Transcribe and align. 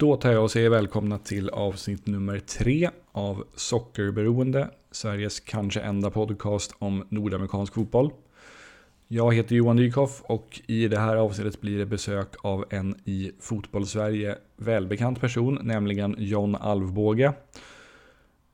Då 0.00 0.16
tar 0.16 0.32
jag 0.32 0.42
och 0.42 0.50
säger 0.50 0.70
välkomna 0.70 1.18
till 1.18 1.50
avsnitt 1.50 2.06
nummer 2.06 2.38
tre 2.38 2.90
av 3.12 3.44
Sockerberoende, 3.54 4.70
Sveriges 4.90 5.40
kanske 5.40 5.80
enda 5.80 6.10
podcast 6.10 6.74
om 6.78 7.06
nordamerikansk 7.08 7.74
fotboll. 7.74 8.10
Jag 9.08 9.34
heter 9.34 9.56
Johan 9.56 9.76
Dykhoff 9.76 10.22
och 10.22 10.60
i 10.66 10.88
det 10.88 10.98
här 10.98 11.16
avsnittet 11.16 11.60
blir 11.60 11.78
det 11.78 11.86
besök 11.86 12.28
av 12.42 12.64
en 12.70 12.94
i 13.04 13.32
fotbollssverige 13.40 14.38
välbekant 14.56 15.20
person, 15.20 15.58
nämligen 15.62 16.14
John 16.18 16.56
Alvbåge. 16.56 17.32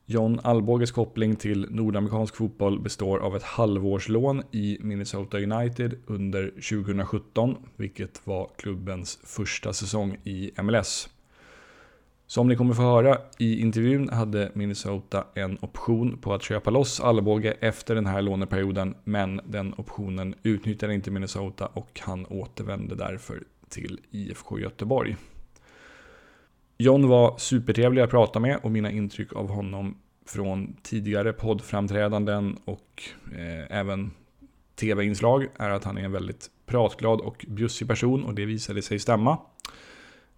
John 0.07 0.41
Alvbåges 0.43 0.93
koppling 0.93 1.37
till 1.37 1.67
nordamerikansk 1.71 2.37
fotboll 2.37 2.81
består 2.81 3.19
av 3.19 3.37
ett 3.37 3.43
halvårslån 3.43 4.43
i 4.51 4.79
Minnesota 4.81 5.39
United 5.39 5.99
under 6.07 6.51
2017, 6.51 7.57
vilket 7.77 8.27
var 8.27 8.51
klubbens 8.57 9.19
första 9.25 9.73
säsong 9.73 10.17
i 10.25 10.51
MLS. 10.63 11.09
Som 12.27 12.49
ni 12.49 12.57
kommer 12.57 12.75
få 12.75 12.83
höra 12.83 13.19
i 13.39 13.61
intervjun 13.61 14.09
hade 14.09 14.51
Minnesota 14.55 15.25
en 15.35 15.59
option 15.61 16.19
på 16.19 16.35
att 16.35 16.43
köpa 16.43 16.71
loss 16.71 17.01
Alvbåge 17.01 17.53
efter 17.61 17.95
den 17.95 18.07
här 18.07 18.23
låneperioden, 18.23 18.95
men 19.05 19.41
den 19.45 19.75
optionen 19.77 20.35
utnyttjade 20.43 20.95
inte 20.95 21.11
Minnesota 21.11 21.67
och 21.67 22.01
han 22.03 22.27
återvände 22.27 22.95
därför 22.95 23.43
till 23.69 24.01
IFK 24.11 24.59
Göteborg. 24.59 25.17
John 26.79 27.09
var 27.09 27.39
supertrevlig 27.39 28.03
att 28.03 28.11
prata 28.11 28.41
med 28.41 28.59
och 28.63 28.71
mina 28.71 28.91
intryck 28.91 29.33
av 29.33 29.49
honom 29.49 29.97
från 30.27 30.77
tidigare 30.83 31.33
poddframträdanden 31.33 32.59
och 32.65 33.03
eh, 33.33 33.79
även 33.79 34.11
tv-inslag 34.75 35.47
är 35.57 35.71
att 35.71 35.85
han 35.85 35.99
är 35.99 36.05
en 36.05 36.13
väldigt 36.13 36.51
pratglad 36.67 37.21
och 37.21 37.47
bjussig 37.49 37.89
person 37.89 38.25
och 38.25 38.35
det 38.35 38.45
visade 38.45 38.83
sig 38.83 38.99
stämma. 38.99 39.39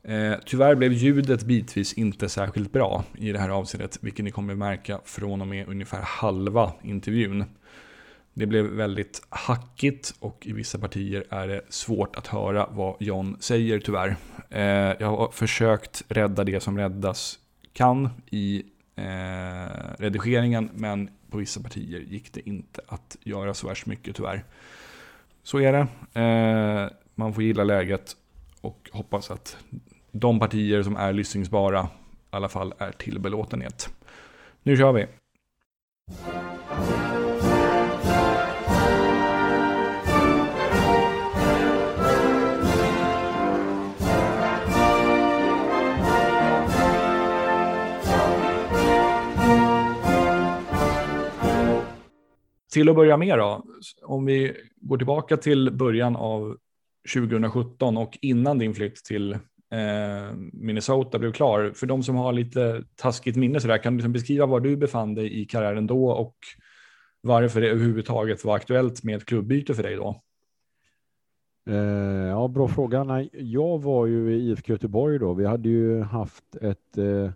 Eh, 0.09 0.35
tyvärr 0.45 0.75
blev 0.75 0.93
ljudet 0.93 1.45
bitvis 1.45 1.93
inte 1.93 2.29
särskilt 2.29 2.73
bra 2.73 3.05
i 3.19 3.33
det 3.33 3.39
här 3.39 3.49
avseendet, 3.49 3.99
vilket 4.01 4.25
ni 4.25 4.31
kommer 4.31 4.55
märka 4.55 5.01
från 5.05 5.41
och 5.41 5.47
med 5.47 5.69
ungefär 5.69 6.03
halva 6.03 6.73
intervjun. 6.83 7.45
Det 8.35 8.47
blev 8.47 8.65
väldigt 8.65 9.23
hackigt 9.29 10.15
och 10.21 10.47
i 10.47 10.53
vissa 10.53 10.79
partier 10.79 11.25
är 11.31 11.49
det 11.49 11.61
svårt 11.69 12.17
att 12.17 12.27
höra 12.27 12.69
vad 12.71 12.97
John 13.03 13.37
säger 13.41 13.81
tyvärr. 13.81 14.17
Eh, 14.51 14.63
jag 15.01 15.17
har 15.17 15.31
försökt 15.31 16.05
rädda 16.09 16.45
det 16.45 16.61
som 16.61 16.79
räddas 16.79 17.39
kan 17.73 18.11
i 18.31 18.63
eh, 18.97 19.95
redigeringen, 19.99 20.71
men 20.75 21.11
på 21.31 21.39
vissa 21.39 21.61
partier 21.61 22.01
gick 22.01 22.33
det 22.33 22.49
inte 22.49 22.81
att 22.89 23.17
göra 23.21 23.55
så 23.55 23.69
värst 23.69 23.87
mycket 23.87 24.17
tyvärr. 24.17 24.45
Så 25.43 25.61
är 25.61 25.73
det. 25.73 26.21
Eh, 26.21 26.91
man 27.15 27.35
får 27.35 27.43
gilla 27.43 27.65
läget 27.65 28.17
och 28.61 28.91
hoppas 28.93 29.31
att 29.31 29.57
de 30.21 30.39
partier 30.39 30.83
som 30.83 30.97
är 30.97 31.13
lyssningsbara 31.13 31.83
i 31.83 31.87
alla 32.31 32.49
fall 32.49 32.75
är 32.79 32.93
till 32.93 33.21
belåtenhet. 33.21 33.91
Nu 34.63 34.77
kör 34.77 34.93
vi! 34.93 35.07
Till 52.73 52.89
att 52.89 52.97
börja 52.97 53.17
med 53.17 53.39
då, 53.39 53.65
om 54.03 54.25
vi 54.25 54.53
går 54.77 54.97
tillbaka 54.97 55.37
till 55.37 55.73
början 55.73 56.17
av 56.17 56.57
2017 57.15 57.97
och 57.97 58.19
innan 58.23 58.59
din 58.59 58.75
flytt 58.75 58.97
till 58.97 59.39
Eh, 59.77 60.33
Minnesota 60.53 61.19
blev 61.19 61.33
klar. 61.33 61.73
För 61.75 61.87
de 61.87 62.03
som 62.03 62.17
har 62.17 62.33
lite 62.33 62.85
taskigt 62.95 63.37
minne 63.37 63.61
så 63.61 63.69
där, 63.69 63.79
kan 63.79 63.93
du 63.93 63.97
liksom 63.97 64.13
beskriva 64.13 64.47
var 64.47 64.61
du 64.61 64.77
befann 64.77 65.15
dig 65.15 65.41
i 65.41 65.45
karriären 65.45 65.87
då 65.87 66.09
och 66.09 66.37
varför 67.21 67.61
det 67.61 67.71
överhuvudtaget 67.71 68.45
var 68.45 68.57
aktuellt 68.57 69.05
med 69.05 69.17
ett 69.17 69.27
klubbyte 69.27 69.75
för 69.75 69.83
dig 69.83 69.97
då? 69.97 70.23
Eh, 71.69 72.29
ja, 72.29 72.49
bra 72.49 72.69
fråga. 72.69 73.05
Nej, 73.05 73.31
jag 73.33 73.83
var 73.83 74.07
ju 74.07 74.33
i 74.33 74.51
IFK 74.51 74.73
Göteborg 74.73 75.19
då. 75.19 75.35
Vi 75.35 75.47
hade 75.47 75.69
ju 75.69 76.03
haft 76.03 76.57
ett 76.57 76.99
eh, 76.99 77.31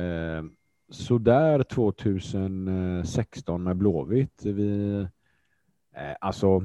eh, 0.00 0.44
sådär 0.90 1.62
2016 1.62 3.62
med 3.62 3.76
Blåvitt. 3.76 4.44
Vi, 4.44 5.00
eh, 5.96 6.14
alltså, 6.20 6.62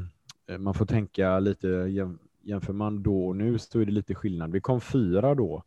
eh, 0.50 0.58
man 0.58 0.74
får 0.74 0.86
tänka 0.86 1.40
lite, 1.40 1.68
jämför 2.42 2.74
man 2.74 3.04
då 3.04 3.28
och 3.28 3.36
nu 3.36 3.58
så 3.58 3.80
är 3.80 3.86
det 3.86 3.92
lite 3.92 4.16
skillnad. 4.16 4.52
Vi 4.52 4.62
kom 4.62 4.82
fyra 4.82 5.36
då. 5.36 5.64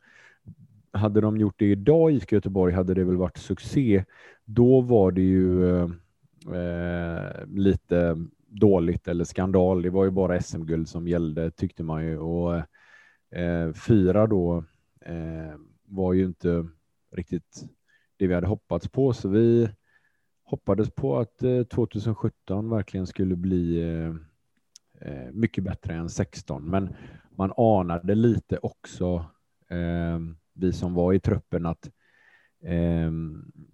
Hade 0.92 1.20
de 1.20 1.36
gjort 1.36 1.58
det 1.58 1.70
idag 1.70 2.10
i 2.10 2.14
IFK 2.14 2.36
Göteborg 2.36 2.74
hade 2.74 2.94
det 2.94 3.04
väl 3.04 3.16
varit 3.16 3.36
succé. 3.36 4.04
Då 4.44 4.80
var 4.80 5.12
det 5.12 5.22
ju 5.22 5.78
eh, 6.54 7.46
lite 7.46 8.16
dåligt 8.48 9.08
eller 9.08 9.24
skandal. 9.24 9.82
Det 9.82 9.90
var 9.90 10.04
ju 10.04 10.10
bara 10.10 10.40
SM-guld 10.40 10.88
som 10.88 11.08
gällde 11.08 11.50
tyckte 11.50 11.82
man 11.82 12.04
ju. 12.04 12.18
Och 12.18 12.56
eh, 13.38 13.72
fyra 13.72 14.26
då 14.26 14.64
eh, 15.00 15.58
var 15.84 16.12
ju 16.12 16.24
inte 16.24 16.66
riktigt 17.12 17.64
det 18.16 18.26
vi 18.26 18.34
hade 18.34 18.46
hoppats 18.46 18.88
på. 18.88 19.12
Så 19.12 19.28
vi 19.28 19.68
hoppades 20.44 20.90
på 20.90 21.18
att 21.18 21.42
eh, 21.42 21.62
2017 21.62 22.70
verkligen 22.70 23.06
skulle 23.06 23.36
bli 23.36 23.82
eh, 23.82 24.14
eh, 25.04 25.12
eh, 25.12 25.32
mycket 25.32 25.64
bättre 25.64 25.94
än 25.94 26.08
16. 26.08 26.70
Men 26.70 26.94
man 27.30 27.52
anade 27.56 28.14
lite 28.14 28.58
också, 28.58 29.24
vi 30.52 30.72
som 30.72 30.94
var 30.94 31.12
i 31.12 31.20
truppen, 31.20 31.66
att 31.66 31.90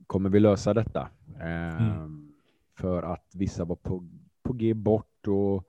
kommer 0.06 0.30
vi 0.30 0.40
lösa 0.40 0.74
detta? 0.74 1.08
Mm. 1.40 2.32
För 2.74 3.02
att 3.02 3.26
vissa 3.34 3.64
var 3.64 3.76
på, 3.76 4.08
på 4.42 4.52
G 4.52 4.74
bort 4.74 5.26
och 5.28 5.68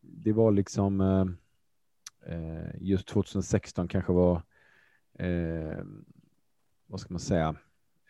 det 0.00 0.32
var 0.32 0.52
liksom 0.52 1.36
just 2.74 3.08
2016 3.08 3.88
kanske 3.88 4.12
var 4.12 4.42
vad 6.86 7.00
ska 7.00 7.14
man 7.14 7.20
säga? 7.20 7.54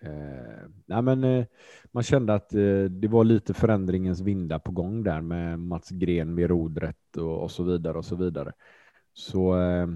Eh, 0.04 0.68
nej 0.86 1.02
men, 1.02 1.24
eh, 1.24 1.46
man 1.92 2.02
kände 2.02 2.34
att 2.34 2.54
eh, 2.54 2.84
det 2.84 3.08
var 3.08 3.24
lite 3.24 3.54
förändringens 3.54 4.20
vindar 4.20 4.58
på 4.58 4.72
gång 4.72 5.02
där 5.02 5.20
med 5.20 5.58
Mats 5.58 5.90
Gren 5.90 6.36
vid 6.36 6.48
rodret 6.48 7.16
och, 7.16 7.42
och 7.42 7.50
så 7.50 7.62
vidare 7.62 7.98
och 7.98 8.04
så 8.04 8.16
vidare. 8.16 8.52
Så 9.12 9.60
eh, 9.60 9.88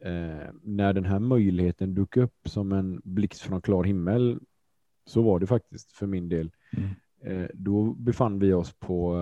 eh, 0.00 0.48
när 0.62 0.92
den 0.92 1.04
här 1.04 1.18
möjligheten 1.18 1.94
dök 1.94 2.16
upp 2.16 2.38
som 2.44 2.72
en 2.72 3.00
blixt 3.04 3.40
från 3.40 3.62
klar 3.62 3.84
himmel 3.84 4.40
så 5.06 5.22
var 5.22 5.38
det 5.38 5.46
faktiskt 5.46 5.92
för 5.92 6.06
min 6.06 6.28
del. 6.28 6.50
Mm. 6.76 6.90
Eh, 7.24 7.48
då 7.54 7.84
befann 7.84 8.38
vi 8.38 8.52
oss 8.52 8.72
på 8.72 9.18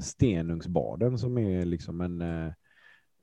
Stenungsbaden 0.00 1.18
som 1.18 1.38
är 1.38 1.64
liksom 1.64 2.00
en 2.00 2.20
Eh, 2.20 2.52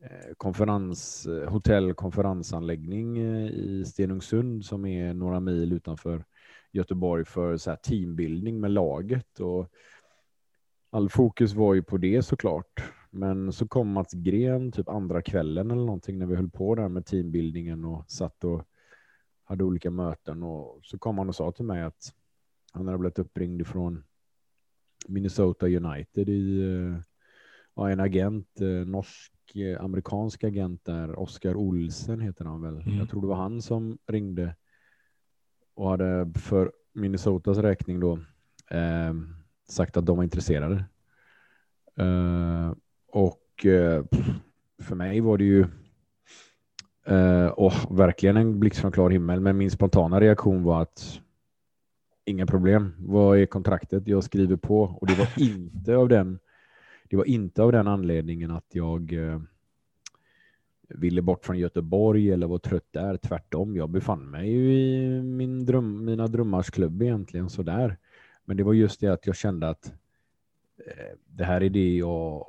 Eh, 0.01 0.33
konferens, 0.37 1.25
eh, 1.25 1.49
hotell 1.49 1.93
konferensanläggning 1.93 3.17
eh, 3.17 3.47
i 3.47 3.85
Stenungsund 3.85 4.65
som 4.65 4.85
är 4.85 5.13
några 5.13 5.39
mil 5.39 5.73
utanför 5.73 6.25
Göteborg 6.71 7.25
för 7.25 7.57
så 7.57 7.69
här 7.69 7.77
teambildning 7.77 8.59
med 8.59 8.71
laget. 8.71 9.39
Och 9.39 9.71
all 10.89 11.09
fokus 11.09 11.53
var 11.53 11.73
ju 11.73 11.83
på 11.83 11.97
det 11.97 12.21
såklart. 12.21 12.83
Men 13.11 13.53
så 13.53 13.67
kom 13.67 13.91
Mats 13.91 14.13
Gren 14.13 14.71
typ 14.71 14.89
andra 14.89 15.21
kvällen 15.21 15.71
eller 15.71 15.85
någonting 15.85 16.19
när 16.19 16.25
vi 16.25 16.35
höll 16.35 16.49
på 16.49 16.75
där 16.75 16.89
med 16.89 17.05
teambildningen 17.05 17.85
och 17.85 18.11
satt 18.11 18.43
och 18.43 18.63
hade 19.43 19.63
olika 19.63 19.91
möten 19.91 20.43
och 20.43 20.79
så 20.83 20.97
kom 20.97 21.17
han 21.17 21.29
och 21.29 21.35
sa 21.35 21.51
till 21.51 21.65
mig 21.65 21.81
att 21.81 22.13
han 22.73 22.85
hade 22.85 22.97
blivit 22.97 23.19
uppringd 23.19 23.67
från 23.67 24.03
Minnesota 25.07 25.65
United 25.65 26.29
i 26.29 26.63
ja, 27.75 27.89
en 27.89 27.99
agent, 27.99 28.59
norsk 28.85 29.38
amerikansk 29.79 30.43
agent 30.43 30.85
där, 30.85 31.19
Oskar 31.19 31.55
Olsen 31.55 32.21
heter 32.21 32.45
han 32.45 32.61
väl. 32.61 32.81
Mm. 32.81 32.97
Jag 32.97 33.09
tror 33.09 33.21
det 33.21 33.27
var 33.27 33.35
han 33.35 33.61
som 33.61 33.97
ringde 34.07 34.55
och 35.73 35.89
hade 35.89 36.31
för 36.35 36.71
Minnesotas 36.93 37.57
räkning 37.57 37.99
då 37.99 38.19
eh, 38.71 39.13
sagt 39.69 39.97
att 39.97 40.05
de 40.05 40.17
var 40.17 40.23
intresserade. 40.23 40.85
Eh, 41.95 42.73
och 43.07 43.65
eh, 43.65 44.03
för 44.81 44.95
mig 44.95 45.21
var 45.21 45.37
det 45.37 45.43
ju 45.43 45.65
eh, 47.05 47.53
oh, 47.57 47.95
verkligen 47.97 48.37
en 48.37 48.59
blixt 48.59 48.79
från 48.79 48.91
klar 48.91 49.09
himmel. 49.09 49.39
Men 49.39 49.57
min 49.57 49.71
spontana 49.71 50.19
reaktion 50.19 50.63
var 50.63 50.81
att 50.81 51.19
inga 52.25 52.45
problem. 52.45 52.95
Vad 52.99 53.37
är 53.37 53.45
kontraktet? 53.45 54.07
Jag 54.07 54.23
skriver 54.23 54.55
på 54.55 54.81
och 54.81 55.07
det 55.07 55.17
var 55.17 55.29
inte 55.37 55.95
av 55.95 56.09
den 56.09 56.39
det 57.09 57.17
var 57.17 57.25
inte 57.25 57.63
av 57.63 57.71
den 57.71 57.87
anledningen 57.87 58.51
att 58.51 58.65
jag 58.71 59.13
eh, 59.13 59.41
ville 60.89 61.21
bort 61.21 61.45
från 61.45 61.57
Göteborg 61.57 62.31
eller 62.31 62.47
var 62.47 62.57
trött 62.57 62.87
där. 62.91 63.17
Tvärtom, 63.17 63.75
jag 63.75 63.89
befann 63.89 64.29
mig 64.29 64.51
ju 64.51 64.73
i 64.73 65.21
min 65.21 65.65
dröm, 65.65 66.05
mina 66.05 66.27
drömmars 66.27 66.69
klubb 66.69 67.01
egentligen 67.01 67.49
sådär. 67.49 67.97
Men 68.45 68.57
det 68.57 68.63
var 68.63 68.73
just 68.73 68.99
det 68.99 69.07
att 69.07 69.27
jag 69.27 69.35
kände 69.35 69.69
att 69.69 69.93
eh, 70.85 71.17
det 71.27 71.43
här 71.43 71.63
är 71.63 71.69
det 71.69 71.95
jag 71.95 72.45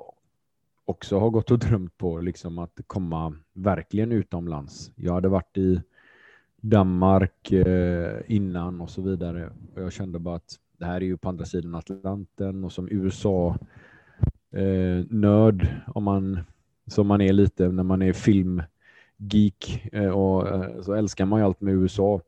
också 0.85 1.19
har 1.19 1.31
gått 1.31 1.51
och 1.51 1.59
drömt 1.59 1.99
på 1.99 2.21
liksom 2.21 2.59
att 2.59 2.81
komma 2.87 3.35
verkligen 3.53 4.13
utomlands. 4.13 4.93
Jag 4.95 5.15
hade 5.15 5.29
varit 5.29 5.59
i 5.59 5.83
Danmark 6.57 7.53
eh, 7.53 8.21
innan 8.27 8.81
och 8.81 8.91
så 8.91 9.03
vidare. 9.03 9.51
Och 9.75 9.83
jag 9.83 9.93
kände 9.93 10.19
bara 10.19 10.37
att 10.37 10.59
det 10.79 10.85
här 10.85 10.97
är 10.97 11.05
ju 11.05 11.17
på 11.17 11.29
andra 11.29 11.45
sidan 11.45 11.75
Atlanten 11.75 12.65
och 12.65 12.73
som 12.73 12.89
USA 12.91 13.59
eh, 14.53 15.05
nörd 15.11 15.67
om 15.87 16.05
man 16.05 16.41
som 16.87 17.07
man 17.07 17.21
är 17.21 17.33
lite 17.33 17.69
när 17.69 17.83
man 17.83 18.03
är 18.03 18.13
filmgeek 18.13 19.89
eh, 19.93 20.11
och 20.11 20.49
eh, 20.49 20.83
så 20.83 20.95
älskar 20.95 21.27
man 21.27 21.41
ju 21.41 21.45
allt 21.47 21.61
med 21.61 21.75
USA. 21.75 22.21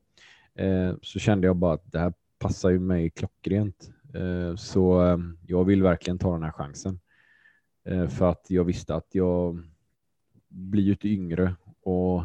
Eh, 0.55 0.95
så 1.03 1.19
kände 1.19 1.47
jag 1.47 1.57
bara 1.57 1.75
att 1.75 1.93
det 1.93 1.99
här 1.99 2.13
passar 2.39 2.71
ju 2.71 2.79
mig 2.79 3.11
klockrent. 3.11 3.91
Eh, 4.15 4.57
så 4.57 5.07
eh, 5.07 5.19
jag 5.47 5.65
vill 5.65 5.83
verkligen 5.83 6.19
ta 6.19 6.33
den 6.33 6.43
här 6.43 6.53
chansen. 6.53 7.01
Eh, 7.85 8.09
för 8.09 8.31
att 8.31 8.47
jag 8.49 8.65
visste 8.65 8.95
att 8.95 9.09
jag 9.15 9.63
blir 10.49 10.83
ju 10.83 10.91
inte 10.91 11.09
yngre 11.09 11.55
och 11.83 12.25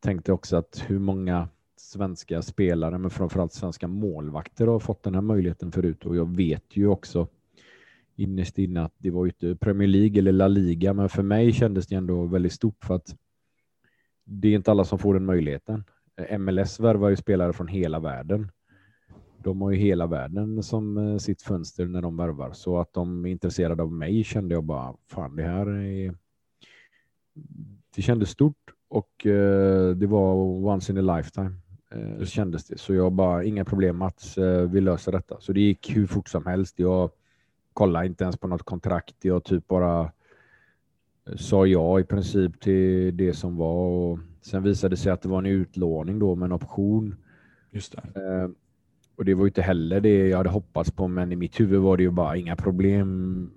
tänkte 0.00 0.32
också 0.32 0.56
att 0.56 0.84
hur 0.86 0.98
många 0.98 1.48
svenska 1.76 2.42
spelare, 2.42 2.98
men 2.98 3.10
framförallt 3.10 3.52
svenska 3.52 3.88
målvakter 3.88 4.66
har 4.66 4.78
fått 4.78 5.02
den 5.02 5.14
här 5.14 5.22
möjligheten 5.22 5.72
förut 5.72 6.06
och 6.06 6.16
jag 6.16 6.36
vet 6.36 6.76
ju 6.76 6.86
också 6.86 7.28
innerst 8.20 8.58
inne 8.58 8.82
att 8.82 8.94
det 8.98 9.10
var 9.10 9.24
ju 9.24 9.30
inte 9.30 9.56
Premier 9.56 9.88
League 9.88 10.18
eller 10.18 10.32
La 10.32 10.48
Liga, 10.48 10.92
men 10.92 11.08
för 11.08 11.22
mig 11.22 11.52
kändes 11.52 11.86
det 11.86 11.94
ändå 11.94 12.24
väldigt 12.24 12.52
stort 12.52 12.84
för 12.84 12.94
att 12.94 13.16
det 14.24 14.48
är 14.48 14.54
inte 14.54 14.70
alla 14.70 14.84
som 14.84 14.98
får 14.98 15.14
den 15.14 15.24
möjligheten. 15.24 15.84
MLS 16.38 16.80
värvar 16.80 17.08
ju 17.08 17.16
spelare 17.16 17.52
från 17.52 17.68
hela 17.68 18.00
världen. 18.00 18.50
De 19.42 19.60
har 19.60 19.70
ju 19.70 19.78
hela 19.78 20.06
världen 20.06 20.62
som 20.62 20.98
eh, 20.98 21.16
sitt 21.16 21.42
fönster 21.42 21.86
när 21.86 22.02
de 22.02 22.16
värvar, 22.16 22.52
så 22.52 22.78
att 22.78 22.92
de 22.92 23.24
är 23.24 23.30
intresserade 23.30 23.82
av 23.82 23.92
mig 23.92 24.24
kände 24.24 24.54
jag 24.54 24.64
bara, 24.64 24.94
fan 25.08 25.36
det 25.36 25.42
här 25.42 25.66
är... 25.66 26.14
Det 27.96 28.02
kändes 28.02 28.30
stort 28.30 28.74
och 28.88 29.26
eh, 29.26 29.96
det 29.96 30.06
var 30.06 30.34
once 30.66 30.92
in 30.92 31.08
a 31.08 31.16
lifetime. 31.16 31.52
Eh, 31.94 32.18
det 32.18 32.26
kändes 32.26 32.66
det. 32.66 32.78
Så 32.78 32.94
jag 32.94 33.12
bara, 33.12 33.44
inga 33.44 33.64
problem 33.64 33.96
Mats, 33.96 34.38
eh, 34.38 34.70
vi 34.70 34.80
löser 34.80 35.12
detta. 35.12 35.40
Så 35.40 35.52
det 35.52 35.60
gick 35.60 35.96
hur 35.96 36.06
fort 36.06 36.28
som 36.28 36.46
helst. 36.46 36.78
Jag 36.78 37.10
kollade 37.72 38.06
inte 38.06 38.24
ens 38.24 38.36
på 38.36 38.48
något 38.48 38.62
kontrakt. 38.62 39.14
Jag 39.20 39.44
typ 39.44 39.68
bara 39.68 40.12
eh, 41.26 41.36
sa 41.36 41.66
ja 41.66 42.00
i 42.00 42.04
princip 42.04 42.60
till 42.60 43.16
det 43.16 43.34
som 43.34 43.56
var. 43.56 43.86
Och 43.86 44.18
sen 44.40 44.62
visade 44.62 44.92
det 44.92 44.96
sig 44.96 45.12
att 45.12 45.22
det 45.22 45.28
var 45.28 45.38
en 45.38 45.46
utlåning 45.46 46.18
då 46.18 46.34
med 46.34 46.46
en 46.46 46.52
option. 46.52 47.16
Just 47.70 47.92
det. 47.92 48.20
Eh, 48.20 48.50
och 49.16 49.24
det 49.24 49.34
var 49.34 49.46
inte 49.46 49.62
heller 49.62 50.00
det 50.00 50.28
jag 50.28 50.36
hade 50.36 50.50
hoppats 50.50 50.90
på, 50.90 51.08
men 51.08 51.32
i 51.32 51.36
mitt 51.36 51.60
huvud 51.60 51.80
var 51.80 51.96
det 51.96 52.02
ju 52.02 52.10
bara 52.10 52.36
inga 52.36 52.56
problem. 52.56 53.50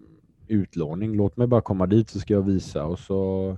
Utlåning, 0.48 1.16
låt 1.16 1.38
mig 1.38 1.48
bara 1.48 1.62
komma 1.62 1.88
dit 1.88 2.10
så 2.10 2.20
ska 2.20 2.34
jag 2.34 2.42
visa 2.42 2.86
och 2.86 3.00
så, 3.00 3.58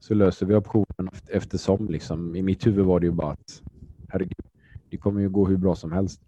så 0.00 0.14
löser 0.14 0.46
vi 0.46 0.54
optionen 0.54 1.10
eftersom. 1.26 1.88
Liksom. 1.88 2.36
I 2.36 2.42
mitt 2.42 2.66
huvud 2.66 2.84
var 2.84 3.00
det 3.00 3.06
ju 3.06 3.12
bara 3.12 3.30
att 3.30 3.62
herregud, 4.08 4.46
det 4.90 4.96
kommer 4.96 5.20
ju 5.20 5.28
gå 5.28 5.46
hur 5.46 5.56
bra 5.56 5.74
som 5.74 5.92
helst. 5.92 6.22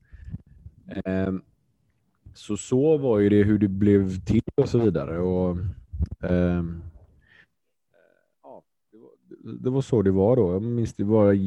Eh, 1.04 1.32
så 2.34 2.56
så 2.56 2.96
var 2.96 3.18
ju 3.18 3.28
det 3.28 3.42
hur 3.42 3.58
det 3.58 3.68
blev 3.68 4.24
till 4.24 4.42
och 4.54 4.68
så 4.68 4.78
vidare. 4.78 5.18
Och, 5.18 5.56
eh, 6.22 6.64
ja, 8.42 8.62
det, 9.60 9.70
var, 9.70 9.80
så 9.80 10.02
det 10.02 10.10
var 10.10 10.36
då. 10.36 10.52
Jag 10.52 10.62
minns 10.62 10.94
det 10.94 11.04
var 11.04 11.38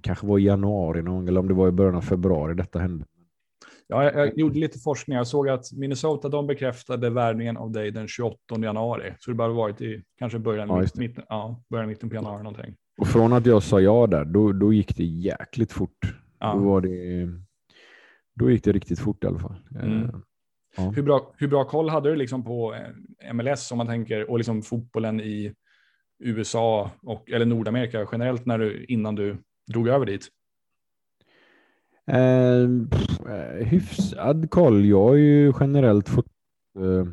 kanske 0.00 0.26
var 0.26 0.38
i 0.38 0.42
januari 0.42 1.02
någon, 1.02 1.28
eller 1.28 1.40
om 1.40 1.48
det 1.48 1.54
var 1.54 1.68
i 1.68 1.72
början 1.72 1.94
av 1.94 2.00
februari 2.00 2.54
detta 2.54 2.78
hände. 2.78 3.04
Ja, 3.86 4.04
jag, 4.04 4.14
jag, 4.14 4.38
gjorde 4.38 4.58
lite 4.58 4.78
forskning. 4.78 5.16
Jag 5.16 5.26
såg 5.26 5.48
att 5.48 5.72
Minnesota 5.72 6.28
de 6.28 6.46
bekräftade 6.46 7.10
värvningen 7.10 7.56
av 7.56 7.70
dig 7.70 7.90
den 7.90 8.08
28 8.08 8.38
januari. 8.58 9.14
Så 9.20 9.30
det 9.30 9.34
bara 9.34 9.52
varit 9.52 9.80
i 9.80 10.02
kanske 10.18 10.38
början, 10.38 10.68
ja, 10.68 10.80
mitt, 10.80 10.96
mitten, 10.96 11.24
ja, 11.28 11.62
början 11.70 11.88
mitten 11.88 12.08
på 12.08 12.14
januari 12.14 12.42
någonting. 12.42 12.74
Och 12.98 13.06
från 13.06 13.32
att 13.32 13.46
jag 13.46 13.62
sa 13.62 13.80
ja 13.80 14.06
där, 14.06 14.24
då, 14.24 14.52
då 14.52 14.72
gick 14.72 14.96
det 14.96 15.04
jäkligt 15.04 15.72
fort. 15.72 15.98
Ja. 16.38 16.54
Då, 16.54 16.60
var 16.60 16.80
det, 16.80 17.28
då 18.34 18.50
gick 18.50 18.64
det 18.64 18.72
riktigt 18.72 18.98
fort 18.98 19.24
i 19.24 19.26
alla 19.26 19.38
fall. 19.38 19.56
Mm. 19.82 20.22
Eh, 20.78 20.84
ja. 20.84 20.90
Hur, 20.90 21.02
bra, 21.02 21.32
hur 21.36 21.48
bra 21.48 21.64
koll 21.64 21.88
hade 21.88 22.10
du 22.10 22.16
liksom 22.16 22.44
på 22.44 22.74
eh, 22.74 23.34
MLS 23.34 23.72
om 23.72 23.78
man 23.78 23.86
tänker 23.86 24.30
och 24.30 24.38
liksom 24.38 24.62
fotbollen 24.62 25.20
i 25.20 25.54
USA 26.18 26.90
och 27.02 27.30
eller 27.30 27.46
Nordamerika 27.46 28.06
generellt 28.12 28.46
när 28.46 28.58
du 28.58 28.84
innan 28.84 29.14
du 29.14 29.36
drog 29.72 29.88
över 29.88 30.06
dit? 30.06 30.28
Eh, 32.06 32.88
pff, 32.90 33.20
eh, 33.26 33.66
hyfsad 33.66 34.50
koll. 34.50 34.84
Jag 34.84 35.04
har 35.08 35.14
ju 35.14 35.52
generellt 35.60 36.08
fått 36.08 36.26
eh, 36.78 37.06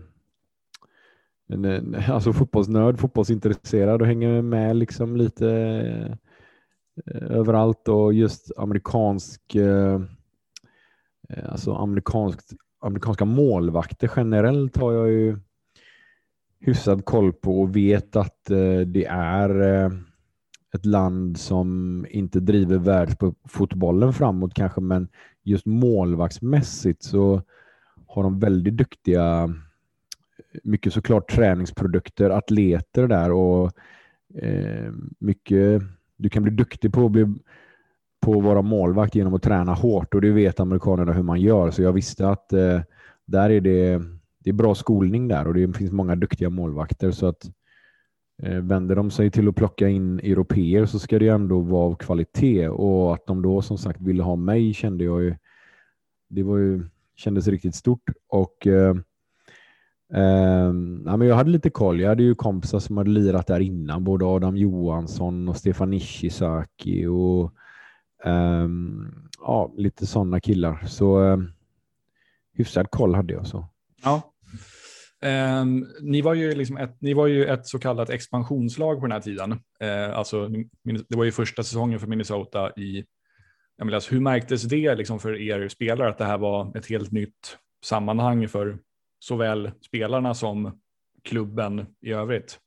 en, 1.54 1.96
alltså 2.08 2.34
fotbollsnörd, 2.34 3.00
fotbollsintresserad 3.00 4.02
och 4.02 4.08
hänger 4.08 4.42
med 4.42 4.76
liksom 4.76 5.16
lite 5.16 5.50
eh, 7.06 7.22
överallt 7.22 7.88
och 7.88 8.14
just 8.14 8.52
amerikansk, 8.58 9.56
eh, 9.56 10.02
alltså 11.46 11.74
amerikanskt, 11.74 12.54
amerikanska 12.82 13.26
målvakter 13.26 14.12
generellt 14.16 14.78
har 14.78 14.94
jag 14.94 15.10
ju 15.12 15.38
hyfsad 16.60 17.06
koll 17.06 17.34
på 17.34 17.62
och 17.62 17.76
vet 17.76 18.16
att 18.16 18.50
eh, 18.50 18.80
det 18.80 19.06
är 19.10 19.62
eh, 19.62 19.92
ett 20.74 20.86
land 20.86 21.38
som 21.38 22.06
inte 22.10 22.40
driver 22.40 22.78
världsfotbollen 22.78 24.14
framåt 24.14 24.54
kanske, 24.54 24.82
men 24.82 25.08
just 25.44 25.66
målvaktsmässigt 25.66 27.04
så 27.04 27.42
har 28.08 28.24
de 28.24 28.40
väldigt 28.40 28.78
duktiga 28.78 29.56
mycket 30.64 30.94
såklart 30.94 31.32
träningsprodukter, 31.32 32.30
atleter 32.30 33.08
där 33.08 33.32
och 33.32 33.72
eh, 34.36 34.92
mycket. 35.20 35.82
Du 36.18 36.30
kan 36.30 36.44
bli 36.44 36.52
duktig 36.52 36.94
på 36.94 37.06
att 37.06 37.12
bli 37.12 37.26
på 38.22 38.38
att 38.38 38.44
vara 38.44 38.62
målvakt 38.62 39.16
genom 39.16 39.34
att 39.34 39.44
träna 39.44 39.74
hårt 39.74 40.14
och 40.14 40.22
det 40.22 40.32
vet 40.32 40.60
amerikanerna 40.60 41.14
hur 41.14 41.24
man 41.24 41.42
gör. 41.42 41.72
Så 41.72 41.82
jag 41.82 41.94
visste 41.94 42.30
att 42.30 42.54
eh, 42.54 42.82
där 43.26 43.50
är 43.50 43.62
det, 43.62 44.02
det 44.44 44.50
är 44.50 44.54
bra 44.54 44.76
skolning 44.76 45.28
där 45.28 45.48
och 45.48 45.54
det 45.54 45.78
finns 45.78 45.92
många 45.92 46.16
duktiga 46.16 46.50
målvakter 46.50 47.12
så 47.12 47.28
att 47.28 47.52
eh, 48.44 48.58
vänder 48.58 48.96
de 48.96 49.12
sig 49.12 49.32
till 49.32 49.48
att 49.48 49.56
plocka 49.56 49.90
in 49.90 50.20
europeer 50.20 50.86
så 50.86 51.00
ska 51.00 51.20
det 51.20 51.28
ändå 51.28 51.60
vara 51.60 51.86
av 51.86 51.96
kvalitet 51.96 52.68
och 52.68 53.14
att 53.14 53.26
de 53.26 53.42
då 53.42 53.62
som 53.62 53.78
sagt 53.78 54.02
ville 54.02 54.24
ha 54.24 54.36
mig 54.36 54.74
kände 54.74 55.04
jag 55.04 55.22
ju. 55.22 55.36
Det 56.30 56.44
var 56.44 56.58
ju 56.58 56.84
kändes 57.16 57.48
riktigt 57.48 57.76
stort 57.76 58.10
och 58.30 58.68
eh, 58.68 58.96
Uh, 60.14 60.74
ja, 61.06 61.18
men 61.18 61.22
jag 61.28 61.36
hade 61.36 61.50
lite 61.50 61.70
koll. 61.70 62.00
Jag 62.00 62.10
hade 62.10 62.24
ju 62.24 62.36
kompisar 62.36 62.80
som 62.80 62.98
hade 62.98 63.10
lirat 63.10 63.48
där 63.48 63.60
innan, 63.60 64.04
både 64.04 64.26
Adam 64.26 64.58
Johansson 64.58 65.50
och 65.50 65.58
Stefan 65.58 65.94
Ishizaki 65.94 67.06
och 67.06 67.54
um, 68.26 69.30
ja, 69.40 69.72
lite 69.78 70.06
sådana 70.06 70.40
killar. 70.40 70.86
Så 70.88 71.20
um, 71.20 71.52
hyfsad 72.54 72.92
koll 72.92 73.16
hade 73.16 73.34
jag. 73.34 73.48
så. 73.48 73.68
Ja. 74.04 74.34
Um, 75.62 75.88
ni, 76.02 76.22
var 76.22 76.34
ju 76.34 76.56
liksom 76.56 76.78
ett, 76.78 77.02
ni 77.02 77.14
var 77.14 77.28
ju 77.28 77.46
ett 77.46 77.68
så 77.68 77.80
kallat 77.80 78.10
expansionslag 78.10 79.00
på 79.00 79.06
den 79.06 79.12
här 79.12 79.22
tiden. 79.22 79.52
Uh, 79.52 80.18
alltså, 80.18 80.48
det 81.10 81.18
var 81.18 81.24
ju 81.24 81.32
första 81.32 81.64
säsongen 81.64 82.00
för 82.00 82.08
Minnesota 82.08 82.72
i 82.72 83.06
MLS. 83.84 84.12
Hur 84.12 84.20
märktes 84.20 84.64
det 84.64 84.96
liksom 84.96 85.20
för 85.20 85.42
er 85.42 85.68
spelare 85.68 86.10
att 86.10 86.18
det 86.18 86.26
här 86.26 86.38
var 86.38 86.78
ett 86.78 86.90
helt 86.90 87.12
nytt 87.12 87.58
sammanhang 87.84 88.48
för 88.48 88.80
såväl 89.20 89.72
spelarna 89.82 90.34
som 90.34 90.80
klubben 91.24 91.86
i 92.02 92.12
övrigt? 92.12 92.60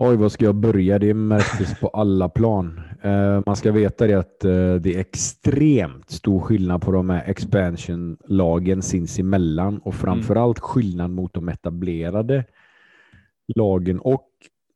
Oj, 0.00 0.16
vad 0.16 0.32
ska 0.32 0.44
jag 0.44 0.54
börja? 0.54 0.98
Det 0.98 1.14
märktes 1.14 1.80
på 1.80 1.88
alla 1.88 2.28
plan. 2.28 2.80
Uh, 3.04 3.42
man 3.46 3.56
ska 3.56 3.72
veta 3.72 4.06
det 4.06 4.14
att 4.14 4.44
uh, 4.44 4.74
det 4.74 4.94
är 4.94 4.98
extremt 4.98 6.10
stor 6.10 6.40
skillnad 6.40 6.82
på 6.82 6.92
de 6.92 7.10
här 7.10 7.30
expansion-lagen 7.30 8.82
sinsemellan 8.82 9.78
och 9.78 10.04
mm. 10.04 10.38
allt 10.38 10.58
skillnad 10.58 11.10
mot 11.10 11.34
de 11.34 11.48
etablerade 11.48 12.44
lagen 13.56 13.98
och 13.98 14.28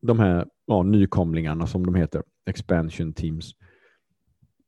de 0.03 0.19
här 0.19 0.47
ja, 0.67 0.83
nykomlingarna 0.83 1.67
som 1.67 1.87
de 1.87 1.95
heter, 1.95 2.23
expansion 2.47 3.13
teams. 3.13 3.53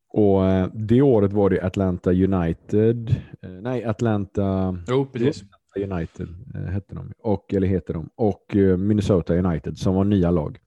Och 0.09 0.43
uh, 0.43 0.67
Det 0.75 1.03
året 1.03 1.33
var 1.33 1.51
det 1.51 1.63
Atlanta 1.63 2.11
United, 2.11 3.17
nej 3.63 3.85
Atlanta... 3.85 4.79
Jo, 4.89 5.07
precis. 5.07 5.45
United 5.81 6.28
eh, 6.54 6.61
hette 6.61 6.95
de, 6.95 7.12
och, 7.19 7.54
eller 7.54 7.66
heter 7.66 7.95
de, 7.95 8.11
och 8.14 8.57
eh, 8.57 8.76
Minnesota 8.76 9.35
United 9.35 9.78
som 9.78 9.95
var 9.95 10.04
nya 10.04 10.31
lag. 10.31 10.59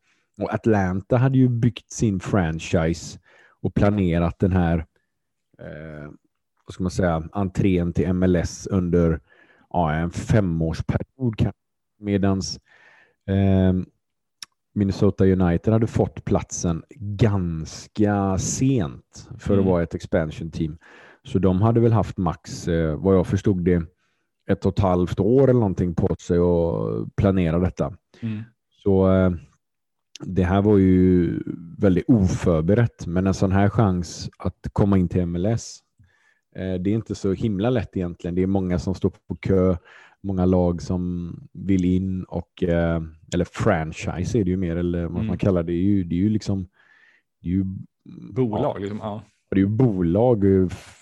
Och 0.41 0.53
Atlanta 0.53 1.17
hade 1.17 1.37
ju 1.37 1.49
byggt 1.49 1.91
sin 1.91 2.19
franchise 2.19 3.19
och 3.61 3.73
planerat 3.73 4.39
den 4.39 4.51
här 4.51 4.85
eh, 5.59 6.11
vad 6.67 6.73
ska 6.73 6.83
man 6.83 6.91
säga, 6.91 7.29
entrén 7.31 7.93
till 7.93 8.13
MLS 8.13 8.67
under 8.67 9.19
ja, 9.69 9.93
en 9.93 10.11
femårsperiod. 10.11 11.51
Medan 11.99 12.41
eh, 13.27 13.73
Minnesota 14.73 15.25
United 15.25 15.73
hade 15.73 15.87
fått 15.87 16.25
platsen 16.25 16.83
ganska 16.95 18.37
sent 18.37 19.29
för 19.37 19.53
att 19.53 19.59
mm. 19.59 19.65
vara 19.65 19.83
ett 19.83 19.95
expansion 19.95 20.51
team. 20.51 20.77
Så 21.23 21.39
de 21.39 21.61
hade 21.61 21.79
väl 21.79 21.91
haft 21.91 22.17
max, 22.17 22.67
eh, 22.67 22.95
vad 22.95 23.15
jag 23.15 23.27
förstod 23.27 23.65
det, 23.65 23.83
ett 24.51 24.65
och 24.65 24.73
ett 24.73 24.79
halvt 24.79 25.19
år 25.19 25.43
eller 25.43 25.59
någonting 25.59 25.95
på 25.95 26.15
sig 26.19 26.37
att 26.37 27.15
planera 27.15 27.59
detta. 27.59 27.93
Mm. 28.21 28.43
Så 28.83 29.11
eh, 29.13 29.31
det 30.25 30.43
här 30.43 30.61
var 30.61 30.77
ju 30.77 31.33
väldigt 31.77 32.05
oförberett, 32.07 33.07
men 33.07 33.27
en 33.27 33.33
sån 33.33 33.51
här 33.51 33.69
chans 33.69 34.29
att 34.37 34.67
komma 34.73 34.97
in 34.97 35.09
till 35.09 35.25
MLS, 35.25 35.79
eh, 36.55 36.73
det 36.73 36.89
är 36.89 36.93
inte 36.95 37.15
så 37.15 37.33
himla 37.33 37.69
lätt 37.69 37.97
egentligen. 37.97 38.35
Det 38.35 38.43
är 38.43 38.47
många 38.47 38.79
som 38.79 38.95
står 38.95 39.11
på 39.27 39.35
kö, 39.35 39.75
många 40.23 40.45
lag 40.45 40.81
som 40.81 41.33
vill 41.53 41.85
in 41.85 42.23
och, 42.23 42.63
eh, 42.63 43.01
eller 43.33 43.45
franchise 43.51 44.39
är 44.39 44.43
det 44.43 44.49
ju 44.51 44.57
mer, 44.57 44.75
eller 44.75 45.03
vad 45.03 45.15
Mm. 45.15 45.27
man 45.27 45.37
kallar 45.37 45.63
det, 45.63 45.71
det 45.71 45.77
är 45.77 45.83
ju, 45.83 46.03
det 46.03 46.15
är 46.15 46.19
ju 46.19 46.29
liksom, 46.29 46.67
det 47.41 47.49
är 47.49 47.53
ju 47.53 47.65
Bolag, 48.33 48.79
liksom. 48.81 48.97
Ja. 49.01 49.21
det 49.51 49.55
är 49.55 49.59
ju 49.59 49.67
bolag, 49.67 50.45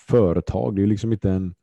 företag. 0.08 0.76
Det 0.76 0.80
är 0.80 0.84
ju 0.84 0.90
liksom 0.90 1.12
inte 1.14 1.30
en 1.32 1.56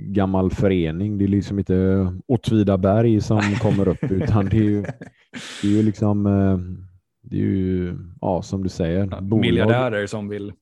gammal 0.00 0.50
förening. 0.50 1.18
Det 1.18 1.24
är 1.24 1.28
liksom 1.28 1.58
inte 1.58 2.06
Åtvidaberg 2.28 3.20
som 3.20 3.40
kommer 3.60 3.88
upp, 3.88 4.02
utan 4.10 4.44
det 4.46 4.56
är 4.56 4.62
ju, 4.62 4.82
det 5.62 5.68
är 5.68 5.72
ju 5.72 5.82
liksom, 5.82 6.26
eh, 6.26 6.58
det 7.22 7.36
är 7.36 7.40
ju, 7.40 7.96
ja, 8.20 8.42
som 8.42 8.62
du 8.62 8.68
säger, 8.68 9.08
Ja, 9.10 9.20
bolag. 9.20 9.40
Miljardärer 9.40 10.06
som 10.06 10.28
vill 10.28 10.52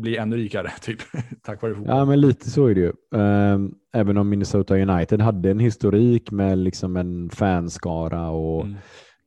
bli 0.00 0.16
ännu 0.16 0.36
rikare, 0.36 0.70
typ. 0.82 0.98
Tack 1.42 1.62
vare 1.62 1.74
fotboll. 1.74 1.96
Ja, 1.96 2.04
men 2.04 2.20
lite 2.20 2.50
så 2.50 2.66
är 2.66 2.74
det 2.74 2.80
ju. 2.80 2.92
Ehm, 3.20 3.72
Även 3.94 4.16
om 4.16 4.28
Minnesota 4.28 4.74
United 4.76 5.20
hade 5.20 5.50
en 5.50 5.58
historik 5.60 6.30
med 6.30 6.58
liksom 6.58 6.96
en 6.96 7.30
fanskara 7.30 8.30
och 8.30 8.64
Mm. 8.64 8.76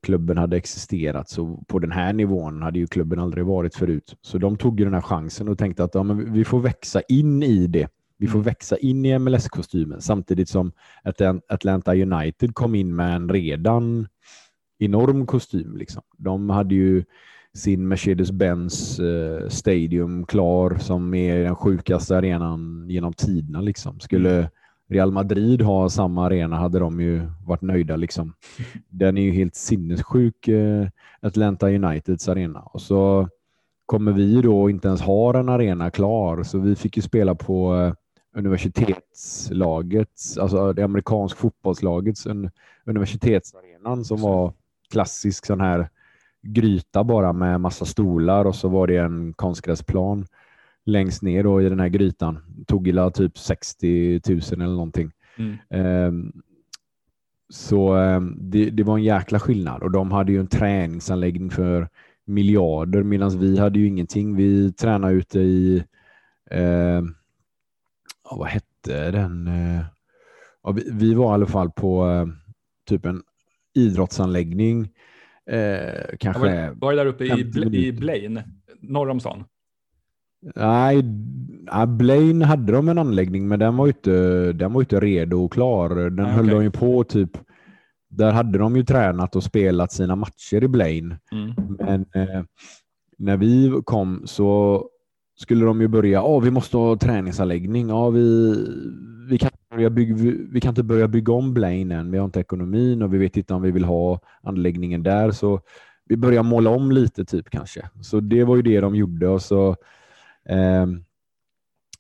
klubben 0.06 0.38
hade 0.38 0.58
existerat, 0.58 1.30
så 1.30 1.64
på 1.68 1.80
den 1.80 1.92
här 1.92 2.14
nivån 2.14 2.62
hade 2.62 2.80
ju 2.80 2.88
klubben 2.88 3.20
aldrig 3.20 3.46
varit 3.46 3.76
förut. 3.76 4.16
Så 4.22 4.38
de 4.38 4.58
tog 4.58 4.80
ju 4.80 4.86
den 4.86 4.94
här 4.94 5.02
chansen 5.02 5.48
och 5.50 5.58
tänkte 5.58 5.84
att 5.84 5.96
ja, 5.96 6.04
men 6.04 6.34
vi 6.34 6.46
får 6.46 6.60
växa 6.60 7.02
in 7.02 7.44
i 7.44 7.68
det. 7.68 7.88
Vi 8.20 8.28
får 8.28 8.40
Mm. 8.40 8.46
växa 8.46 8.78
in 8.78 9.06
i 9.06 9.20
MLS-kostymen 9.20 10.02
samtidigt 10.02 10.50
som 10.50 10.72
Atlan- 11.04 11.42
Atlanta 11.50 11.92
United 11.96 12.54
kom 12.54 12.76
in 12.76 12.96
med 12.96 13.16
en 13.16 13.30
redan 13.30 14.08
enorm 14.80 15.26
kostym. 15.26 15.78
Liksom. 15.78 16.02
De 16.18 16.50
hade 16.50 16.76
ju 16.76 17.04
sin 17.54 17.88
Mercedes-Benz 17.94 19.00
eh, 19.00 19.48
Stadium 19.50 20.26
klar 20.26 20.78
som 20.80 21.14
är 21.14 21.44
den 21.44 21.56
sjukaste 21.56 22.18
arenan 22.18 22.86
genom 22.90 23.14
tiderna. 23.14 23.62
Liksom. 23.62 24.00
Skulle 24.00 24.50
Real 24.90 25.12
Madrid 25.12 25.62
ha 25.62 25.90
samma 25.90 26.26
arena 26.26 26.56
hade 26.56 26.80
de 26.80 27.00
ju 27.02 27.22
varit 27.46 27.62
nöjda. 27.62 27.96
Liksom. 27.96 28.34
Den 28.90 29.18
är 29.18 29.22
ju 29.22 29.32
helt 29.32 29.56
sinnessjuk, 29.56 30.48
eh, 30.48 30.88
Atlanta 31.22 31.68
Uniteds 31.70 32.30
arena. 32.30 32.60
Och 32.60 32.82
så 32.82 33.30
kommer 33.86 34.12
vi 34.12 34.42
då 34.42 34.70
inte 34.70 34.88
ens 34.88 35.02
ha 35.02 35.40
en 35.40 35.50
arena 35.50 35.92
klar, 35.92 36.44
så 36.44 36.60
vi 36.60 36.76
fick 36.76 36.98
ju 36.98 37.02
spela 37.04 37.36
på 37.36 37.76
eh, 37.76 37.94
universitetslagets, 38.36 40.38
alltså 40.38 40.74
det 40.74 40.84
amerikansk 40.84 41.38
fotbollslagets 41.38 42.26
un, 42.26 42.50
universitetsarenan 42.86 44.06
som 44.06 44.22
var 44.22 44.54
klassisk 44.92 45.46
sån 45.46 45.62
här 45.62 45.90
gryta 46.42 47.04
bara 47.04 47.34
med 47.34 47.62
massa 47.62 47.86
stolar 47.86 48.46
och 48.46 48.56
så 48.56 48.68
var 48.68 48.88
det 48.88 48.98
en 48.98 49.34
konstgräsplan 49.34 50.26
längst 50.86 51.22
ner 51.22 51.44
då 51.44 51.62
i 51.62 51.70
den 51.70 51.80
här 51.80 51.90
grytan. 51.90 52.40
Tog 52.68 52.88
illa 52.88 53.10
typ 53.10 53.38
60 53.38 54.22
000 54.30 54.42
eller 54.54 54.66
någonting. 54.66 55.12
Mm. 55.38 55.58
Ehm, 55.70 56.34
så 57.50 57.94
ehm, 57.94 58.38
det, 58.40 58.70
det 58.70 58.84
var 58.84 58.98
en 58.98 59.04
jäkla 59.04 59.40
skillnad 59.40 59.84
och 59.84 59.92
de 59.92 60.12
hade 60.12 60.32
ju 60.32 60.40
en 60.40 60.48
träningsanläggning 60.48 61.50
för 61.50 61.90
miljarder 62.26 63.04
medan 63.04 63.40
vi 63.40 63.60
hade 63.60 63.80
ju 63.80 63.88
ingenting. 63.88 64.36
Vi 64.36 64.74
tränade 64.74 65.14
ute 65.14 65.40
i, 65.40 65.84
ehm, 66.52 67.16
ja, 68.30 68.36
vad 68.38 68.48
hette 68.48 69.12
den? 69.12 69.48
Eh, 69.48 69.82
ja, 70.64 70.72
vi, 70.72 70.90
vi 70.92 71.14
var 71.14 71.32
i 71.32 71.34
alla 71.34 71.46
fall 71.46 71.72
på 71.72 72.10
eh, 72.10 72.26
typ 72.90 73.06
en 73.06 73.22
idrottsanläggning. 73.76 74.90
Eh, 75.46 76.04
kanske 76.20 76.42
Var, 76.68 76.76
var 76.76 76.92
det 76.92 76.98
där 76.98 77.06
uppe 77.06 77.26
i, 77.26 77.30
50 77.30 77.44
Bla- 77.60 77.76
i. 77.76 77.92
Blaine, 77.94 78.42
norr 78.82 79.10
om 79.10 79.20
stan? 79.20 79.44
Nej, 80.56 81.04
Blaine 81.88 82.42
hade 82.42 82.72
de 82.72 82.90
en 82.90 82.98
anläggning, 82.98 83.48
men 83.48 83.60
den 83.60 83.78
var 83.78 83.86
ju 83.86 83.90
inte, 83.92 84.54
den 84.54 84.74
var 84.74 84.82
inte 84.82 85.00
redo 85.00 85.44
och 85.46 85.54
klar. 85.54 85.90
Den 86.10 86.26
Ah, 86.26 86.30
höll 86.30 86.46
okej. 86.46 86.56
de 86.56 86.64
ju 86.64 86.72
på 86.72 87.04
typ. 87.04 87.32
Där 88.10 88.32
hade 88.32 88.58
de 88.58 88.76
ju 88.76 88.84
tränat 88.84 89.36
och 89.36 89.44
spelat 89.44 89.92
sina 89.92 90.16
matcher 90.16 90.64
i 90.64 90.68
Blaine. 90.68 91.16
Mm. 91.32 91.54
Men 91.80 92.02
eh, 92.16 92.44
när 93.18 93.38
vi 93.38 93.82
kom 93.86 94.22
så 94.26 94.84
skulle 95.42 95.66
de 95.66 95.82
ju 95.82 95.88
börja. 95.88 96.12
Ja, 96.12 96.40
vi 96.40 96.52
måste 96.52 96.78
ha 96.78 96.98
träningsanläggning. 96.98 97.90
Ja, 97.90 98.10
vi, 98.10 98.56
vi, 99.30 99.38
kan 99.38 99.48
inte 99.48 99.76
börja 99.76 99.90
bygga, 99.90 100.16
vi, 100.52 100.62
kan 100.62 100.70
inte 100.70 100.84
börja 100.84 101.08
bygga 101.08 101.34
om 101.34 101.54
Blaine 101.54 101.92
än. 101.92 102.12
Vi 102.12 102.18
har 102.18 102.26
inte 102.26 102.40
ekonomin 102.40 103.02
och 103.02 103.14
vi 103.14 103.18
vet 103.18 103.38
inte 103.38 103.54
om 103.54 103.62
vi 103.62 103.72
vill 103.72 103.84
ha 103.84 104.20
anläggningen 104.44 105.04
där. 105.04 105.32
Så 105.32 105.62
vi 106.06 106.18
börjar 106.18 106.44
måla 106.44 106.70
om 106.70 106.92
lite 106.92 107.26
typ 107.26 107.50
kanske. 107.50 107.90
Så 108.02 108.20
det 108.20 108.44
var 108.44 108.56
ju 108.56 108.62
det 108.62 108.80
de 108.80 108.96
gjorde 108.96 109.28
och 109.28 109.42
så 109.42 109.76
ehm, 110.46 111.04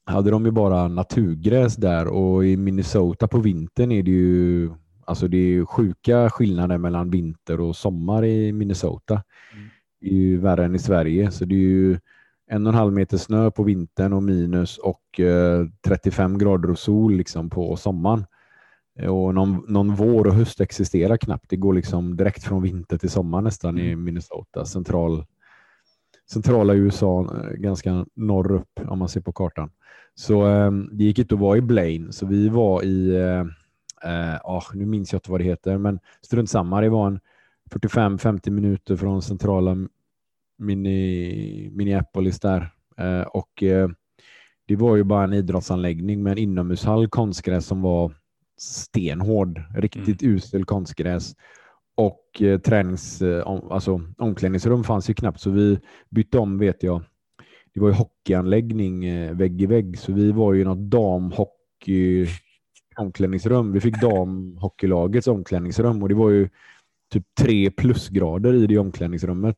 hade 0.06 0.32
de 0.32 0.46
ju 0.46 0.52
bara 0.52 0.88
naturgräs 0.88 1.76
där 1.76 2.08
och 2.08 2.46
i 2.46 2.58
Minnesota 2.58 3.28
på 3.28 3.38
vintern 3.38 3.92
är 3.92 4.04
det 4.04 4.12
ju 4.12 4.70
alltså 5.06 5.28
det 5.28 5.38
är 5.38 5.48
ju 5.48 5.66
sjuka 5.66 6.30
skillnader 6.30 6.78
mellan 6.78 7.10
vinter 7.10 7.60
och 7.62 7.76
sommar 7.76 8.26
i 8.26 8.52
Minnesota. 8.52 9.14
Mm. 9.54 9.70
Det 10.02 10.08
är 10.08 10.14
ju 10.14 10.38
värre 10.38 10.66
än 10.66 10.76
i 10.76 10.80
Sverige 10.80 11.32
så 11.32 11.46
det 11.46 11.56
är 11.56 11.60
ju 11.60 12.00
en 12.52 12.68
och 12.68 12.74
en 12.74 12.80
halv 12.80 12.94
meter 12.94 13.18
snö 13.18 13.52
på 13.52 13.64
vintern 13.64 14.14
och 14.14 14.24
minus 14.24 14.78
och 14.78 15.20
eh, 15.20 15.66
35 15.88 16.38
grader 16.38 16.72
och 16.72 16.80
sol 16.80 17.14
liksom 17.14 17.50
på 17.50 17.76
sommaren. 17.76 18.26
Och 19.08 19.36
någon, 19.36 19.66
någon 19.68 19.96
vår 19.96 20.28
och 20.28 20.34
höst 20.34 20.62
existerar 20.62 21.18
knappt. 21.18 21.50
Det 21.50 21.56
går 21.56 21.74
liksom 21.74 22.18
direkt 22.18 22.44
från 22.44 22.62
vinter 22.62 22.98
till 22.98 23.10
sommar 23.10 23.42
nästan 23.42 23.78
i 23.78 23.92
Mm. 23.92 24.04
Minnesota. 24.04 24.66
Central, 24.66 25.26
centrala 26.32 26.74
USA, 26.74 27.22
eh, 27.22 27.52
ganska 27.54 28.06
norr 28.16 28.52
upp 28.52 28.80
om 28.88 29.00
man 29.00 29.10
ser 29.10 29.22
på 29.22 29.32
kartan. 29.32 29.72
Så 30.16 30.48
eh, 30.48 30.72
det 30.72 31.04
gick 31.04 31.20
inte 31.20 31.36
att 31.36 31.42
vara 31.42 31.58
i 31.58 31.62
Blaine, 31.62 32.12
så 32.14 32.26
vi 32.26 32.50
var 32.50 32.84
i, 32.84 33.16
eh, 33.16 33.46
eh, 34.12 34.38
ah, 34.44 34.64
nu 34.74 34.86
minns 34.86 35.14
jag 35.14 35.18
inte 35.18 35.32
vad 35.32 35.40
det 35.40 35.44
heter, 35.44 35.78
men 35.78 36.00
strunt 36.22 36.50
samma. 36.50 36.82
Det 36.82 36.90
var 36.90 37.08
en 37.08 37.20
45-50 37.72 38.50
minuter 38.50 38.96
från 38.96 39.22
centrala 39.22 39.78
Minneapolis 40.60 42.40
där. 42.40 42.70
Eh, 42.98 43.22
och 43.22 43.64
eh, 43.64 43.90
det 44.68 44.76
var 44.76 44.96
ju 44.96 45.04
bara 45.04 45.24
en 45.24 45.34
idrottsanläggning 45.34 46.24
med 46.24 46.32
en 46.32 46.38
inomhushall 46.38 47.08
konstgräs 47.08 47.66
som 47.66 47.82
var 47.82 48.14
stenhård, 48.58 49.62
riktigt 49.76 50.24
usel 50.24 50.66
konstgräs. 50.66 51.36
Och 51.98 52.42
eh, 52.42 52.60
tränings, 52.60 53.22
eh, 53.22 53.48
om, 53.48 53.72
alltså, 53.72 54.02
omklädningsrum 54.18 54.84
fanns 54.84 55.10
ju 55.10 55.14
knappt 55.14 55.40
så 55.40 55.50
vi 55.50 55.80
bytte 56.10 56.38
om 56.38 56.58
vet 56.58 56.84
jag. 56.84 57.04
Det 57.74 57.80
var 57.80 57.88
ju 57.88 57.94
hockeyanläggning 57.94 59.06
eh, 59.06 59.36
vägg 59.36 59.62
i 59.62 59.66
vägg 59.66 60.00
så 60.00 60.14
vi 60.14 60.32
var 60.32 60.54
ju 60.54 60.64
något 60.64 60.92
damhockey 60.92 62.28
omklädningsrum. 62.98 63.72
Vi 63.72 63.80
fick 63.80 64.02
damhockeylagets 64.02 65.28
omklädningsrum 65.28 66.04
och 66.04 66.10
det 66.10 66.16
var 66.16 66.30
ju 66.30 66.50
typ 67.14 67.24
tre 67.40 67.72
plusgrader 67.72 68.54
i 68.54 68.68
det 68.68 68.78
omklädningsrummet. 68.78 69.58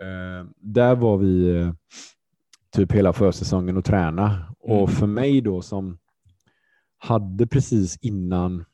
Eh, 0.00 0.46
där 0.56 0.94
var 0.94 1.16
vi 1.16 1.56
eh, 1.56 1.72
typ 2.76 2.92
hela 2.92 3.12
försäsongen 3.12 3.76
och 3.76 3.84
träna. 3.84 4.26
Mm. 4.26 4.46
Och 4.58 4.90
för 4.90 5.06
mig 5.06 5.40
då 5.40 5.62
som 5.62 5.98
hade 6.98 7.46
precis 7.46 7.98
innan 8.00 8.64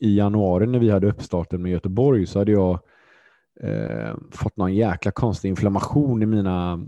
i 0.00 0.16
januari 0.16 0.66
när 0.66 0.78
vi 0.78 0.90
hade 0.90 1.06
uppstarten 1.06 1.62
med 1.62 1.72
Göteborg 1.72 2.26
så 2.26 2.38
hade 2.38 2.52
jag 2.52 2.80
eh, 3.60 4.14
fått 4.30 4.56
någon 4.56 4.74
jäkla 4.74 5.12
konstig 5.12 5.48
inflammation 5.48 6.22
i 6.22 6.26
mina 6.26 6.86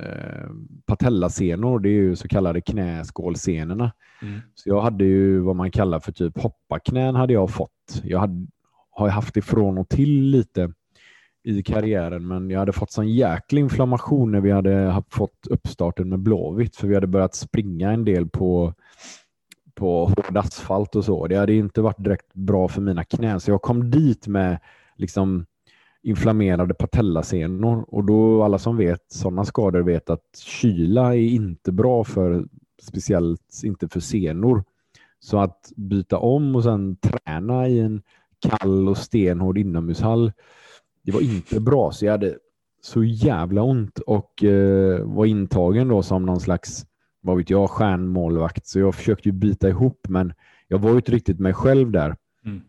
eh, 0.00 0.48
patellasenor. 0.86 1.78
Det 1.78 1.88
är 1.88 1.92
ju 1.92 2.16
så 2.16 2.28
kallade 2.28 2.60
knäskålsenorna. 2.60 3.92
Mm. 4.22 4.40
Så 4.54 4.68
jag 4.68 4.80
hade 4.80 5.04
ju 5.04 5.38
vad 5.40 5.56
man 5.56 5.70
kallar 5.70 6.00
för 6.00 6.12
typ 6.12 6.38
hopparknän 6.38 7.14
hade 7.14 7.32
jag 7.32 7.50
fått. 7.50 8.02
Jag 8.02 8.18
hade, 8.18 8.46
har 8.90 9.08
haft 9.08 9.36
ifrån 9.36 9.78
och 9.78 9.88
till 9.88 10.20
lite 10.20 10.72
i 11.44 11.62
karriären, 11.62 12.26
men 12.26 12.50
jag 12.50 12.58
hade 12.58 12.72
fått 12.72 12.92
sån 12.92 13.08
jäkla 13.08 13.60
inflammation 13.60 14.32
när 14.32 14.40
vi 14.40 14.50
hade 14.50 15.02
fått 15.10 15.46
uppstarten 15.50 16.08
med 16.08 16.18
Blåvitt, 16.18 16.76
för 16.76 16.88
vi 16.88 16.94
hade 16.94 17.06
börjat 17.06 17.34
springa 17.34 17.92
en 17.92 18.04
del 18.04 18.28
på, 18.28 18.74
på 19.74 20.06
hård 20.06 20.36
asfalt 20.36 20.96
och 20.96 21.04
så. 21.04 21.26
Det 21.26 21.36
hade 21.36 21.54
inte 21.54 21.80
varit 21.80 22.04
direkt 22.04 22.34
bra 22.34 22.68
för 22.68 22.80
mina 22.80 23.04
knän, 23.04 23.40
så 23.40 23.50
jag 23.50 23.62
kom 23.62 23.90
dit 23.90 24.26
med 24.26 24.58
liksom 24.96 25.46
inflammerade 26.02 26.74
patellasenor 26.74 27.84
och 27.88 28.04
då 28.04 28.42
alla 28.42 28.58
som 28.58 28.76
vet 28.76 29.04
sådana 29.08 29.44
skador 29.44 29.80
vet 29.80 30.10
att 30.10 30.38
kyla 30.44 31.14
är 31.14 31.20
inte 31.20 31.72
bra 31.72 32.04
för 32.04 32.44
speciellt 32.82 33.60
inte 33.64 33.88
för 33.88 34.00
senor. 34.00 34.64
Så 35.20 35.38
att 35.38 35.72
byta 35.76 36.18
om 36.18 36.56
och 36.56 36.62
sen 36.62 36.96
träna 36.96 37.68
i 37.68 37.78
en 37.78 38.02
kall 38.48 38.88
och 38.88 38.98
stenhård 38.98 39.58
inomhushall, 39.58 40.32
det 41.04 41.12
var 41.12 41.20
inte 41.20 41.60
bra. 41.60 41.92
Så 41.92 42.04
jag 42.04 42.12
hade 42.12 42.38
så 42.82 43.04
jävla 43.04 43.62
ont 43.62 43.98
och 43.98 44.44
eh, 44.44 45.00
var 45.04 45.26
intagen 45.26 45.88
då 45.88 46.02
som 46.02 46.26
någon 46.26 46.40
slags, 46.40 46.86
vad 47.20 47.36
vet 47.36 47.50
jag, 47.50 47.70
stjärnmålvakt. 47.70 48.66
Så 48.66 48.78
jag 48.78 48.94
försökte 48.94 49.28
ju 49.28 49.32
bita 49.32 49.68
ihop, 49.68 50.00
men 50.08 50.32
jag 50.68 50.78
var 50.78 50.90
ju 50.90 50.96
inte 50.96 51.12
riktigt 51.12 51.40
mig 51.40 51.54
själv 51.54 51.90
där. 51.90 52.16
Mm. 52.44 52.62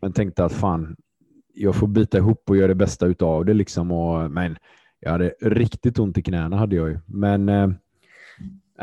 Men 0.00 0.12
tänkte 0.12 0.44
att 0.44 0.52
fan, 0.52 0.96
jag 1.54 1.74
får 1.74 1.86
bita 1.86 2.18
ihop 2.18 2.50
och 2.50 2.56
göra 2.56 2.68
det 2.68 2.74
bästa 2.74 3.06
utav 3.06 3.44
det. 3.44 3.54
Liksom. 3.54 3.92
Och, 3.92 4.30
men 4.30 4.56
jag 5.00 5.10
hade 5.10 5.34
riktigt 5.40 5.98
ont 5.98 6.18
i 6.18 6.22
knäna 6.22 6.56
hade 6.56 6.76
jag 6.76 6.88
ju. 6.88 6.98
Men 7.06 7.48
eh, 7.48 7.70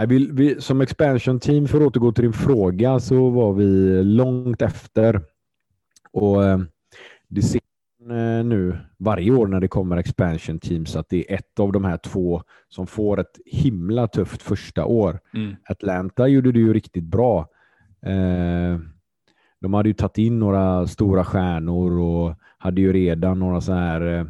vi, 0.08 0.30
vi, 0.32 0.62
som 0.62 0.82
expansion 0.82 1.40
team, 1.40 1.68
för 1.68 1.78
att 1.78 1.88
återgå 1.88 2.12
till 2.12 2.24
din 2.24 2.34
fråga, 2.34 3.00
så 3.00 3.30
var 3.30 3.54
vi 3.54 4.04
långt 4.04 4.62
efter. 4.62 5.22
Och 6.12 6.46
eh, 6.46 6.60
det 7.28 7.56
eh, 7.56 7.60
nu 8.44 8.78
varje 8.98 9.32
år 9.32 9.48
när 9.48 9.60
det 9.60 9.68
kommer 9.68 9.98
expansion 9.98 10.60
teams 10.60 10.96
att 10.96 11.10
det 11.10 11.32
är 11.32 11.36
ett 11.36 11.60
av 11.60 11.72
de 11.72 11.86
här 11.86 11.98
två 11.98 12.42
som 12.70 12.88
får 12.88 13.20
ett 13.20 13.40
himla 13.46 14.08
tufft 14.08 14.42
första 14.42 14.86
år. 14.86 15.20
Mm. 15.34 15.56
Atlanta 15.70 16.28
gjorde 16.28 16.52
det 16.52 16.60
ju 16.60 16.74
riktigt 16.74 17.04
bra. 17.04 17.40
Eh, 18.02 18.80
de 19.62 19.74
hade 19.74 19.90
ju 19.90 19.94
tagit 19.94 20.18
in 20.18 20.40
några 20.40 20.88
stora 20.88 21.24
stjärnor 21.24 22.00
och 22.00 22.36
hade 22.58 22.82
ju 22.82 22.94
redan 22.94 23.40
några 23.40 23.62
så 23.62 23.74
här 23.74 24.02
eh, 24.20 24.26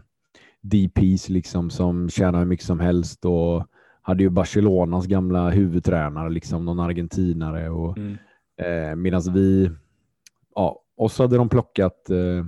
DPs 0.62 1.30
liksom 1.30 1.70
som 1.70 2.10
tjänar 2.10 2.40
hur 2.40 2.46
mycket 2.46 2.66
som 2.66 2.80
helst 2.80 3.26
och 3.26 3.68
hade 4.02 4.24
ju 4.24 4.30
Barcelonas 4.30 5.06
gamla 5.08 5.50
huvudtränare, 5.50 6.30
liksom 6.30 6.66
någon 6.66 6.80
argentinare. 6.80 7.70
Och, 7.70 7.98
Mm. 7.98 8.18
eh, 8.58 8.96
Medan 8.96 9.22
vi, 9.34 9.72
ja, 10.56 10.82
oss 10.98 11.20
hade 11.20 11.38
de 11.38 11.50
plockat 11.50 12.10
eh, 12.10 12.46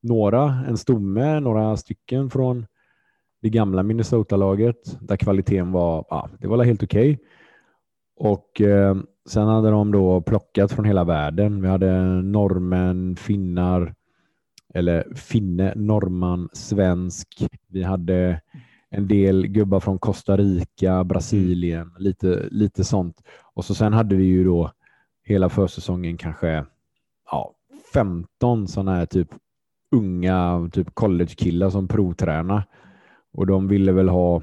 några, 0.00 0.64
en 0.68 0.76
stomme, 0.76 1.40
några 1.40 1.76
stycken 1.76 2.30
från 2.30 2.66
det 3.42 3.48
gamla 3.48 3.82
Minnesota-laget 3.82 4.98
där 5.00 5.16
kvaliteten 5.16 5.72
var, 5.72 6.04
ja, 6.10 6.28
det 6.38 6.48
var 6.48 6.64
helt 6.64 6.82
okej. 6.82 7.18
Och 8.16 8.60
eh, 8.60 8.96
sen 9.28 9.48
hade 9.48 9.70
de 9.70 9.92
då 9.92 10.20
plockat 10.20 10.72
från 10.72 10.84
hela 10.84 11.04
världen. 11.04 11.62
Vi 11.62 11.68
hade 11.68 12.22
norrmän, 12.22 13.16
finnar, 13.16 13.94
eller 14.74 15.14
finne, 15.14 15.72
norrman, 15.76 16.48
svensk. 16.52 17.46
Vi 17.68 17.82
hade 17.82 18.40
en 18.90 19.08
del 19.08 19.46
gubbar 19.46 19.80
från 19.80 19.98
Costa 19.98 20.36
Rica, 20.36 21.04
Brasilien, 21.04 21.92
lite, 21.98 22.48
lite 22.50 22.84
sånt. 22.84 23.22
Och 23.54 23.64
så 23.64 23.74
sen 23.74 23.92
hade 23.92 24.16
vi 24.16 24.24
ju 24.24 24.44
då 24.44 24.72
hela 25.24 25.48
försäsongen 25.48 26.16
kanske 26.16 26.64
ja, 27.30 27.54
15 27.94 28.68
sådana 28.68 28.94
här 28.94 29.06
typ 29.06 29.28
unga 29.90 30.70
typ 30.72 30.94
college-killar 30.94 31.70
som 31.70 31.88
provtränar. 31.88 32.64
Och 33.32 33.46
de 33.46 33.68
ville 33.68 33.92
väl 33.92 34.08
ha 34.08 34.42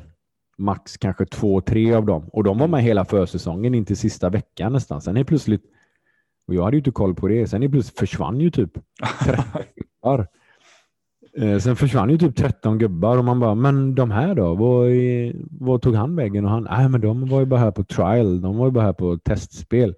max 0.57 0.97
kanske 0.97 1.25
två, 1.25 1.61
tre 1.61 1.93
av 1.93 2.05
dem. 2.05 2.29
Och 2.33 2.43
de 2.43 2.57
var 2.57 2.67
med 2.67 2.83
hela 2.83 3.05
försäsongen 3.05 3.75
in 3.75 3.85
till 3.85 3.97
sista 3.97 4.29
veckan 4.29 4.73
nästan. 4.73 5.01
Sen 5.01 5.17
är 5.17 5.23
plötsligt, 5.23 5.63
och 6.47 6.55
jag 6.55 6.63
hade 6.63 6.75
ju 6.75 6.79
inte 6.79 6.91
koll 6.91 7.15
på 7.15 7.27
det, 7.27 7.47
sen 7.47 7.63
är 7.63 7.69
plötsligt 7.69 7.99
försvann 7.99 8.39
ju 8.39 8.51
typ 8.51 8.77
13 9.23 9.61
gubbar. 9.75 10.27
Eh, 11.37 11.57
sen 11.57 11.75
försvann 11.75 12.09
ju 12.09 12.17
typ 12.17 12.35
13 12.35 12.77
gubbar 12.77 13.17
och 13.17 13.25
man 13.25 13.39
bara, 13.39 13.55
men 13.55 13.95
de 13.95 14.11
här 14.11 14.35
då? 14.35 14.55
Vad, 14.55 14.87
vad 15.59 15.81
tog 15.81 15.95
han 15.95 16.15
vägen? 16.15 16.45
Och 16.45 16.51
han, 16.51 16.67
nej 16.71 16.89
men 16.89 17.01
de 17.01 17.29
var 17.29 17.39
ju 17.39 17.45
bara 17.45 17.59
här 17.59 17.71
på 17.71 17.83
trial, 17.83 18.41
de 18.41 18.57
var 18.57 18.65
ju 18.65 18.71
bara 18.71 18.85
här 18.85 18.93
på 18.93 19.17
testspel. 19.17 19.95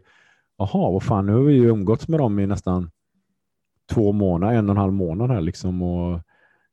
Jaha, 0.58 0.92
vad 0.92 1.04
fan, 1.04 1.26
nu 1.26 1.34
har 1.34 1.42
vi 1.42 1.54
ju 1.54 1.70
umgåtts 1.70 2.08
med 2.08 2.20
dem 2.20 2.40
i 2.40 2.48
nästan 2.48 2.90
två 3.90 4.12
månader, 4.12 4.54
en 4.56 4.70
och 4.70 4.76
en 4.76 4.82
halv 4.82 4.94
månad 4.94 5.32
här 5.32 5.42
liksom 5.42 5.82
och 5.82 6.20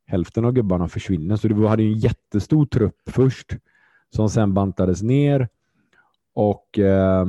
hälften 0.06 0.44
av 0.44 0.52
gubbarna 0.52 0.88
försvinner. 0.88 1.36
Så 1.36 1.48
det 1.48 1.68
hade 1.68 1.82
en 1.82 1.98
jättestor 1.98 2.66
trupp 2.66 2.96
först 3.06 3.56
som 4.14 4.28
sen 4.28 4.54
bantades 4.54 5.02
ner 5.02 5.48
och 6.34 6.78
eh, 6.78 7.26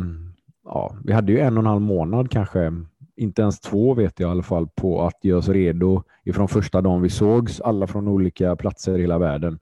ja, 0.65 0.95
vi 1.03 1.13
hade 1.13 1.31
ju 1.31 1.39
en 1.39 1.57
och 1.57 1.63
en 1.63 1.69
halv 1.69 1.81
månad 1.81 2.31
kanske, 2.31 2.73
inte 3.15 3.41
ens 3.41 3.59
två 3.59 3.93
vet 3.93 4.19
jag 4.19 4.27
i 4.27 4.31
alla 4.31 4.43
fall, 4.43 4.67
på 4.75 5.01
att 5.01 5.25
göra 5.25 5.37
oss 5.37 5.49
redo 5.49 6.03
ifrån 6.23 6.47
första 6.47 6.81
dagen 6.81 7.01
vi 7.01 7.09
sågs, 7.09 7.61
alla 7.61 7.87
från 7.87 8.07
olika 8.07 8.55
platser 8.55 8.97
i 8.97 9.01
hela 9.01 9.17
världen, 9.17 9.59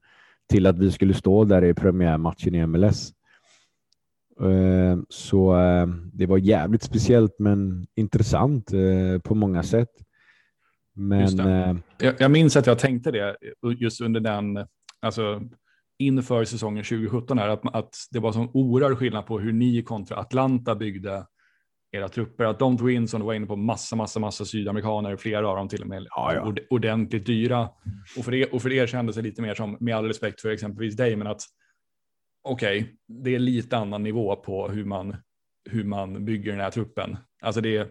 till 0.49 0.65
att 0.65 0.77
vi 0.77 0.91
skulle 0.91 1.13
stå 1.13 1.43
där 1.43 1.63
i 1.63 1.73
premiärmatchen 1.73 2.55
i 2.55 2.65
MLS. 2.67 3.13
Eh, 4.41 4.97
Så 5.09 5.57
eh, 5.57 5.87
det 6.13 6.25
var 6.25 6.37
jävligt 6.37 6.83
speciellt 6.83 7.39
men 7.39 7.87
intressant 7.95 8.73
eh, 8.73 9.19
på 9.23 9.35
många 9.35 9.63
sätt. 9.63 9.89
Men 10.95 11.39
eh, 11.39 11.75
Jag, 11.97 12.15
jag 12.19 12.31
minns 12.31 12.55
att 12.55 12.67
jag 12.67 12.79
tänkte 12.79 13.11
det 13.11 13.35
just 13.77 14.01
under 14.01 14.19
den, 14.19 14.67
alltså 14.99 15.41
inför 15.99 16.45
säsongen 16.45 16.83
2017 16.83 17.37
här, 17.37 17.47
att, 17.49 17.75
att 17.75 17.95
det 18.11 18.19
var 18.19 18.31
sån 18.31 18.49
oerhörd 18.53 18.97
skillnad 18.97 19.25
på 19.25 19.39
hur 19.39 19.53
ni 19.53 19.83
kontra 19.83 20.17
Atlanta 20.17 20.75
byggde 20.75 21.25
era 21.91 22.09
trupper. 22.09 22.43
Att 22.45 22.59
de 22.59 22.77
tog 22.77 22.91
in, 22.91 23.07
som 23.07 23.19
du 23.19 23.25
var 23.25 23.33
inne 23.33 23.45
på, 23.45 23.55
massa, 23.55 23.95
massa, 23.95 24.19
massa 24.19 24.45
sydamerikaner, 24.45 25.15
flera 25.17 25.49
av 25.49 25.55
dem 25.57 25.67
till 25.69 25.81
och 25.81 25.87
med 25.87 26.07
Ja, 26.09 26.33
ja. 26.35 26.47
ord- 26.47 26.59
ordentligt 26.69 27.25
dyra. 27.25 27.69
Och 28.17 28.25
för, 28.25 28.33
er, 28.33 28.53
och 28.53 28.61
för 28.61 28.71
er 28.73 28.87
kändes 28.87 29.15
det 29.15 29.21
lite 29.21 29.41
mer 29.41 29.53
som, 29.53 29.77
med 29.79 29.95
all 29.95 30.05
respekt 30.07 30.41
för 30.41 30.49
exempelvis 30.51 30.95
dig, 30.95 31.15
men 31.15 31.27
att 31.27 31.41
okej, 32.43 32.95
det 33.07 33.35
är 33.35 33.39
lite 33.39 33.77
annan 33.77 34.03
nivå 34.03 34.35
på 34.35 34.67
hur 34.69 34.85
man, 34.85 35.15
hur 35.69 35.83
man 35.83 36.25
bygger 36.25 36.51
den 36.51 36.61
här 36.61 36.71
truppen. 36.71 37.17
Alltså 37.41 37.61
det 37.61 37.77
är 37.77 37.87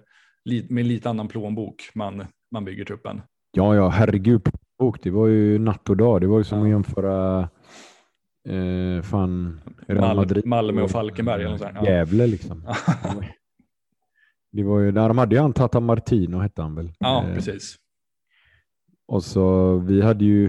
med 0.69 0.87
lite 0.87 1.11
annan 1.11 1.29
plånbok 1.29 1.91
man, 1.95 2.25
man 2.53 2.65
bygger 2.65 2.85
truppen. 2.85 3.23
Ja, 3.53 3.77
ja, 3.77 3.89
herregud. 3.89 4.49
Det 5.03 5.11
var 5.11 5.27
ju 5.27 5.59
natt 5.59 5.91
och 5.91 5.97
dag. 5.97 6.21
Det 6.21 6.27
var 6.27 6.39
ju 6.39 6.45
som 6.45 6.63
att 6.63 6.69
jämföra 6.69 7.49
eh, 8.49 9.03
fan, 9.03 9.61
Real 9.87 10.17
Madrid 10.17 10.47
Malmö 10.47 10.83
och 10.83 10.91
Falkenberg 10.91 11.43
där. 11.59 11.73
Ja. 11.75 11.85
Gävle 11.85 12.27
liksom. 12.27 12.63
Det 14.53 14.63
var 14.63 14.81
ju, 14.81 14.93
där 14.93 15.09
de 15.09 15.19
hade 15.19 15.35
ju 15.35 15.41
han 15.41 15.53
Tata 15.53 15.81
Martino 15.81 16.39
hette 16.39 16.63
han 16.63 16.75
väl. 16.75 16.93
Ja, 16.99 17.25
Eh, 17.25 17.35
precis. 17.35 17.77
Och 19.07 19.25
så 19.25 19.77
vi 19.77 20.03
hade 20.03 20.25
ju 20.25 20.47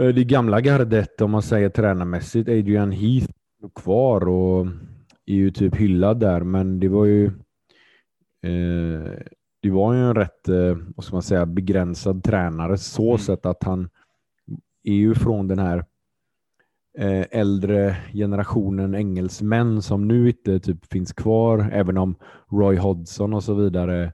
eh, 0.00 0.08
det 0.08 0.24
gamla 0.24 0.60
gardet 0.60 1.20
om 1.20 1.30
man 1.30 1.42
säger 1.42 1.68
tränarmässigt. 1.68 2.48
Adrian 2.48 2.92
Heath 2.92 3.32
var 3.60 3.70
kvar 3.70 4.28
och 4.28 4.66
är 5.26 5.34
ju 5.34 5.50
typ 5.50 5.76
hyllad 5.76 6.20
där, 6.20 6.40
men 6.40 6.80
det 6.80 6.88
var 6.88 7.04
ju 7.04 7.26
eh, 8.42 9.12
det 9.64 9.70
var 9.70 9.94
ju 9.94 10.00
en 10.00 10.14
rätt, 10.14 10.48
eh, 10.48 10.76
vad 10.96 11.04
ska 11.04 11.16
man 11.16 11.22
säga, 11.22 11.46
begränsad 11.46 12.24
tränare 12.24 12.78
så 12.78 13.08
Mm. 13.08 13.18
sätt 13.18 13.46
att 13.46 13.64
han 13.64 13.88
är 14.82 14.94
ju 14.94 15.14
från 15.14 15.48
den 15.48 15.58
här 15.58 15.84
eh, 16.98 17.26
äldre 17.30 17.96
generationen 18.12 18.94
engelsmän 18.94 19.82
som 19.82 20.08
nu 20.08 20.28
inte 20.28 20.60
typ 20.60 20.86
finns 20.92 21.12
kvar, 21.12 21.70
även 21.72 21.98
om 21.98 22.14
Roy 22.50 22.76
Hodgson 22.76 23.34
och 23.34 23.44
så 23.44 23.54
vidare 23.54 24.12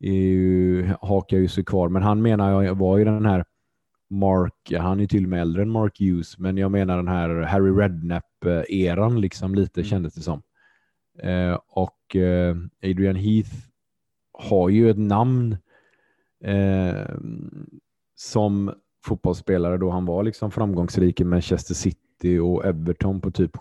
är 0.00 0.12
ju, 0.12 0.86
hakar 1.00 1.36
ju 1.36 1.48
sig 1.48 1.64
kvar. 1.64 1.88
Men 1.88 2.02
han 2.02 2.22
menar 2.22 2.62
jag 2.62 2.74
var 2.74 2.98
ju 2.98 3.04
den 3.04 3.26
här 3.26 3.44
Mark, 4.10 4.72
han 4.78 5.00
är 5.00 5.06
till 5.06 5.24
och 5.24 5.30
med 5.30 5.40
äldre 5.40 5.62
än 5.62 5.70
Mark 5.70 6.00
Hughes, 6.00 6.38
men 6.38 6.56
jag 6.56 6.70
menar 6.70 6.96
den 6.96 7.08
här 7.08 7.28
Harry 7.42 7.70
Redknapp-eran 7.70 9.20
liksom 9.20 9.54
lite 9.54 9.80
Mm. 9.80 9.88
kändes 9.88 10.14
det 10.14 10.20
som. 10.20 10.42
Eh, 11.22 11.58
och 11.68 12.16
eh, 12.16 12.56
Adrian 12.84 13.16
Heath 13.16 13.54
har 14.38 14.68
ju 14.68 14.90
ett 14.90 14.98
namn 14.98 15.56
eh, 16.44 17.08
som 18.14 18.72
fotbollsspelare 19.06 19.76
då 19.78 19.90
han 19.90 20.06
var 20.06 20.22
liksom 20.22 20.50
framgångsrik 20.50 21.20
i 21.20 21.24
Manchester 21.24 21.74
City 21.74 22.38
och 22.38 22.64
Everton 22.64 23.20
på 23.20 23.30
typ 23.30 23.56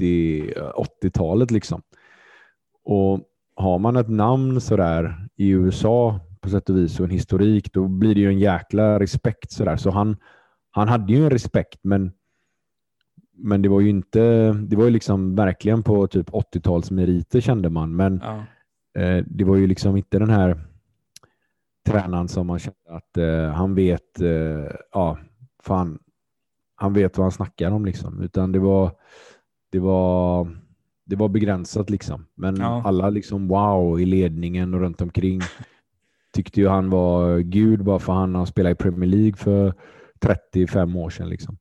70-80-talet 0.00 1.50
eh, 1.50 1.54
liksom. 1.54 1.82
Och 2.84 3.20
har 3.56 3.78
man 3.78 3.96
ett 3.96 4.08
namn 4.08 4.60
sådär 4.60 5.28
i 5.36 5.48
USA 5.48 6.20
på 6.40 6.48
sätt 6.48 6.70
och 6.70 6.76
vis 6.76 7.00
och 7.00 7.04
en 7.04 7.10
historik, 7.10 7.72
då 7.72 7.88
blir 7.88 8.14
det 8.14 8.20
ju 8.20 8.28
en 8.28 8.38
jäkla 8.38 9.00
respekt 9.00 9.52
sådär. 9.52 9.76
Så 9.76 9.90
han, 9.90 10.16
han 10.70 10.88
hade 10.88 11.12
ju 11.12 11.24
en 11.24 11.30
respekt, 11.30 11.78
men, 11.82 12.12
men 13.36 13.62
det 13.62 13.68
var 13.68 13.80
ju 13.80 13.88
inte, 13.88 14.52
det 14.52 14.76
var 14.76 14.84
ju 14.84 14.90
liksom 14.90 15.34
verkligen 15.34 15.82
på 15.82 16.06
typ 16.06 16.30
80-talsmeriter 16.30 17.40
kände 17.40 17.70
man, 17.70 17.96
men 17.96 18.20
Ja 18.24 18.44
eh, 18.98 19.24
det 19.26 19.44
var 19.44 19.56
ju 19.56 19.66
liksom 19.66 19.96
inte 19.96 20.18
den 20.18 20.30
här 20.30 20.60
tränaren 21.86 22.28
som 22.28 22.46
man 22.46 22.58
kände 22.58 22.78
att 22.88 23.16
eh, 23.16 23.50
han 23.52 23.74
vet, 23.74 24.20
eh, 24.20 24.76
ja, 24.92 25.18
fan, 25.62 25.98
han 26.74 26.92
vet 26.92 27.18
vad 27.18 27.24
han 27.24 27.32
snackar 27.32 27.70
om 27.70 27.84
liksom, 27.84 28.20
utan 28.22 28.52
det 28.52 28.58
var, 28.58 28.90
det 29.70 29.78
var, 29.78 30.48
det 31.04 31.16
var 31.16 31.28
begränsat 31.28 31.90
liksom. 31.90 32.26
Men 32.34 32.56
Ja. 32.56 32.82
alla 32.84 33.10
liksom 33.10 33.48
wow 33.48 34.00
i 34.00 34.04
ledningen 34.04 34.74
och 34.74 34.80
runt 34.80 35.00
omkring 35.00 35.40
tyckte 36.32 36.60
ju 36.60 36.68
han 36.68 36.90
var 36.90 37.38
gud 37.38 37.84
bara 37.84 37.98
för 37.98 38.12
han 38.12 38.34
har 38.34 38.46
spelat 38.46 38.72
i 38.72 38.74
Premier 38.74 39.10
League 39.10 39.36
för 39.36 39.74
35 40.20 40.96
år 40.96 41.10
sedan 41.10 41.28
liksom. 41.28 41.56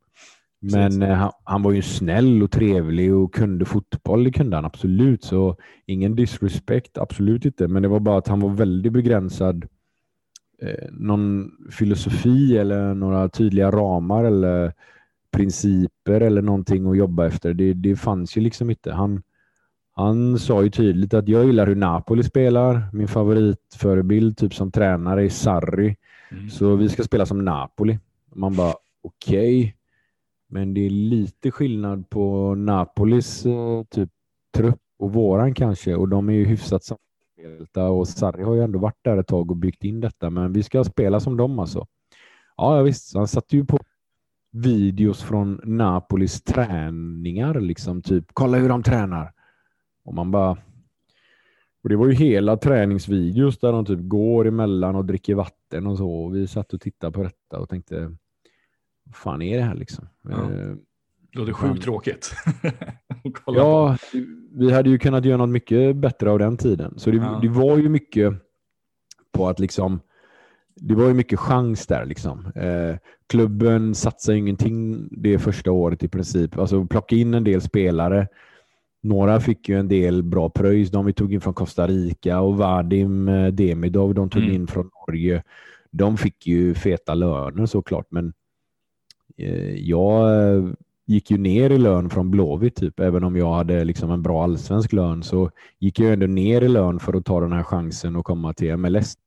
Men 0.59 1.01
eh, 1.01 1.15
han, 1.15 1.31
han 1.43 1.63
var 1.63 1.71
ju 1.71 1.81
snäll 1.81 2.43
och 2.43 2.51
trevlig 2.51 3.15
och 3.15 3.33
kunde 3.33 3.65
fotboll, 3.65 4.23
det 4.23 4.31
kunde 4.31 4.57
han 4.57 4.65
absolut. 4.65 5.23
Så 5.23 5.57
ingen 5.85 6.15
disrespect, 6.15 6.97
absolut 6.97 7.45
inte. 7.45 7.67
Men 7.67 7.81
det 7.83 7.89
var 7.89 7.99
bara 7.99 8.17
att 8.17 8.27
han 8.27 8.39
var 8.39 8.49
väldigt 8.49 8.93
begränsad. 8.93 9.65
Eh, 10.61 10.89
någon 10.91 11.51
filosofi 11.71 12.57
eller 12.57 12.93
några 12.93 13.29
tydliga 13.29 13.71
ramar 13.71 14.23
eller 14.23 14.73
principer 15.31 16.21
eller 16.21 16.41
någonting 16.41 16.89
att 16.89 16.97
jobba 16.97 17.25
efter. 17.25 17.53
Det, 17.53 17.73
det 17.73 17.95
fanns 17.95 18.37
ju 18.37 18.41
liksom 18.41 18.69
inte. 18.69 18.91
Han, 18.91 19.21
Han 19.95 20.39
sa 20.39 20.63
ju 20.63 20.69
tydligt 20.69 21.13
att 21.13 21.27
jag 21.27 21.45
gillar 21.45 21.67
hur 21.67 21.75
Napoli 21.75 22.23
spelar. 22.23 22.89
Min 22.93 23.07
favoritförebild 23.07 24.37
typ 24.37 24.53
som 24.53 24.71
tränare 24.71 25.25
är 25.25 25.29
Sarri. 25.29 25.95
Mm. 26.31 26.49
Så 26.49 26.75
vi 26.75 26.89
ska 26.89 27.03
spela 27.03 27.25
som 27.25 27.45
Napoli. 27.45 27.99
Man 28.35 28.55
bara 28.55 28.73
okej. 29.01 29.59
Okay. 29.59 29.78
Men 30.49 30.73
det 30.73 30.85
är 30.85 30.89
lite 30.89 31.51
skillnad 31.51 32.09
på 32.09 32.55
Napolis 32.55 33.45
eh, 33.45 33.83
typ 33.83 34.09
trupp 34.53 34.81
och 34.99 35.13
våran 35.13 35.53
kanske. 35.53 35.95
Och 35.95 36.09
de 36.09 36.29
är 36.29 36.33
ju 36.33 36.45
hyfsat 36.45 36.83
samspelta 36.83 37.89
och 37.89 38.07
Sarri 38.07 38.43
har 38.43 38.55
ju 38.55 38.63
ändå 38.63 38.79
varit 38.79 38.99
där 39.01 39.17
ett 39.17 39.27
tag 39.27 39.51
och 39.51 39.57
byggt 39.57 39.83
in 39.83 39.99
detta. 39.99 40.29
Men 40.29 40.53
vi 40.53 40.63
ska 40.63 40.83
spela 40.83 41.19
som 41.19 41.37
dem 41.37 41.59
alltså. 41.59 41.87
Ja, 42.57 42.81
visst. 42.81 43.15
Han 43.15 43.27
satte 43.27 43.55
ju 43.55 43.65
på 43.65 43.79
videos 44.51 45.23
från 45.23 45.61
Napolis 45.63 46.41
träningar, 46.41 47.59
liksom 47.59 48.01
typ 48.01 48.25
kolla 48.33 48.57
hur 48.57 48.69
de 48.69 48.83
tränar. 48.83 49.33
Och 50.03 50.13
man 50.13 50.31
bara... 50.31 50.57
Och 51.83 51.89
det 51.89 51.95
var 51.95 52.07
ju 52.07 52.13
hela 52.13 52.57
träningsvideos 52.57 53.59
där 53.59 53.71
de 53.71 53.85
typ 53.85 53.99
går 54.01 54.47
emellan 54.47 54.95
och 54.95 55.05
dricker 55.05 55.35
vatten 55.35 55.87
och 55.87 55.97
så. 55.97 56.11
Och 56.11 56.35
vi 56.35 56.47
satt 56.47 56.73
och 56.73 56.81
tittade 56.81 57.11
på 57.11 57.23
detta 57.23 57.59
och 57.59 57.69
tänkte, 57.69 58.15
vad 59.09 59.15
fan 59.15 59.41
är 59.41 59.57
det 59.57 59.63
här 59.63 59.75
liksom? 59.75 60.07
Ja. 60.21 60.43
Eh, 60.43 60.75
det 61.31 61.39
låter 61.39 61.53
sjukt 61.53 61.83
tråkigt. 61.83 62.31
ja, 63.45 63.97
på. 64.11 64.19
vi 64.51 64.71
hade 64.71 64.89
ju 64.89 64.97
kunnat 64.97 65.25
göra 65.25 65.37
något 65.37 65.49
mycket 65.49 65.95
bättre 65.95 66.31
av 66.31 66.39
den 66.39 66.57
tiden. 66.57 66.93
Så 66.99 67.11
det, 67.11 67.17
ja. 67.17 67.39
det 67.41 67.49
var 67.49 67.77
ju 67.77 67.89
mycket 67.89 68.33
på 69.31 69.47
att 69.47 69.59
liksom 69.59 69.99
det 70.81 70.95
var 70.95 71.07
ju 71.07 71.13
mycket 71.13 71.39
chans 71.39 71.87
där. 71.87 72.05
Liksom. 72.05 72.51
Eh, 72.55 72.97
klubben 73.27 73.95
satsade 73.95 74.37
ingenting 74.37 75.07
det 75.11 75.39
första 75.39 75.71
året 75.71 76.03
i 76.03 76.07
princip. 76.07 76.57
Alltså 76.57 76.85
plocka 76.85 77.15
in 77.15 77.33
en 77.33 77.43
del 77.43 77.61
spelare. 77.61 78.27
Några 79.01 79.39
fick 79.39 79.69
ju 79.69 79.79
en 79.79 79.87
del 79.87 80.23
bra 80.23 80.49
pröjs. 80.49 80.91
De 80.91 81.05
vi 81.05 81.13
tog 81.13 81.33
in 81.33 81.41
från 81.41 81.53
Costa 81.53 81.87
Rica 81.87 82.39
och 82.39 82.57
Vadim 82.57 83.27
eh, 83.27 83.47
Demidov 83.47 84.13
de 84.13 84.29
tog 84.29 84.43
mm. 84.43 84.55
in 84.55 84.67
från 84.67 84.89
Norge. 85.07 85.43
De 85.91 86.17
fick 86.17 86.47
ju 86.47 86.73
feta 86.73 87.13
löner 87.13 87.65
såklart, 87.65 88.07
men 88.09 88.33
jag 89.75 90.43
eh, 90.55 90.63
gick 91.05 91.31
ju 91.31 91.37
ner 91.37 91.69
i 91.69 91.77
lön 91.77 92.09
från 92.09 92.31
Blåvitt, 92.31 92.75
typ. 92.75 92.99
även 92.99 93.23
om 93.23 93.35
jag 93.35 93.53
hade 93.53 93.83
liksom 93.83 94.11
en 94.11 94.21
bra 94.21 94.43
allsvensk 94.43 94.93
lön 94.93 95.23
så 95.23 95.51
gick 95.79 95.99
jag 95.99 96.13
ändå 96.13 96.27
ner 96.27 96.61
i 96.61 96.67
lön 96.67 96.99
för 96.99 97.13
att 97.13 97.25
ta 97.25 97.39
den 97.39 97.51
här 97.51 97.63
chansen 97.63 98.15
och 98.15 98.25
komma 98.25 98.53
till 98.53 98.77
MLS. 98.77 99.17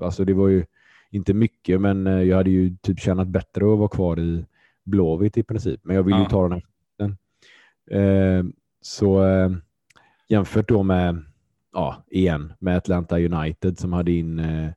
Alltså 0.00 0.24
det 0.24 0.34
var 0.34 0.48
ju 0.48 0.64
inte 1.10 1.34
mycket, 1.34 1.80
men 1.80 2.06
eh, 2.06 2.22
jag 2.22 2.36
hade 2.36 2.50
ju 2.50 2.76
typ 2.82 3.00
tjänat 3.00 3.28
bättre 3.28 3.72
att 3.72 3.78
vara 3.78 3.88
kvar 3.88 4.20
i 4.20 4.44
Blåvitt 4.84 5.36
i 5.36 5.42
princip. 5.42 5.80
Men 5.84 5.96
jag 5.96 6.02
ville 6.02 6.16
ja. 6.16 6.22
ju 6.22 6.28
ta 6.28 6.42
den 6.42 6.52
här 6.52 6.62
chansen. 6.98 7.16
Eh, 7.90 8.44
så 8.80 9.24
eh, 9.24 9.50
jämfört 10.28 10.68
då 10.68 10.82
med, 10.82 11.24
ja, 11.72 12.04
igen, 12.10 12.52
med 12.58 12.76
Atlanta 12.76 13.18
United 13.18 13.78
som 13.78 13.92
hade 13.92 14.12
in, 14.12 14.38
eh, 14.38 14.70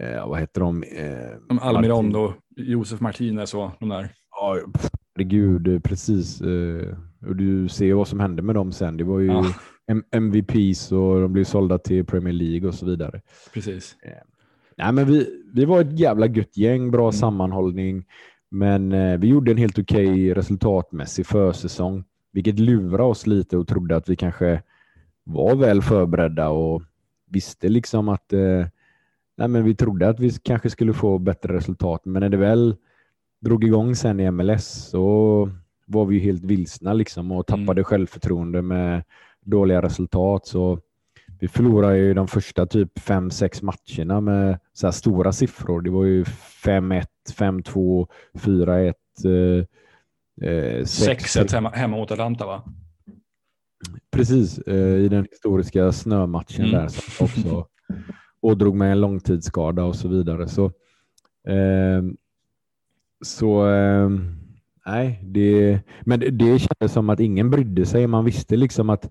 eh 0.00 0.28
vad 0.28 0.40
heter 0.40 0.60
de? 0.60 0.82
Eh, 0.82 1.58
Almiron 1.60 2.16
och 2.16 2.32
Josef 2.56 3.00
Martinez 3.00 3.54
och 3.54 3.70
de 3.80 3.88
där. 3.88 4.08
Ja, 4.30 4.58
herregud, 5.16 5.84
precis. 5.84 6.40
och 7.26 7.36
du 7.36 7.68
ser 7.68 7.94
vad 7.94 8.08
som 8.08 8.20
hände 8.20 8.42
med 8.42 8.54
dem 8.54 8.72
sen. 8.72 8.96
Det 8.96 9.04
var 9.04 9.20
ju 9.20 9.26
ja. 9.26 9.44
MVPs 10.10 10.92
och 10.92 11.20
de 11.20 11.32
blev 11.32 11.44
sålda 11.44 11.78
till 11.78 12.04
Premier 12.04 12.34
League 12.34 12.68
och 12.68 12.74
så 12.74 12.86
vidare. 12.86 13.20
Precis. 13.54 13.96
Nej, 14.76 14.92
men 14.92 15.06
vi, 15.06 15.42
vi 15.52 15.64
var 15.64 15.80
ett 15.80 15.98
jävla 15.98 16.26
gött 16.26 16.56
gäng, 16.56 16.90
bra 16.90 17.02
mm. 17.02 17.12
sammanhållning, 17.12 18.04
men 18.50 18.92
eh, 18.92 19.18
vi 19.18 19.28
gjorde 19.28 19.50
en 19.50 19.56
helt 19.56 19.78
okej 19.78 20.06
okay 20.06 20.34
resultatmässig 20.34 21.26
försäsong, 21.26 22.04
vilket 22.32 22.58
lurade 22.58 23.02
oss 23.02 23.26
lite 23.26 23.56
och 23.56 23.68
trodde 23.68 23.96
att 23.96 24.08
vi 24.08 24.16
kanske 24.16 24.62
var 25.24 25.56
väl 25.56 25.82
förberedda 25.82 26.48
och 26.48 26.82
visste 27.30 27.68
liksom 27.68 28.08
att 28.08 28.32
eh, 28.32 28.66
nej, 29.36 29.48
men 29.48 29.64
vi 29.64 29.74
trodde 29.74 30.08
att 30.08 30.20
vi 30.20 30.30
kanske 30.30 30.70
skulle 30.70 30.92
få 30.92 31.18
bättre 31.18 31.56
resultat, 31.56 32.04
men 32.04 32.20
när 32.20 32.28
det 32.28 32.36
väl 32.36 32.76
drog 33.40 33.64
igång 33.64 33.94
sen 33.94 34.20
i 34.20 34.30
MLS 34.30 34.88
så 34.90 35.50
var 35.86 36.04
vi 36.04 36.18
helt 36.18 36.44
vilsna 36.44 36.92
liksom 36.92 37.32
och 37.32 37.46
tappade 37.46 37.80
mm. 37.80 37.84
självförtroende 37.84 38.62
med 38.62 39.02
dåliga 39.40 39.82
resultat. 39.82 40.46
Så 40.46 40.80
vi 41.40 41.48
förlorade 41.48 41.98
ju 41.98 42.14
de 42.14 42.28
första 42.28 42.66
typ 42.66 42.98
fem 42.98 43.30
sex 43.30 43.62
matcherna 43.62 44.20
med 44.20 44.58
så 44.72 44.92
stora 44.92 45.32
siffror. 45.32 45.80
Det 45.80 45.90
var 45.90 46.04
ju 46.04 46.24
5-1, 46.24 47.04
5-2, 47.34 48.06
4-1. 48.34 48.94
Eh, 50.42 50.46
6-1 50.82 51.38
eh, 51.38 51.54
hemma, 51.54 51.70
hemma 51.70 51.96
mot 51.96 52.10
Atlanta 52.10 52.46
va? 52.46 52.62
Precis, 54.10 54.58
eh, 54.58 54.76
i 54.76 55.08
den 55.08 55.26
historiska 55.30 55.92
snömatchen 55.92 56.64
mm. 56.64 56.80
där 56.80 56.88
som 56.88 57.24
också 57.24 57.66
ådrog 58.46 58.76
mig 58.76 58.90
en 58.90 59.00
långtidsskada 59.00 59.84
och 59.84 59.96
så 59.96 60.08
vidare. 60.08 60.48
Så, 60.48 60.64
eh, 61.48 62.02
så 63.24 63.68
eh, 63.68 64.10
nej, 64.86 65.20
det, 65.24 65.80
men 66.00 66.20
det, 66.20 66.30
det 66.30 66.58
kändes 66.58 66.92
som 66.92 67.10
att 67.10 67.20
ingen 67.20 67.50
brydde 67.50 67.86
sig. 67.86 68.06
Man 68.06 68.24
visste 68.24 68.56
liksom 68.56 68.90
att 68.90 69.10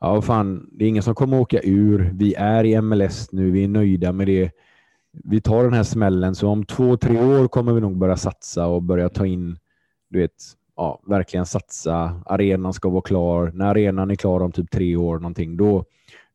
ja, 0.00 0.22
fan, 0.22 0.68
det 0.72 0.84
är 0.84 0.88
ingen 0.88 1.02
som 1.02 1.14
kommer 1.14 1.40
åka 1.40 1.60
ur. 1.62 2.10
Vi 2.14 2.34
är 2.34 2.64
i 2.64 2.80
MLS 2.80 3.32
nu. 3.32 3.50
Vi 3.50 3.64
är 3.64 3.68
nöjda 3.68 4.12
med 4.12 4.26
det. 4.26 4.50
Vi 5.24 5.40
tar 5.40 5.64
den 5.64 5.72
här 5.72 5.82
smällen, 5.82 6.34
så 6.34 6.48
om 6.48 6.64
två, 6.64 6.96
tre 6.96 7.24
år 7.24 7.48
kommer 7.48 7.72
vi 7.72 7.80
nog 7.80 7.98
börja 7.98 8.16
satsa 8.16 8.66
och 8.66 8.82
börja 8.82 9.08
ta 9.08 9.26
in, 9.26 9.58
du 10.10 10.18
vet, 10.18 10.32
ja, 10.76 11.02
verkligen 11.06 11.46
satsa. 11.46 12.22
Arenan 12.26 12.72
ska 12.72 12.88
vara 12.88 13.02
klar. 13.02 13.50
När 13.54 13.66
arenan 13.66 14.10
är 14.10 14.14
klar 14.14 14.40
om 14.40 14.52
typ 14.52 14.70
tre 14.70 14.96
år, 14.96 15.18
någonting, 15.18 15.56
då, 15.56 15.84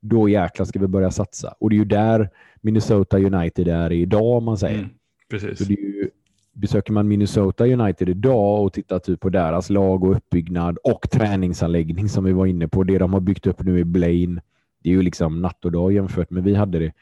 då 0.01 0.29
jäklar 0.29 0.65
ska 0.65 0.79
vi 0.79 0.87
börja 0.87 1.11
satsa. 1.11 1.53
Och 1.59 1.69
det 1.69 1.75
är 1.75 1.77
ju 1.77 1.85
där 1.85 2.29
Minnesota 2.61 3.17
United 3.17 3.67
är 3.67 3.91
idag, 3.91 4.37
om 4.37 4.43
man 4.43 4.57
säger. 4.57 4.79
Mm, 4.79 4.89
precis. 5.29 5.69
Ju 5.69 6.09
besöker 6.53 6.93
man 6.93 7.07
Minnesota 7.07 7.65
United 7.65 8.09
idag 8.09 8.63
och 8.63 8.73
tittar 8.73 8.99
typ 8.99 9.19
på 9.19 9.29
deras 9.29 9.69
lag 9.69 10.03
och 10.03 10.15
uppbyggnad 10.15 10.77
och 10.83 11.09
träningsanläggning 11.09 12.09
som 12.09 12.23
vi 12.23 12.31
var 12.31 12.45
inne 12.45 12.67
på, 12.67 12.83
det 12.83 12.97
de 12.97 13.13
har 13.13 13.19
byggt 13.19 13.47
upp 13.47 13.63
nu 13.63 13.79
i 13.79 13.83
Blaine, 13.83 14.41
det 14.83 14.89
är 14.89 14.93
ju 14.93 15.01
liksom 15.01 15.41
natt 15.41 15.65
och 15.65 15.71
dag 15.71 15.93
jämfört 15.93 16.29
med 16.29 16.43
vi 16.43 16.55
hade 16.55 16.79
det. 16.79 16.93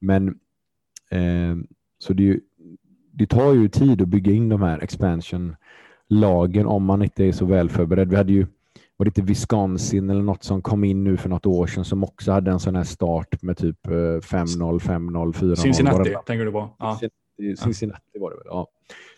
Men 0.00 0.28
eh, 1.10 1.56
så 1.98 2.12
det, 2.12 2.40
det 3.12 3.26
tar 3.26 3.54
ju 3.54 3.68
tid 3.68 4.02
att 4.02 4.08
bygga 4.08 4.32
in 4.32 4.48
de 4.48 4.62
här 4.62 4.78
expansion-lagen 4.78 6.66
om 6.66 6.84
man 6.84 7.02
inte 7.02 7.24
är 7.24 7.32
så 7.32 7.46
väl 7.46 7.68
förberedd. 7.68 8.10
Vi 8.10 8.16
hade 8.16 8.32
ju 8.32 8.46
var 8.96 9.04
det 9.04 9.08
inte 9.08 9.22
Wisconsin 9.22 10.10
eller 10.10 10.22
något 10.22 10.44
som 10.44 10.62
kom 10.62 10.84
in 10.84 11.04
nu 11.04 11.16
för 11.16 11.28
något 11.28 11.46
år 11.46 11.66
sedan 11.66 11.84
som 11.84 12.04
också 12.04 12.32
hade 12.32 12.50
en 12.50 12.60
sån 12.60 12.76
här 12.76 12.84
start 12.84 13.42
med 13.42 13.56
typ 13.56 13.86
5-0, 13.86 14.20
5-0, 14.20 15.32
4-0. 15.32 15.54
Cincinnati 15.54 16.14
tänker 16.26 16.44
du 16.44 16.52
på? 16.52 16.70
Ja. 16.78 17.00
Cincinnati 17.58 18.18
var 18.18 18.30
det 18.30 18.36
väl? 18.36 18.46
Ja. 18.46 18.68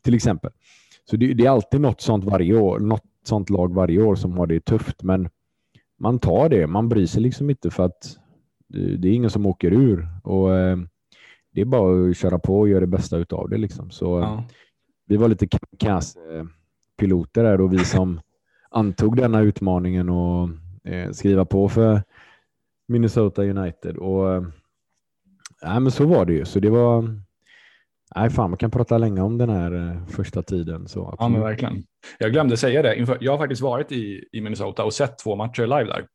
Till 0.02 0.14
exempel. 0.14 0.50
Så 1.10 1.16
det, 1.16 1.34
det, 1.34 1.46
är 1.46 1.50
alltid 1.50 1.80
något 1.80 2.00
sånt 2.00 2.24
varje 2.24 2.58
år, 2.58 2.78
något 2.78 3.04
sånt 3.24 3.50
lag 3.50 3.74
varje 3.74 4.02
år 4.02 4.14
som 4.14 4.38
har 4.38 4.46
det 4.46 4.64
tufft, 4.64 5.02
men 5.02 5.28
man 5.98 6.18
tar 6.18 6.48
det. 6.48 6.66
Man 6.66 6.88
bryr 6.88 7.06
sig 7.06 7.22
liksom 7.22 7.50
inte 7.50 7.70
för 7.70 7.84
att 7.84 8.16
det, 8.68 9.08
är 9.08 9.12
ingen 9.12 9.30
som 9.30 9.46
åker 9.46 9.72
ur 9.72 10.08
och 10.24 10.56
eh, 10.56 10.76
det 11.52 11.60
är 11.60 11.64
bara 11.64 12.10
att 12.10 12.16
köra 12.16 12.38
på 12.38 12.58
och 12.58 12.68
göra 12.68 12.80
det 12.80 12.86
bästa 12.86 13.24
av 13.30 13.48
det 13.48 13.56
liksom. 13.56 13.90
Så 13.90 14.20
ja. 14.20 14.44
vi 15.06 15.16
var 15.16 15.28
lite 15.28 15.48
kass 15.78 16.16
piloter 16.98 17.44
där 17.44 17.60
och 17.60 17.72
vi 17.72 17.78
som 17.78 18.20
antog 18.76 19.16
denna 19.16 19.40
utmaningen 19.40 20.08
och 20.08 20.48
eh, 20.84 21.10
skriva 21.10 21.44
på 21.44 21.68
för 21.68 22.02
Minnesota 22.88 23.42
United 23.42 23.96
och 23.96 24.34
eh, 24.34 24.42
men 25.62 25.90
så 25.90 26.06
var 26.06 26.24
det 26.24 26.32
ju. 26.32 26.44
Så 26.44 26.60
det 26.60 26.70
var 26.70 27.20
Nej, 28.14 28.30
fan, 28.30 28.50
man 28.50 28.56
kan 28.56 28.70
prata 28.70 28.98
länge 28.98 29.20
om 29.20 29.38
den 29.38 29.48
här 29.50 29.72
eh, 29.72 30.06
första 30.06 30.42
tiden. 30.42 30.88
Så 30.88 31.16
ja, 31.18 31.28
men 31.28 31.40
verkligen. 31.40 31.84
Jag 32.18 32.32
glömde 32.32 32.56
säga 32.56 32.82
det. 32.82 33.18
Jag 33.20 33.32
har 33.32 33.38
faktiskt 33.38 33.62
varit 33.62 33.92
i, 33.92 34.28
i 34.32 34.40
Minnesota 34.40 34.84
och 34.84 34.94
sett 34.94 35.18
två 35.18 35.36
matcher 35.36 35.62
live 35.62 35.84
där. 35.84 36.06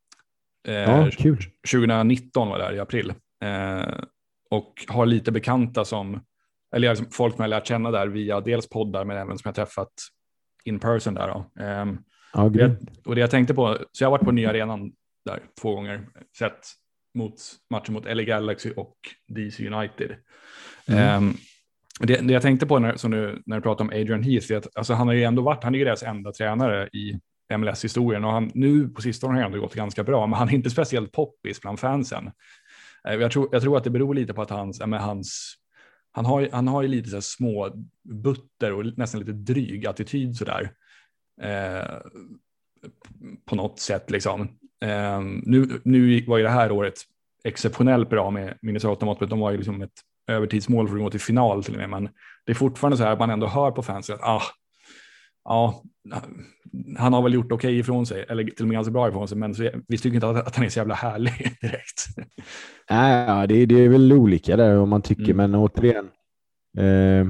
Eh, 0.68 0.76
ja, 0.76 1.10
kul. 1.12 1.38
2019 1.72 2.50
var 2.50 2.60
det 2.60 2.76
i 2.76 2.80
april. 2.80 3.14
Eh, 3.44 3.94
och 4.50 4.86
har 4.88 5.06
lite 5.06 5.32
bekanta 5.32 5.86
som, 5.86 6.22
eller 6.76 6.90
liksom 6.90 7.08
folk 7.12 7.36
som 7.36 7.42
jag 7.44 7.50
lärt 7.50 7.68
känna 7.68 7.92
där 7.92 8.08
via 8.08 8.42
dels 8.42 8.70
poddar 8.70 9.06
men 9.06 9.18
även 9.18 9.38
som 9.38 9.50
jag 9.50 9.56
träffat 9.56 9.94
in 10.64 10.80
person 10.80 11.14
där. 11.14 11.28
Då. 11.28 11.64
Eh, 11.64 11.86
ja, 12.34 12.50
det, 12.50 12.78
och 13.06 13.16
det 13.16 13.22
jag 13.22 13.32
tänkte 13.32 13.54
på, 13.54 13.78
så 13.92 14.04
jag 14.04 14.08
har 14.08 14.12
varit 14.12 14.26
på 14.26 14.32
nya 14.32 14.50
arenan 14.50 14.92
där 15.26 15.40
två 15.62 15.76
gånger, 15.76 16.08
sett 16.38 16.60
mot 17.14 17.34
matchen 17.70 17.94
mot 17.94 18.06
LA 18.06 18.24
Galaxy 18.24 18.72
och 18.76 18.96
DC 19.28 19.68
United. 19.68 20.16
Mm. 20.88 21.24
Um, 21.24 21.38
det, 22.00 22.16
det, 22.16 22.34
jag 22.34 22.42
tänkte 22.42 22.66
på 22.66 22.80
när, 22.80 22.96
så 22.96 23.08
nu, 23.08 23.42
när 23.46 23.56
du 23.56 23.62
pratar 23.62 23.86
om 23.86 23.90
Adrian 23.90 24.24
Heath, 24.24 24.52
är 24.52 24.58
att 24.58 24.78
alltså, 24.78 24.94
han 24.94 25.08
har 25.08 25.14
ju 25.14 25.24
ändå 25.24 25.42
varit, 25.42 25.64
han 25.64 25.76
är 25.76 25.80
ju 25.80 25.86
deras 25.86 26.04
enda 26.04 26.32
tränare 26.32 26.88
i 26.88 27.20
MLS-historien 27.58 28.26
och 28.26 28.32
han, 28.32 28.52
nu 28.54 28.90
på 28.90 29.02
sistone 29.02 29.34
har 29.34 29.42
han 29.42 29.52
ändå 29.52 29.62
gått 29.62 29.76
ganska 29.76 30.04
bra, 30.04 30.28
men 30.28 30.40
han 30.40 30.50
är 30.50 30.54
inte 30.54 30.70
speciellt 30.70 31.12
poppis 31.12 31.62
bland 31.62 31.80
fansen. 31.80 32.32
Eh, 33.08 33.16
jag 33.16 33.32
tror, 33.32 33.50
jag 33.52 33.62
tror 33.62 33.78
att 33.78 33.84
det 33.84 33.90
beror 33.90 34.14
lite 34.14 34.34
på 34.34 34.42
att 34.42 34.50
hans, 34.50 34.80
ja, 34.80 34.98
hans 34.98 35.56
han 36.14 36.26
har, 36.26 36.50
han 36.52 36.68
har 36.68 36.82
ju 36.82 36.88
lite 36.88 37.10
så 37.10 37.22
små 37.22 37.70
butter 38.04 38.74
och 38.74 38.98
nästan 38.98 39.20
lite 39.20 39.32
dryg 39.32 39.88
attityd 39.88 40.36
sådär. 40.36 40.72
Eh, 41.42 41.98
på 43.46 43.56
något 43.56 43.80
sätt 43.80 44.12
liksom. 44.12 44.42
Um, 44.86 45.44
nu, 45.46 45.82
nu 45.84 46.26
var 46.28 46.38
ju 46.38 46.44
det 46.44 46.50
här 46.50 46.72
året 46.72 46.94
exceptionellt 47.44 48.10
bra 48.10 48.32
med 48.32 48.58
Minnesota 48.62 49.06
mått, 49.06 49.30
de 49.30 49.40
var 49.40 49.52
ju 49.52 49.58
liksom 49.58 49.82
ett 49.82 49.92
övertidsmål 50.28 50.88
för 50.88 50.96
att 50.96 51.02
gå 51.02 51.10
till 51.10 51.20
final 51.20 51.64
till 51.64 51.74
och 51.74 51.80
med, 51.80 51.90
men 51.90 52.10
det 52.46 52.52
är 52.52 52.56
fortfarande 52.56 52.98
så 52.98 53.04
här 53.04 53.12
att 53.12 53.20
man 53.20 53.30
ändå 53.30 53.48
hör 53.48 53.72
på 53.72 53.84
fansen 53.84 54.16
att 54.16 54.22
ah, 54.22 54.42
ja, 55.44 55.84
han 56.98 57.14
har 57.14 57.22
väl 57.22 57.34
gjort 57.34 57.52
okej 57.52 57.56
okay 57.56 57.80
ifrån 57.80 58.06
sig, 58.06 58.26
eller 58.30 58.44
till 58.44 58.64
och 58.64 58.68
med 58.68 58.76
ganska 58.76 58.92
bra 58.92 59.10
ifrån 59.10 59.28
sig, 59.28 59.38
men 59.38 59.56
så, 59.56 59.70
vi 59.88 59.98
tycker 59.98 60.16
inte 60.16 60.30
att, 60.30 60.48
att 60.48 60.56
han 60.56 60.66
är 60.66 60.70
så 60.70 60.80
jävla 60.80 60.96
härlig 60.96 61.58
direkt. 61.62 62.06
Ja, 62.88 63.48
det, 63.48 63.66
det 63.66 63.76
är 63.80 63.90
väl 63.90 64.14
olika 64.14 64.58
där 64.58 64.78
om 64.78 64.90
man 64.90 65.02
tycker, 65.02 65.32
mm. 65.32 65.38
men 65.38 65.56
återigen, 65.56 66.10
eh, 66.78 67.28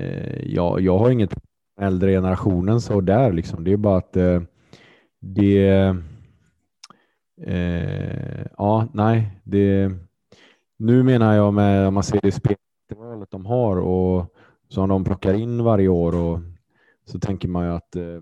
eh, 0.00 0.42
ja, 0.42 0.80
jag 0.80 0.98
har 0.98 1.10
inget 1.10 1.34
äldre 1.80 2.10
generationen 2.10 2.80
så 2.80 3.00
där 3.00 3.32
liksom. 3.32 3.64
Det 3.64 3.72
är 3.72 3.76
bara 3.76 3.96
att 3.96 4.16
eh, 4.16 4.42
det, 5.20 5.68
eh, 7.42 8.46
ja, 8.56 8.88
nej, 8.92 9.40
det, 9.44 9.90
nu 10.76 11.02
menar 11.02 11.34
jag 11.34 11.54
med 11.54 11.86
om 11.88 11.94
man 11.94 12.02
ser 12.02 12.20
det 12.22 12.32
spelvalet 12.32 13.30
de 13.30 13.46
har 13.46 13.76
och 13.76 14.34
som 14.68 14.88
de 14.88 15.04
plockar 15.04 15.34
in 15.34 15.64
varje 15.64 15.88
år 15.88 16.14
och 16.14 16.40
så 17.04 17.18
tänker 17.18 17.48
man 17.48 17.64
ju 17.64 17.72
att 17.72 17.96
eh, 17.96 18.20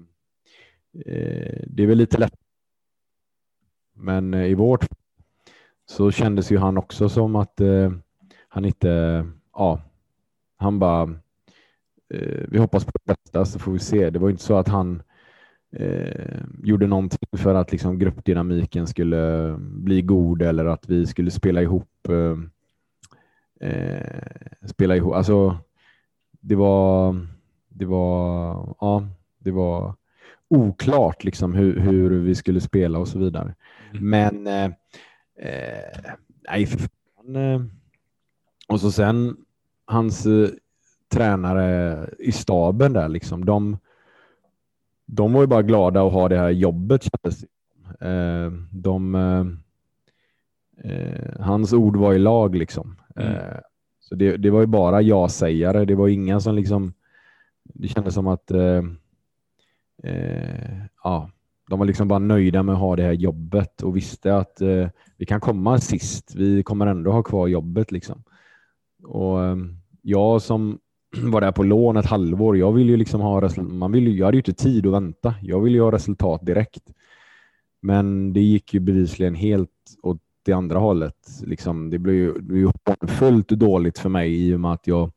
eh, 1.07 1.63
det 1.67 1.83
är 1.83 1.87
väl 1.87 1.99
lite 1.99 2.19
lätt. 2.19 2.35
Men 3.95 4.35
eh, 4.35 4.45
i 4.47 4.55
vårt 4.55 4.87
så 5.87 6.11
kändes 6.11 6.53
ju 6.53 6.59
han 6.59 6.79
också 6.79 7.09
som 7.09 7.37
att 7.37 7.61
eh, 7.61 7.93
han 8.49 8.65
inte, 8.65 9.25
ja, 9.53 9.81
han 10.57 10.79
bara, 10.79 11.15
vi 12.49 12.59
hoppas 12.59 12.85
på 12.85 12.93
det 13.05 13.15
bästa 13.15 13.45
så 13.45 13.59
får 13.59 13.73
vi 13.73 13.79
se. 13.79 14.11
Det 14.11 14.19
var 14.19 14.31
inte 14.31 14.43
så 14.43 14.57
att 14.57 14.69
han 14.69 15.03
eh, 15.77 16.41
gjorde 16.63 16.87
någonting 16.87 17.29
för 17.37 17.55
att 17.55 17.73
liksom, 17.73 17.99
gruppdynamiken 17.99 18.87
skulle 18.87 19.55
bli 19.59 20.03
god 20.03 20.43
eller 20.43 20.65
att 20.65 20.89
vi 20.89 21.07
skulle 21.07 21.31
spela 21.31 21.63
ihop. 21.63 21.89
spela 24.67 24.97
ihop. 24.97 25.15
Alltså, 25.15 25.59
det 26.41 26.55
var 26.55 27.17
det 27.75 27.85
var, 27.85 28.77
ja, 28.81 29.09
det 29.39 29.51
var 29.51 29.95
oklart 30.49 31.25
liksom 31.25 31.55
hur, 31.55 31.81
hur 31.81 32.11
vi 32.11 32.35
skulle 32.35 32.61
spela 32.61 32.99
och 32.99 33.09
så 33.09 33.19
vidare. 33.19 33.55
Mm. 33.93 34.11
Men 34.11 34.47
eh, 34.47 34.65
eh, 35.49 36.13
nej, 36.49 36.67
för 36.67 36.79
fan. 36.79 37.37
Eh, 37.37 37.63
och 38.69 38.81
så 38.81 38.93
sen 38.93 39.37
hans 39.85 40.27
eh, 40.27 40.49
tränare 41.13 42.09
i 42.19 42.33
staben 42.33 42.93
där, 42.93 43.09
liksom, 43.09 43.45
de, 43.45 43.79
de 45.07 45.33
var 45.33 45.41
ju 45.41 45.47
bara 45.47 45.63
glada 45.63 46.07
att 46.07 46.13
ha 46.13 46.29
det 46.29 46.39
här 46.39 46.51
jobbet 46.51 47.03
kändes 47.03 47.45
eh, 48.01 48.53
de, 48.71 49.15
eh, 49.15 49.47
eh, 50.93 51.41
Hans 51.41 51.73
ord 51.73 51.97
var 51.97 52.15
i 52.15 52.19
lag 52.19 52.55
liksom. 52.55 52.97
Mm. 53.17 53.33
Eh, 53.33 53.59
så 54.01 54.15
det, 54.15 54.37
det 54.37 54.51
var 54.51 54.61
ju 54.61 54.67
bara 54.67 55.03
ja-sägare. 55.03 55.85
Det 55.85 55.95
var 55.95 56.09
inga 56.09 56.41
som 56.41 56.55
liksom 56.55 56.95
det 57.63 57.89
kändes 57.89 58.15
som 58.15 58.27
att 58.27 58.51
eh, 58.51 58.83
ja, 61.05 61.31
de 61.71 61.79
var 61.79 61.87
liksom 61.87 62.09
bara 62.09 62.19
nöjda 62.19 62.63
med 62.63 62.73
att 62.73 62.81
ha 62.81 62.97
det 62.97 63.03
här 63.03 63.13
jobbet 63.13 63.83
och 63.83 63.97
visste 63.97 64.37
att 64.37 64.63
vi 65.17 65.27
kan 65.27 65.41
komma 65.41 65.79
sist. 65.79 66.35
Vi 66.35 66.63
kommer 66.63 66.87
ändå 66.87 67.13
ha 67.13 67.23
kvar 67.23 67.47
jobbet. 67.47 67.93
Liksom. 67.93 68.23
Och 69.03 69.39
Jag 70.03 70.43
som 70.43 70.79
var 71.31 71.41
där 71.41 71.53
på 71.53 71.63
lån 71.63 71.97
ett 71.97 72.07
halvår, 72.07 72.57
jag 72.57 72.73
ville 72.73 72.91
ju 72.91 72.97
liksom 72.97 73.21
ha 73.21 73.51
man 73.57 73.93
vill, 73.93 74.19
jag 74.19 74.27
hade 74.27 74.37
ju 74.37 74.41
inte 74.41 74.53
tid 74.53 74.87
att 74.87 74.93
vänta. 74.93 75.35
Jag 75.43 75.61
ville 75.61 75.77
ju 75.77 75.83
ha 75.83 75.93
resultat 75.93 76.47
direkt. 76.47 76.93
Men 77.83 78.33
det 78.33 78.41
gick 78.41 78.75
ju 78.75 78.81
bevisligen 78.81 79.35
helt 79.35 79.71
åt 80.03 80.19
det 80.43 80.53
andra 80.53 80.79
hållet. 80.79 81.17
Liksom, 81.45 81.91
det 81.91 81.99
blev 81.99 82.17
ju, 82.17 82.33
det 82.33 82.43
blev 82.43 82.61
ju 82.61 82.71
fullt 83.07 83.49
dåligt 83.49 83.99
för 83.99 84.09
mig 84.09 84.49
i 84.49 84.55
och 84.55 84.61
med 84.61 84.73
att 84.73 84.87
jag 84.87 85.11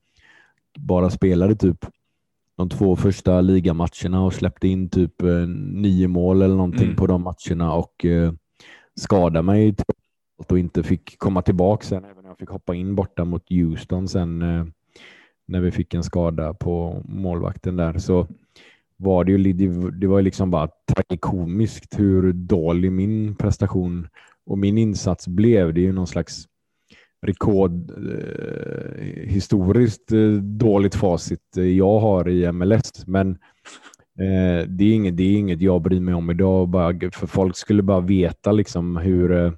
bara 0.79 1.09
spelade 1.09 1.55
typ 1.55 1.85
de 2.55 2.69
två 2.69 2.95
första 2.95 3.41
ligamatcherna 3.41 4.23
och 4.23 4.33
släppte 4.33 4.67
in 4.67 4.89
typ 4.89 5.21
eh, 5.21 5.47
nio 5.57 6.07
mål 6.07 6.41
eller 6.41 6.55
någonting 6.55 6.83
mm. 6.83 6.95
på 6.95 7.07
de 7.07 7.21
matcherna 7.21 7.73
och 7.73 8.05
eh, 8.05 8.33
skadade 8.95 9.41
mig 9.41 9.75
och 10.37 10.59
inte 10.59 10.83
fick 10.83 11.19
komma 11.19 11.41
tillbaka 11.41 11.85
sen, 11.85 12.05
även 12.05 12.23
när 12.23 12.29
jag 12.29 12.37
fick 12.37 12.49
hoppa 12.49 12.75
in 12.75 12.95
borta 12.95 13.25
mot 13.25 13.49
Houston 13.49 14.07
sen 14.07 14.41
eh, 14.41 14.65
när 15.47 15.59
vi 15.61 15.71
fick 15.71 15.93
en 15.93 16.03
skada 16.03 16.53
på 16.53 17.01
målvakten 17.05 17.75
där. 17.75 17.97
Så 17.97 18.27
var 18.97 19.23
det 19.23 19.31
ju 19.31 19.53
det 19.91 20.07
var 20.07 20.21
liksom 20.21 20.51
bara 20.51 20.69
tragikomiskt 20.95 21.99
hur 21.99 22.33
dålig 22.33 22.91
min 22.91 23.35
prestation 23.35 24.07
och 24.45 24.57
min 24.57 24.77
insats 24.77 25.27
blev. 25.27 25.73
Det 25.73 25.81
är 25.81 25.85
ju 25.85 25.93
någon 25.93 26.07
slags 26.07 26.47
rekord 27.25 27.91
eh, 27.91 29.03
historiskt 29.27 30.11
eh, 30.11 30.31
dåligt 30.41 30.95
facit 30.95 31.57
eh, 31.57 31.63
jag 31.63 31.99
har 31.99 32.29
i 32.29 32.51
MLS. 32.51 33.07
Men 33.07 33.31
eh, 34.19 34.67
det, 34.67 34.83
är 34.83 34.93
inget, 34.93 35.17
det 35.17 35.23
är 35.23 35.37
inget 35.37 35.61
jag 35.61 35.81
bryr 35.81 35.99
mig 35.99 36.13
om 36.13 36.29
idag. 36.29 36.69
Bara, 36.69 37.11
för 37.11 37.27
folk 37.27 37.57
skulle 37.57 37.83
bara 37.83 37.99
veta 37.99 38.51
liksom 38.51 38.97
hur, 38.97 39.31
eh, 39.31 39.51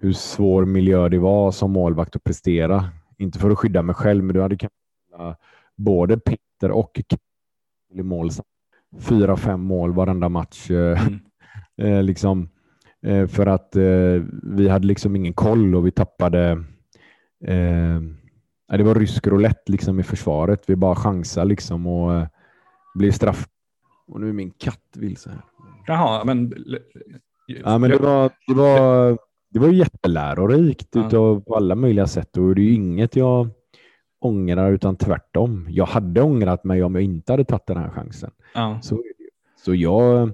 hur 0.00 0.12
svår 0.12 0.64
miljö 0.64 1.08
det 1.08 1.18
var 1.18 1.50
som 1.50 1.70
målvakt 1.70 2.16
att 2.16 2.24
prestera. 2.24 2.84
Inte 3.18 3.38
för 3.38 3.50
att 3.50 3.58
skydda 3.58 3.82
mig 3.82 3.94
själv, 3.94 4.24
men 4.24 4.34
du 4.34 4.42
hade 4.42 4.56
kanske 4.56 4.79
både 5.76 6.18
Peter 6.18 6.70
och 6.70 7.00
i 7.94 8.02
mål. 8.02 8.30
Fyra, 9.00 9.36
fem 9.36 9.60
mål 9.60 9.92
varenda 9.92 10.28
match. 10.28 10.70
Eh, 10.70 11.06
mm. 11.06 11.20
Eh, 11.76 12.02
liksom, 12.02 12.48
för 13.28 13.46
att 13.46 13.76
vi 14.42 14.68
hade 14.68 14.86
liksom 14.86 15.16
ingen 15.16 15.32
koll 15.32 15.74
och 15.74 15.86
vi 15.86 15.90
tappade 15.90 16.64
Eh, 17.44 18.00
det 18.78 18.82
var 18.82 18.94
rysk 18.94 19.26
roulette 19.26 19.72
liksom 19.72 20.00
i 20.00 20.02
försvaret. 20.02 20.62
Vi 20.66 20.76
bara 20.76 20.94
chansade 20.94 21.46
liksom 21.46 21.86
och 21.86 22.14
eh, 22.14 22.26
blev 22.94 23.12
straff. 23.12 23.46
Och 24.08 24.20
nu 24.20 24.28
är 24.28 24.32
min 24.32 24.50
katt 24.50 24.96
vilse 24.96 25.30
här. 25.30 25.40
Jaha, 25.86 26.24
men... 26.24 26.54
Ja, 27.46 27.78
men 27.78 27.90
det 27.90 27.96
var, 27.96 28.30
det 28.46 28.54
var, 28.54 29.18
det 29.50 29.58
var 29.58 29.68
jättelärorikt 29.68 30.88
ja. 30.92 31.06
utav, 31.06 31.44
alla 31.54 31.74
möjliga 31.74 32.06
sätt 32.06 32.36
och 32.36 32.54
det 32.54 32.62
är 32.62 32.72
inget 32.72 33.16
jag 33.16 33.48
ångrar 34.20 34.72
utan 34.72 34.96
tvärtom. 34.96 35.66
Jag 35.70 35.86
hade 35.86 36.22
ångrat 36.22 36.64
mig 36.64 36.82
om 36.82 36.94
jag 36.94 37.04
inte 37.04 37.32
hade 37.32 37.44
tagit 37.44 37.66
den 37.66 37.76
här 37.76 37.90
chansen. 37.90 38.30
Ja. 38.54 38.78
Så, 38.82 39.02
så 39.64 39.74
jag, 39.74 40.32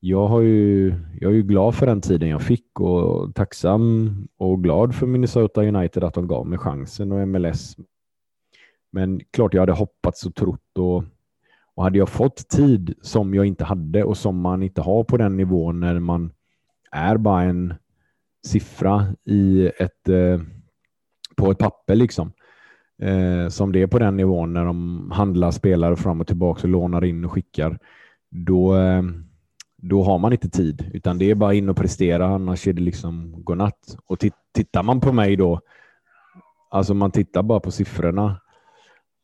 jag, 0.00 0.26
har 0.26 0.40
ju, 0.40 0.94
jag 1.20 1.30
är 1.30 1.34
ju 1.34 1.42
glad 1.42 1.74
för 1.74 1.86
den 1.86 2.00
tiden 2.00 2.28
jag 2.28 2.42
fick 2.42 2.80
och 2.80 3.34
tacksam 3.34 4.14
och 4.36 4.62
glad 4.62 4.94
för 4.94 5.06
Minnesota 5.06 5.62
United 5.62 6.04
att 6.04 6.14
de 6.14 6.28
gav 6.28 6.46
mig 6.46 6.58
chansen 6.58 7.12
och 7.12 7.28
MLS. 7.28 7.76
Men 8.90 9.20
klart 9.30 9.54
jag 9.54 9.62
hade 9.62 9.72
hoppats 9.72 10.26
och 10.26 10.34
trott 10.34 10.78
och, 10.78 11.04
och 11.74 11.84
hade 11.84 11.98
jag 11.98 12.08
fått 12.08 12.48
tid 12.48 12.94
som 13.02 13.34
jag 13.34 13.46
inte 13.46 13.64
hade 13.64 14.04
och 14.04 14.16
som 14.16 14.40
man 14.40 14.62
inte 14.62 14.80
har 14.80 15.04
på 15.04 15.16
den 15.16 15.36
nivån 15.36 15.80
när 15.80 15.98
man 15.98 16.32
är 16.90 17.16
bara 17.16 17.42
en 17.42 17.74
siffra 18.46 19.06
i 19.24 19.66
ett, 19.66 20.08
eh, 20.08 20.40
på 21.36 21.50
ett 21.50 21.58
papper 21.58 21.94
liksom. 21.94 22.32
Eh, 23.02 23.48
som 23.48 23.72
det 23.72 23.82
är 23.82 23.86
på 23.86 23.98
den 23.98 24.16
nivån 24.16 24.52
när 24.52 24.64
de 24.64 25.10
handlar 25.10 25.50
spelare 25.50 25.96
fram 25.96 26.20
och 26.20 26.26
tillbaka 26.26 26.62
och 26.62 26.68
lånar 26.68 27.04
in 27.04 27.24
och 27.24 27.32
skickar. 27.32 27.78
Då, 28.30 28.76
eh, 28.76 29.02
då 29.82 30.02
har 30.02 30.18
man 30.18 30.32
inte 30.32 30.48
tid, 30.48 30.90
utan 30.94 31.18
det 31.18 31.30
är 31.30 31.34
bara 31.34 31.54
in 31.54 31.68
och 31.68 31.76
prestera, 31.76 32.26
annars 32.26 32.68
är 32.68 32.72
det 32.72 32.82
liksom 32.82 33.44
godnatt. 33.44 33.96
Och 34.06 34.18
tittar 34.54 34.82
man 34.82 35.00
på 35.00 35.12
mig 35.12 35.36
då, 35.36 35.60
alltså 36.70 36.94
man 36.94 37.10
tittar 37.10 37.42
bara 37.42 37.60
på 37.60 37.70
siffrorna. 37.70 38.40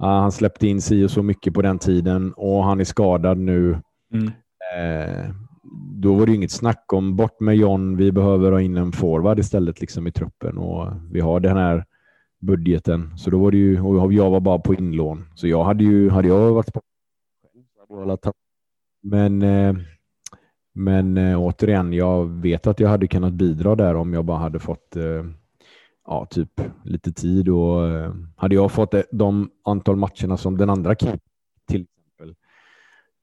Uh, 0.02 0.08
han 0.08 0.32
släppte 0.32 0.66
in 0.66 0.80
si 0.80 1.04
och 1.04 1.10
så 1.10 1.22
mycket 1.22 1.54
på 1.54 1.62
den 1.62 1.78
tiden 1.78 2.32
och 2.32 2.64
han 2.64 2.80
är 2.80 2.84
skadad 2.84 3.38
nu. 3.38 3.78
Mm. 4.12 4.26
Uh, 4.26 5.34
då 5.94 6.14
var 6.14 6.26
det 6.26 6.34
inget 6.34 6.50
snack 6.50 6.92
om 6.92 7.16
bort 7.16 7.40
med 7.40 7.56
John, 7.56 7.96
vi 7.96 8.12
behöver 8.12 8.52
ha 8.52 8.60
in 8.60 8.76
en 8.76 8.92
forward 8.92 9.38
istället 9.38 9.80
liksom 9.80 10.06
i 10.06 10.12
truppen 10.12 10.58
och 10.58 10.92
vi 11.10 11.20
har 11.20 11.40
den 11.40 11.56
här 11.56 11.84
budgeten. 12.40 13.18
Så 13.18 13.30
då 13.30 13.38
var 13.38 13.50
det 13.50 13.56
ju, 13.56 13.80
och 13.80 14.12
jag 14.12 14.30
var 14.30 14.40
bara 14.40 14.58
på 14.58 14.74
inlån. 14.74 15.24
Så 15.34 15.48
jag 15.48 15.64
hade 15.64 15.84
ju, 15.84 16.10
hade 16.10 16.28
jag 16.28 16.52
varit 16.52 16.72
på 16.72 16.80
men 19.02 19.42
eh, 19.42 19.74
men 20.72 21.16
eh, 21.16 21.40
återigen, 21.40 21.92
jag 21.92 22.26
vet 22.26 22.66
att 22.66 22.80
jag 22.80 22.88
hade 22.88 23.08
kunnat 23.08 23.32
bidra 23.32 23.74
där 23.76 23.94
om 23.94 24.14
jag 24.14 24.24
bara 24.24 24.38
hade 24.38 24.58
fått 24.58 24.96
eh, 24.96 25.24
ja, 26.06 26.26
typ 26.30 26.60
lite 26.84 27.12
tid 27.12 27.48
och 27.48 27.80
hade 28.36 28.54
jag 28.54 28.72
fått 28.72 28.94
de 29.10 29.50
antal 29.64 29.96
matcherna 29.96 30.36
som 30.36 30.58
den 30.58 30.70
andra 30.70 30.94
till 30.94 31.08
exempel 31.08 32.34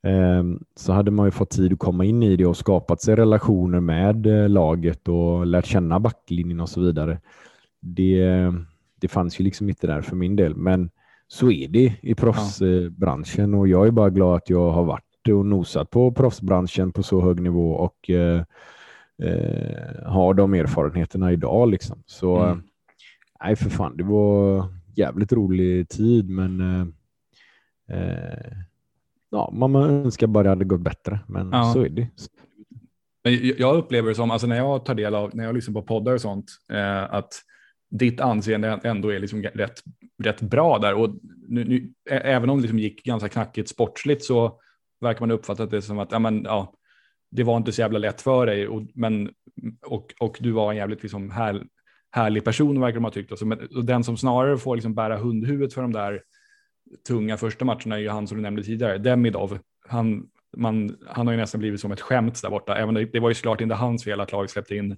ehm, 0.04 0.64
så 0.76 0.94
hade 0.94 1.12
man 1.12 1.28
ju 1.28 1.32
fått 1.32 1.50
tid 1.50 1.74
att 1.74 1.80
komma 1.80 2.06
in 2.06 2.24
i 2.24 2.36
det 2.36 2.46
och 2.46 2.58
skapat 2.58 3.02
sig 3.02 3.16
relationer 3.16 3.80
med 3.80 4.26
laget 4.52 5.08
och 5.08 5.46
lärt 5.46 5.66
känna 5.66 6.00
backlinjen 6.00 6.60
och 6.60 6.70
så 6.70 6.82
vidare. 6.82 7.20
Det, 7.80 8.54
det 9.00 9.08
fanns 9.08 9.40
ju 9.40 9.44
liksom 9.44 9.70
inte 9.70 9.88
där 9.88 10.02
för 10.02 10.16
min 10.16 10.36
del, 10.36 10.56
men 10.56 10.90
så 11.28 11.52
är 11.52 11.68
det 11.68 11.94
i 12.02 12.16
proffsbranschen 12.16 13.54
och 13.54 13.68
jag 13.68 13.88
är 13.88 13.92
bara 13.92 14.10
glad 14.10 14.36
att 14.36 14.50
jag 14.50 14.72
har 14.72 14.84
varit 14.84 15.04
och 15.34 15.46
nosat 15.46 15.90
på 15.90 16.12
proffsbranschen 16.12 16.92
på 16.92 17.04
så 17.04 17.22
hög 17.22 17.40
nivå 17.40 17.72
och 17.72 18.10
eh, 18.10 18.44
eh, 19.24 20.06
har 20.06 20.34
de 20.34 20.54
erfarenheterna 20.54 21.32
idag. 21.32 21.70
Liksom. 21.70 22.04
Så 22.06 22.38
mm. 22.38 22.64
nej, 23.44 23.56
för 23.56 23.70
fan, 23.70 23.98
det 23.98 24.04
var 24.04 24.66
jävligt 24.96 25.34
rolig 25.34 25.90
tid, 25.90 26.30
men 26.30 26.62
eh, 26.62 26.88
eh 27.98 28.58
ja, 29.30 29.52
man 29.54 29.76
önskar 29.76 30.28
bara 30.28 30.44
det 30.44 30.50
hade 30.50 30.66
gått 30.66 30.82
bättre, 30.82 31.20
men 31.28 31.50
ja. 31.52 31.74
så 31.74 31.82
är 31.82 31.90
det. 31.90 32.08
Jag 33.58 33.76
upplever 33.76 34.10
det 34.10 34.16
som, 34.16 34.32
alltså 34.32 34.48
när 34.48 34.58
jag 34.58 34.86
tar 34.86 34.96
del 34.96 35.16
av, 35.16 35.32
när 35.34 35.44
jag 35.44 35.56
lyssnar 35.56 35.74
på 35.74 35.82
poddar 35.82 36.14
och 36.14 36.22
sånt, 36.22 36.46
eh, 36.72 37.14
att 37.14 37.34
ditt 37.90 38.22
anseende 38.22 38.80
ändå 38.84 39.10
är 39.10 39.20
liksom 39.20 39.44
rätt, 39.44 39.84
rätt 40.24 40.42
bra 40.42 40.80
där. 40.80 40.94
Och 40.94 41.10
nu, 41.48 41.66
nu, 41.66 41.94
även 42.10 42.50
om 42.50 42.58
det 42.58 42.62
liksom 42.62 42.80
gick 42.80 43.04
ganska 43.04 43.30
knackigt 43.30 43.70
sportsligt 43.70 44.24
så 44.24 44.60
verkar 45.02 45.20
man 45.20 45.32
uppfatta 45.32 45.66
det 45.66 45.82
som 45.82 46.00
att 46.00 46.12
ja, 46.12 46.20
men, 46.20 46.44
ja, 46.44 46.74
det 47.32 47.44
var 47.44 47.58
inte 47.58 47.72
så 47.72 47.82
jävla 47.82 48.00
lätt 48.00 48.22
för 48.22 48.46
dig, 48.46 48.68
och, 48.68 48.82
men, 48.94 49.32
och, 49.86 50.14
och 50.20 50.38
du 50.40 50.52
var 50.52 50.72
en 50.72 50.78
jävligt 50.78 51.04
liksom 51.04 51.32
här, 51.32 51.64
härlig 52.12 52.44
person 52.44 52.80
verkar 52.80 52.96
de 52.96 53.04
ha 53.04 53.12
tyckt. 53.12 53.32
Alltså, 53.32 53.46
men, 53.46 53.68
och 53.76 53.86
den 53.86 54.04
som 54.04 54.18
snarare 54.18 54.58
får 54.58 54.76
liksom 54.76 54.96
bära 54.96 55.18
hundhuvudet 55.18 55.74
för 55.74 55.82
de 55.82 55.94
där 55.94 56.22
tunga 57.08 57.38
första 57.38 57.66
matcherna 57.66 57.96
är 57.96 58.00
ju 58.00 58.10
han 58.10 58.28
som 58.28 58.38
du 58.38 58.44
nämnde 58.44 58.64
tidigare, 58.64 58.98
Demidov. 58.98 59.60
Han, 59.88 60.28
man, 60.58 60.98
han 61.08 61.28
har 61.28 61.34
ju 61.34 61.40
nästan 61.40 61.60
blivit 61.60 61.82
som 61.82 61.92
ett 61.92 62.02
skämt 62.02 62.42
där 62.42 62.50
borta. 62.50 62.78
Även 62.78 62.94
det, 62.94 63.06
det 63.06 63.20
var 63.20 63.30
ju 63.30 63.36
såklart 63.36 63.62
inte 63.62 63.76
hans 63.76 64.04
fel 64.04 64.22
att 64.22 64.32
laget 64.32 64.52
släppte 64.52 64.76
in 64.76 64.98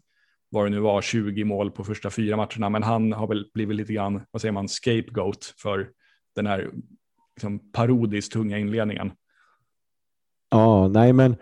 vad 0.49 0.65
det 0.65 0.69
nu 0.69 0.79
var, 0.79 1.01
20 1.01 1.43
mål 1.43 1.71
på 1.71 1.83
första 1.83 2.09
fyra 2.09 2.37
matcherna, 2.37 2.69
men 2.69 2.83
han 2.83 3.13
har 3.13 3.27
väl 3.27 3.45
blivit 3.53 3.75
lite 3.75 3.93
grann, 3.93 4.21
vad 4.31 4.41
säger 4.41 4.53
man, 4.53 4.67
scapegoat 4.67 5.53
för 5.57 5.89
den 6.35 6.47
här 6.47 6.69
liksom, 7.35 7.71
parodiskt 7.71 8.33
tunga 8.33 8.57
inledningen. 8.57 9.11
Ja, 10.49 10.87
nej 10.87 11.13
men 11.13 11.35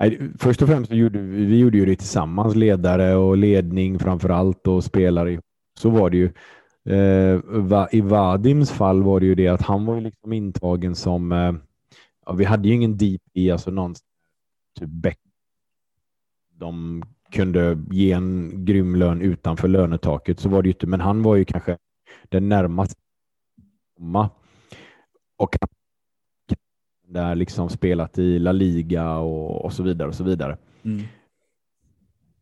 nej, 0.00 0.30
först 0.38 0.62
och 0.62 0.68
främst 0.68 0.92
gjorde 0.92 1.18
vi, 1.18 1.44
vi 1.44 1.58
gjorde 1.58 1.78
ju 1.78 1.86
det 1.86 1.96
tillsammans, 1.96 2.54
ledare 2.54 3.14
och 3.14 3.36
ledning 3.36 3.98
framför 3.98 4.28
allt 4.28 4.66
och 4.66 4.84
spelare. 4.84 5.40
Så 5.78 5.90
var 5.90 6.10
det 6.10 6.16
ju. 6.16 6.32
Eh, 6.84 7.40
I 7.92 8.00
Vadims 8.00 8.70
fall 8.70 9.02
var 9.02 9.20
det 9.20 9.26
ju 9.26 9.34
det 9.34 9.48
att 9.48 9.62
han 9.62 9.86
var 9.86 9.94
ju 9.94 10.00
liksom 10.00 10.32
intagen 10.32 10.94
som, 10.94 11.32
eh, 11.32 11.52
ja, 12.26 12.32
vi 12.32 12.44
hade 12.44 12.68
ju 12.68 12.74
ingen 12.74 12.96
deep 12.96 13.22
i, 13.32 13.50
alltså 13.50 13.70
någon 13.70 13.94
typ 14.78 14.88
back. 14.88 15.18
De 16.58 17.02
kunde 17.32 17.78
ge 17.90 18.12
en 18.12 18.64
grym 18.64 18.96
lön 18.96 19.22
utanför 19.22 19.68
lönetaket 19.68 20.40
så 20.40 20.48
var 20.48 20.62
det 20.62 20.66
ju 20.66 20.72
inte, 20.72 20.86
men 20.86 21.00
han 21.00 21.22
var 21.22 21.36
ju 21.36 21.44
kanske 21.44 21.76
den 22.28 22.48
närmaste 22.48 22.94
och 25.36 25.56
där 27.08 27.34
liksom 27.34 27.68
spelat 27.68 28.18
i 28.18 28.38
La 28.38 28.52
Liga 28.52 29.16
och, 29.16 29.64
och 29.64 29.72
så 29.72 29.82
vidare 29.82 30.08
och 30.08 30.14
så 30.14 30.24
vidare. 30.24 30.56
Mm. 30.82 31.02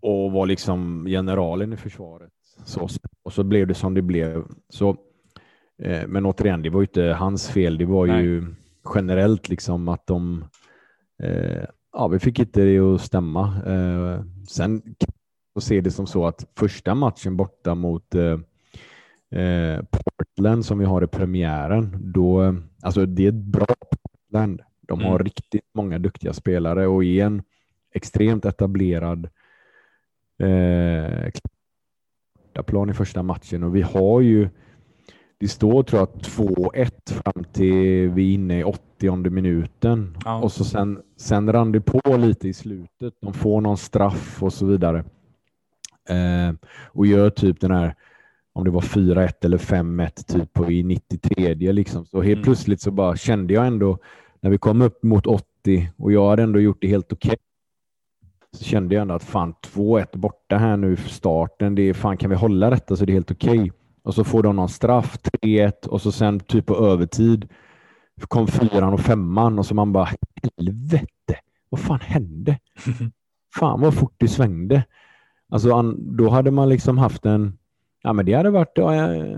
Och 0.01 0.33
var 0.33 0.47
liksom 0.47 1.07
generalen 1.07 1.73
i 1.73 1.77
försvaret. 1.77 2.33
Så, 2.65 2.89
och 3.23 3.33
så 3.33 3.45
blev 3.45 3.67
det 3.67 3.75
som 3.75 3.95
det 3.95 4.03
blev. 4.03 4.45
Så, 4.69 4.97
eh, 5.83 6.07
men 6.07 6.27
återigen, 6.27 6.63
det 6.63 6.71
var 6.71 6.81
ju 6.81 6.87
inte 6.87 7.03
hans 7.03 7.49
fel. 7.49 7.79
Det 7.79 7.85
var 7.85 8.07
Nej. 8.07 8.25
ju 8.25 8.55
generellt 8.95 9.49
liksom 9.49 9.89
att 9.89 10.07
de 10.07 10.45
eh, 11.23 11.65
ja, 11.93 12.09
vi 12.09 12.19
fick 12.19 12.39
inte 12.39 12.65
det 12.65 12.79
att 12.79 13.01
stämma. 13.01 13.63
Eh, 13.67 14.25
sen 14.49 14.83
så 15.55 15.61
ser 15.61 15.83
det 15.83 15.91
som 15.91 16.07
så 16.07 16.27
att 16.27 16.47
första 16.57 16.95
matchen 16.95 17.37
borta 17.37 17.75
mot 17.75 18.15
eh, 18.15 18.39
eh, 19.41 19.81
Portland 19.91 20.65
som 20.65 20.79
vi 20.79 20.85
har 20.85 21.05
i 21.05 21.07
premiären, 21.07 22.13
då, 22.13 22.57
alltså 22.83 23.07
det 23.07 23.25
är 23.25 23.29
ett 23.29 23.35
bra 23.35 23.67
Portland. 23.91 24.63
De 24.81 25.01
har 25.01 25.15
mm. 25.15 25.25
riktigt 25.25 25.71
många 25.75 25.99
duktiga 25.99 26.33
spelare 26.33 26.87
och 26.87 27.05
är 27.05 27.25
en 27.25 27.43
extremt 27.95 28.45
etablerad 28.45 29.29
eh, 30.39 31.31
plan 32.67 32.91
i 32.91 32.95
första 32.95 33.23
matchen 33.23 33.63
och 33.63 33.77
vi 33.77 33.83
har 33.83 34.21
ju 34.21 34.49
det 35.39 35.49
står 35.49 35.83
tror 35.83 36.01
jag 36.01 36.09
2-1 36.09 36.91
fram 37.13 37.45
till 37.45 38.09
vi 38.09 38.31
är 38.31 38.35
inne 38.35 38.61
i 38.61 38.65
80 38.99 39.31
minuten 39.31 40.17
ja. 40.25 40.43
och 40.43 40.53
så 40.53 40.65
sen, 40.65 41.03
sen 41.17 41.53
rann 41.53 41.73
det 41.73 41.81
på 41.81 42.17
lite 42.17 42.49
i 42.49 42.53
slutet. 42.53 43.15
De 43.21 43.33
får 43.33 43.61
någon 43.61 43.77
straff 43.77 44.43
och 44.43 44.53
så 44.53 44.67
vidare. 44.67 45.05
Eh, 46.09 46.55
och 46.87 47.07
gör 47.07 47.31
typ 47.31 47.61
den 47.61 47.71
här, 47.71 47.95
om 48.53 48.65
det 48.65 48.71
var 48.71 48.81
4-1 48.81 49.33
eller 49.41 49.59
5-1 49.59 50.33
typ 50.33 50.53
på 50.53 50.73
i 50.73 50.83
93 50.83 51.73
liksom. 51.73 52.07
Så 52.07 52.23
helt 52.23 52.37
mm. 52.37 52.45
plötsligt 52.45 52.81
så 52.81 52.91
bara 52.91 53.17
kände 53.17 53.55
jag 53.55 53.67
ändå 53.67 53.99
när 54.41 54.51
vi 54.51 54.59
kom 54.59 54.83
upp 54.83 55.03
mot 55.03 55.27
80 55.27 55.91
och 55.97 56.13
jag 56.13 56.31
hade 56.31 56.43
ändå 56.43 56.61
gjort 56.61 56.79
det 56.81 56.89
helt 56.89 57.13
okej. 57.13 57.29
Okay, 57.29 57.39
så 58.53 58.65
kände 58.65 58.95
jag 58.95 59.03
ändå 59.03 59.15
att 59.15 59.25
fan 59.25 59.55
2-1 59.75 60.19
borta 60.19 60.57
här 60.57 60.77
nu 60.77 60.97
för 60.97 61.11
starten. 61.11 61.75
Det 61.75 61.83
är 61.83 61.95
fan 61.95 62.17
kan 62.17 62.31
vi 62.31 62.37
hålla 62.37 62.71
detta 62.71 62.97
så 62.97 63.05
det 63.05 63.13
är 63.13 63.15
helt 63.15 63.31
okej. 63.31 63.59
Okay 63.59 63.71
och 64.09 64.15
så 64.15 64.25
får 64.25 64.43
de 64.43 64.57
någon 64.57 64.69
straff, 64.69 65.19
3-1 65.43 65.87
och 65.87 66.03
så 66.03 66.13
sen 66.13 66.41
typ 66.41 66.67
på 66.67 66.77
övertid 66.77 67.49
kom 68.27 68.47
fyran 68.47 68.93
och 68.93 69.01
femman 69.01 69.59
och 69.59 69.67
så 69.67 69.75
man 69.75 69.93
bara 69.93 70.09
helvete, 70.57 71.37
vad 71.69 71.81
fan 71.81 72.01
hände? 72.01 72.59
fan 73.59 73.81
vad 73.81 73.95
fort 73.95 74.15
det 74.17 74.29
svängde. 74.29 74.85
Alltså 75.49 75.83
då 75.93 76.29
hade 76.29 76.51
man 76.51 76.69
liksom 76.69 76.99
haft 76.99 77.27
en, 77.27 77.59
ja 78.03 78.13
men 78.13 78.27
det 78.27 78.35
hade 78.35 78.51
varit, 78.51 78.79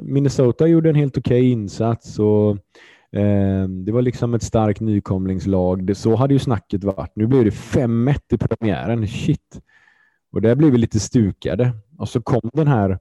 Minnesota 0.03 0.67
gjorde 0.67 0.89
en 0.89 0.95
helt 0.95 1.19
okej 1.19 1.41
okay 1.41 1.51
insats 1.51 2.19
och 2.19 2.51
eh, 3.21 3.69
det 3.69 3.93
var 3.93 4.03
liksom 4.03 4.35
ett 4.35 4.43
starkt 4.43 4.81
nykomlingslag. 4.81 5.87
Det, 5.87 5.95
så 5.95 6.17
hade 6.17 6.35
ju 6.35 6.39
snacket 6.39 6.85
varit. 6.85 7.13
Nu 7.17 7.27
blev 7.27 7.45
det 7.45 7.51
5-1 7.51 8.19
i 8.31 8.39
premiären, 8.39 9.09
shit. 9.09 9.61
Och 10.33 10.43
där 10.43 10.55
blev 10.55 10.73
vi 10.73 10.79
lite 10.79 11.01
stukade. 11.01 11.73
Och 11.99 12.09
så 12.09 12.23
kom 12.23 12.51
den 12.53 12.69
här 12.69 12.99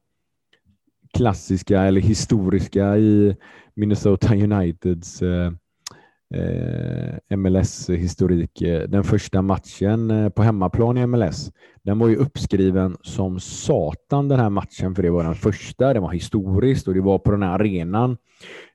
klassiska 1.13 1.81
eller 1.81 2.01
historiska 2.01 2.97
i 2.97 3.35
Minnesota 3.75 4.35
Uniteds 4.35 5.21
eh, 5.21 5.51
eh, 6.35 7.37
MLS-historik. 7.37 8.59
Den 8.87 9.03
första 9.03 9.41
matchen 9.41 10.11
eh, 10.11 10.29
på 10.29 10.43
hemmaplan 10.43 10.97
i 10.97 11.07
MLS, 11.07 11.51
den 11.83 11.99
var 11.99 12.07
ju 12.07 12.15
uppskriven 12.15 12.97
som 13.01 13.39
satan 13.39 14.27
den 14.27 14.39
här 14.39 14.49
matchen, 14.49 14.95
för 14.95 15.03
det 15.03 15.09
var 15.09 15.23
den 15.23 15.35
första. 15.35 15.93
Den 15.93 16.03
var 16.03 16.11
historiskt 16.11 16.87
och 16.87 16.93
det 16.93 17.01
var 17.01 17.19
på 17.19 17.31
den 17.31 17.43
här 17.43 17.51
arenan. 17.51 18.17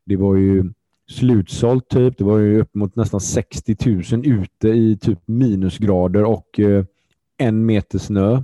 Det 0.05 0.17
var 0.17 0.37
ju 0.37 0.73
slutsålt 1.11 1.88
typ. 1.88 2.19
Det 2.19 2.25
var 2.25 2.38
ju 2.38 2.61
upp 2.61 2.75
mot 2.75 2.97
nästan 2.97 3.21
60 3.21 3.77
000 4.12 4.27
ute 4.27 4.69
i 4.69 4.97
typ 4.97 5.19
minusgrader 5.27 6.25
och 6.25 6.61
eh, 6.61 6.85
en 7.38 7.67
meter 7.67 7.99
snö. 7.99 8.43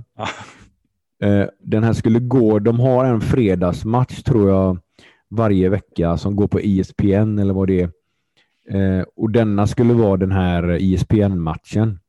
Eh, 1.23 1.45
den 1.59 1.83
här 1.83 1.93
skulle 1.93 2.19
gå, 2.19 2.59
de 2.59 2.79
har 2.79 3.05
en 3.05 3.21
fredagsmatch 3.21 4.23
tror 4.23 4.49
jag 4.49 4.77
varje 5.29 5.69
vecka 5.69 6.17
som 6.17 6.35
går 6.35 6.47
på 6.47 6.59
ESPN 6.59 7.39
eller 7.39 7.53
vad 7.53 7.67
det 7.67 7.81
är. 7.81 7.89
Eh, 8.69 9.05
och 9.15 9.31
denna 9.31 9.67
skulle 9.67 9.93
vara 9.93 10.17
den 10.17 10.31
här 10.31 10.77
ESPN-matchen. 10.81 11.99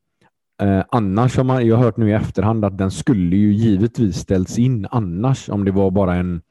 Eh, 0.62 0.84
annars 0.90 1.36
har 1.36 1.44
man, 1.44 1.66
jag 1.66 1.76
har 1.76 1.84
hört 1.84 1.96
nu 1.96 2.10
i 2.10 2.12
efterhand 2.12 2.64
att 2.64 2.78
den 2.78 2.90
skulle 2.90 3.36
ju 3.36 3.52
givetvis 3.52 4.16
ställts 4.16 4.58
in 4.58 4.86
annars 4.90 5.48
om 5.48 5.64
det 5.64 5.70
var 5.70 5.90
bara 5.90 6.14
en, 6.14 6.42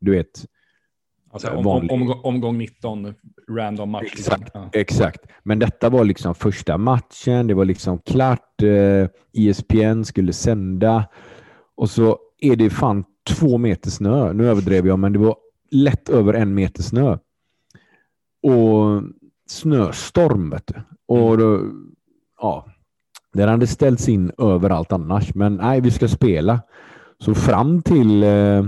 du 0.00 0.10
vet, 0.10 0.46
Alltså 1.32 1.50
om, 1.50 1.66
om, 1.66 1.90
om, 1.90 2.20
omgång 2.22 2.58
19, 2.58 3.14
random 3.50 3.90
match. 3.90 4.02
Liksom. 4.02 4.34
Exakt, 4.34 4.50
ja. 4.54 4.70
exakt. 4.72 5.20
Men 5.42 5.58
detta 5.58 5.88
var 5.88 6.04
liksom 6.04 6.34
första 6.34 6.78
matchen. 6.78 7.46
Det 7.46 7.54
var 7.54 7.64
liksom 7.64 7.98
klart. 7.98 8.62
Eh, 8.62 9.08
ESPN 9.32 10.02
skulle 10.04 10.32
sända 10.32 11.08
och 11.74 11.90
så 11.90 12.18
är 12.40 12.56
det 12.56 12.70
fan 12.70 13.04
två 13.28 13.58
meter 13.58 13.90
snö. 13.90 14.32
Nu 14.32 14.48
överdrev 14.48 14.86
jag, 14.86 14.98
men 14.98 15.12
det 15.12 15.18
var 15.18 15.36
lätt 15.70 16.08
över 16.08 16.34
en 16.34 16.54
meter 16.54 16.82
snö. 16.82 17.18
Och 18.42 19.02
snöstorm. 19.50 20.54
Och 21.08 21.38
då, 21.38 21.60
ja, 22.40 22.66
den 23.32 23.48
hade 23.48 23.66
ställts 23.66 24.08
in 24.08 24.32
överallt 24.38 24.92
annars, 24.92 25.34
men 25.34 25.56
nej, 25.56 25.80
vi 25.80 25.90
ska 25.90 26.08
spela. 26.08 26.62
Så 27.18 27.34
fram 27.34 27.82
till 27.82 28.22
eh, 28.22 28.62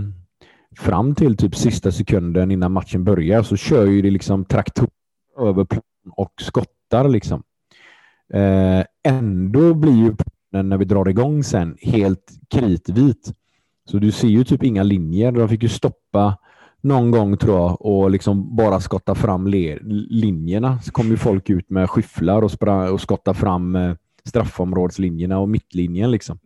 fram 0.79 1.15
till 1.15 1.37
typ 1.37 1.55
sista 1.55 1.93
sekunden 1.93 2.51
innan 2.51 2.73
matchen 2.73 3.05
börjar 3.05 3.43
så 3.43 3.57
kör 3.57 3.87
ju 3.87 4.03
det 4.03 4.11
liksom 4.11 4.45
traktor 4.45 4.89
över 5.39 5.65
plan 5.65 5.83
och 6.17 6.33
skottar 6.41 7.09
liksom. 7.09 7.43
Eh, 8.33 8.85
ändå 9.05 9.75
blir 9.75 9.97
ju 9.97 10.15
när 10.63 10.79
vi 10.79 10.85
drar 10.85 11.09
igång 11.09 11.45
sen 11.45 11.77
helt 11.83 12.33
kritvit. 12.51 13.33
Så 13.85 13.99
du 13.99 14.11
ser 14.11 14.29
ju 14.29 14.45
typ 14.45 14.63
inga 14.63 14.83
linjer. 14.83 15.33
De 15.33 15.49
fick 15.49 15.63
ju 15.63 15.69
stoppa 15.69 16.39
någon 16.83 17.11
gång 17.11 17.37
tror 17.37 17.57
jag 17.57 17.87
och 17.87 18.11
liksom 18.11 18.57
bara 18.57 18.81
skotta 18.81 19.15
fram 19.15 19.47
linjerna. 19.47 20.81
Så 20.81 20.93
kom 20.93 21.07
ju 21.07 21.17
folk 21.17 21.51
ut 21.51 21.71
med 21.71 21.91
skyfflar 21.91 22.43
och, 22.43 22.93
och 22.93 23.01
skotta 23.01 23.35
fram 23.35 23.77
eh, 23.77 23.95
straffområdeslinjerna 24.25 25.39
och 25.39 25.49
mittlinjen 25.49 26.11
liksom. 26.11 26.39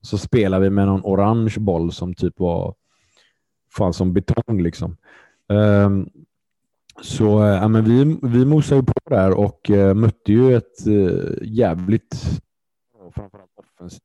Så 0.00 0.18
spelade 0.18 0.64
vi 0.64 0.70
med 0.70 0.86
någon 0.86 1.00
orange 1.04 1.54
boll 1.58 1.92
som 1.92 2.14
typ 2.14 2.38
var 2.38 2.74
fan 3.76 3.92
som 3.92 4.12
betong 4.12 4.62
liksom. 4.62 4.96
Um, 5.48 6.10
så 7.02 7.44
eh, 7.44 7.54
ja, 7.54 7.68
men 7.68 7.84
vi, 7.84 8.18
vi 8.22 8.44
mosade 8.44 8.80
ju 8.80 8.86
på 8.86 9.10
där 9.10 9.38
och 9.38 9.70
uh, 9.70 9.94
mötte 9.94 10.32
ju 10.32 10.56
ett 10.56 10.86
uh, 10.86 11.34
jävligt 11.42 12.40
framförallt 13.14 13.50
offensivt 13.56 14.02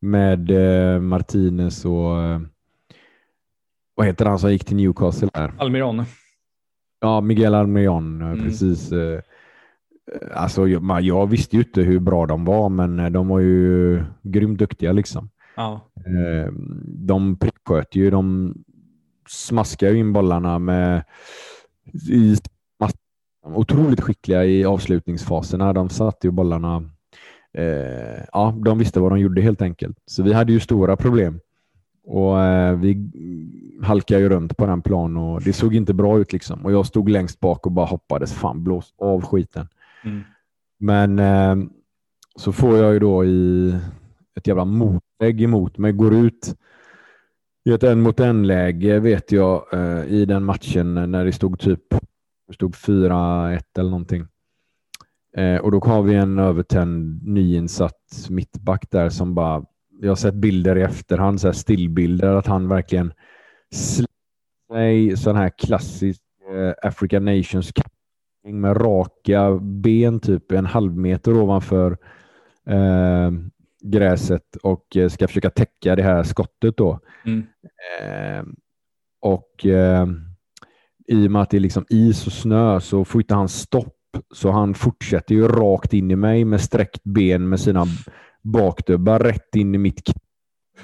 med 0.00 0.50
eh, 0.50 1.00
Martinez 1.00 1.84
och 1.84 2.16
vad 3.96 4.06
heter 4.06 4.26
han 4.26 4.38
som 4.38 4.52
gick 4.52 4.64
till 4.64 4.76
Newcastle 4.76 5.28
där? 5.34 5.52
Almiron. 5.58 6.04
Ja, 7.00 7.20
Miguel 7.20 7.54
Almiron, 7.54 8.20
eh, 8.22 8.28
Mm. 8.30 8.44
precis. 8.44 8.92
eh, 8.92 9.20
Alltså, 10.34 10.68
jag, 10.68 11.00
jag 11.02 11.26
visste 11.26 11.56
ju 11.56 11.62
inte 11.62 11.82
hur 11.82 11.98
bra 12.00 12.26
de 12.26 12.44
var, 12.44 12.68
men 12.68 12.98
eh, 13.00 13.10
de 13.10 13.28
var 13.28 13.40
ju 13.40 14.02
grymt 14.22 14.58
duktiga 14.58 14.92
liksom. 14.92 15.30
Ja. 15.56 15.80
De 16.84 17.36
pricksköt 17.38 17.94
ju, 17.96 18.10
de 18.10 18.54
smaskar 19.28 19.90
ju 19.90 19.98
in 19.98 20.12
bollarna 20.12 20.58
med 20.58 21.04
i 22.10 22.36
otroligt 23.54 24.00
skickliga 24.00 24.44
i 24.44 24.64
avslutningsfaserna. 24.64 25.72
De 25.72 25.88
satte 25.88 26.26
ju 26.26 26.30
bollarna. 26.30 26.90
Eh, 27.58 28.24
ja, 28.32 28.54
de 28.64 28.78
visste 28.78 29.00
vad 29.00 29.12
de 29.12 29.18
gjorde 29.20 29.40
helt 29.42 29.62
enkelt. 29.62 29.96
Så 30.06 30.22
vi 30.22 30.32
hade 30.32 30.52
ju 30.52 30.60
stora 30.60 30.96
problem 30.96 31.40
och 32.06 32.42
eh, 32.42 32.76
vi 32.76 33.10
halkade 33.82 34.20
ju 34.20 34.28
runt 34.28 34.56
på 34.56 34.66
den 34.66 34.82
plan 34.82 35.16
och 35.16 35.42
det 35.42 35.52
såg 35.52 35.74
inte 35.74 35.94
bra 35.94 36.18
ut 36.18 36.32
liksom. 36.32 36.64
Och 36.64 36.72
jag 36.72 36.86
stod 36.86 37.08
längst 37.08 37.40
bak 37.40 37.66
och 37.66 37.72
bara 37.72 37.86
hoppades 37.86 38.32
fan 38.32 38.64
blås 38.64 38.94
av 38.98 39.22
skiten. 39.22 39.68
Mm. 40.04 40.22
Men 40.78 41.18
eh, 41.18 41.68
så 42.36 42.52
får 42.52 42.76
jag 42.76 42.92
ju 42.92 42.98
då 42.98 43.24
i 43.24 43.74
ett 44.34 44.46
jävla 44.46 44.64
motlägg 44.64 45.42
emot 45.42 45.78
mig, 45.78 45.92
går 45.92 46.14
ut 46.14 46.56
i 47.64 47.72
ett 47.72 47.82
en 47.82 48.00
mot 48.00 48.20
en 48.20 48.46
läge 48.46 48.98
vet 48.98 49.32
jag 49.32 49.64
eh, 49.72 50.04
i 50.04 50.24
den 50.24 50.44
matchen 50.44 50.94
när 50.94 51.24
det 51.24 51.32
stod 51.32 51.58
typ 51.58 51.82
det 52.48 52.54
stod 52.54 52.74
4-1 52.74 53.60
eller 53.78 53.90
någonting. 53.90 54.26
Eh, 55.36 55.56
och 55.56 55.70
då 55.70 55.80
har 55.80 56.02
vi 56.02 56.14
en 56.14 56.38
övertänd 56.38 57.26
nyinsatt 57.26 58.26
mittback 58.30 58.90
där 58.90 59.08
som 59.08 59.34
bara, 59.34 59.64
jag 60.00 60.10
har 60.10 60.16
sett 60.16 60.34
bilder 60.34 60.78
i 60.78 60.82
efterhand, 60.82 61.40
så 61.40 61.52
stillbilder, 61.52 62.34
att 62.34 62.46
han 62.46 62.68
verkligen 62.68 63.12
slänger 63.74 64.06
sig 64.72 65.16
sån 65.16 65.36
här 65.36 65.50
klassisk 65.58 66.20
eh, 66.54 66.88
African 66.88 67.24
Nations 67.24 67.72
med 68.44 68.80
raka 68.80 69.58
ben 69.60 70.20
typ 70.20 70.52
en 70.52 70.66
halv 70.66 70.96
meter 70.96 71.36
ovanför 71.36 71.98
eh, 72.66 73.30
gräset 73.84 74.56
och 74.62 74.96
eh, 74.96 75.08
ska 75.08 75.28
försöka 75.28 75.50
täcka 75.50 75.96
det 75.96 76.02
här 76.02 76.22
skottet 76.22 76.76
då. 76.76 77.00
Mm. 77.24 77.46
Eh, 78.00 78.44
och 79.20 79.66
eh, 79.66 80.06
i 81.08 81.26
och 81.26 81.30
med 81.30 81.42
att 81.42 81.50
det 81.50 81.56
är 81.56 81.60
liksom 81.60 81.86
is 81.88 82.26
och 82.26 82.32
snö 82.32 82.80
så 82.80 83.04
får 83.04 83.20
inte 83.20 83.34
han 83.34 83.48
stopp. 83.48 83.92
Så 84.34 84.50
han 84.50 84.74
fortsätter 84.74 85.34
ju 85.34 85.48
rakt 85.48 85.92
in 85.92 86.10
i 86.10 86.16
mig 86.16 86.44
med 86.44 86.60
sträckt 86.60 87.04
ben 87.04 87.48
med 87.48 87.60
sina 87.60 87.84
bakdubbar 88.52 89.18
rätt 89.18 89.56
in 89.56 89.74
i 89.74 89.78
mitt 89.78 90.04
knä. 90.04 90.20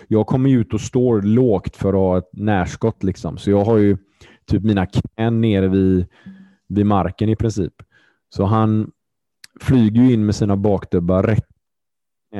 Jag 0.08 0.26
kommer 0.26 0.50
ju 0.50 0.60
ut 0.60 0.74
och 0.74 0.80
står 0.80 1.22
lågt 1.22 1.76
för 1.76 1.88
att 1.88 1.94
ha 1.94 2.18
ett 2.18 2.30
närskott 2.32 3.02
liksom. 3.02 3.38
Så 3.38 3.50
jag 3.50 3.64
har 3.64 3.78
ju 3.78 3.96
typ 4.46 4.62
mina 4.62 4.86
knän 4.86 5.40
nere 5.40 5.68
vid, 5.68 6.06
vid 6.68 6.86
marken 6.86 7.28
i 7.28 7.36
princip. 7.36 7.74
Så 8.28 8.44
han 8.44 8.90
flyger 9.60 10.02
ju 10.02 10.12
in 10.12 10.26
med 10.26 10.34
sina 10.34 10.56
bakdubbar 10.56 11.22
rätt 11.22 11.46
i. 12.34 12.36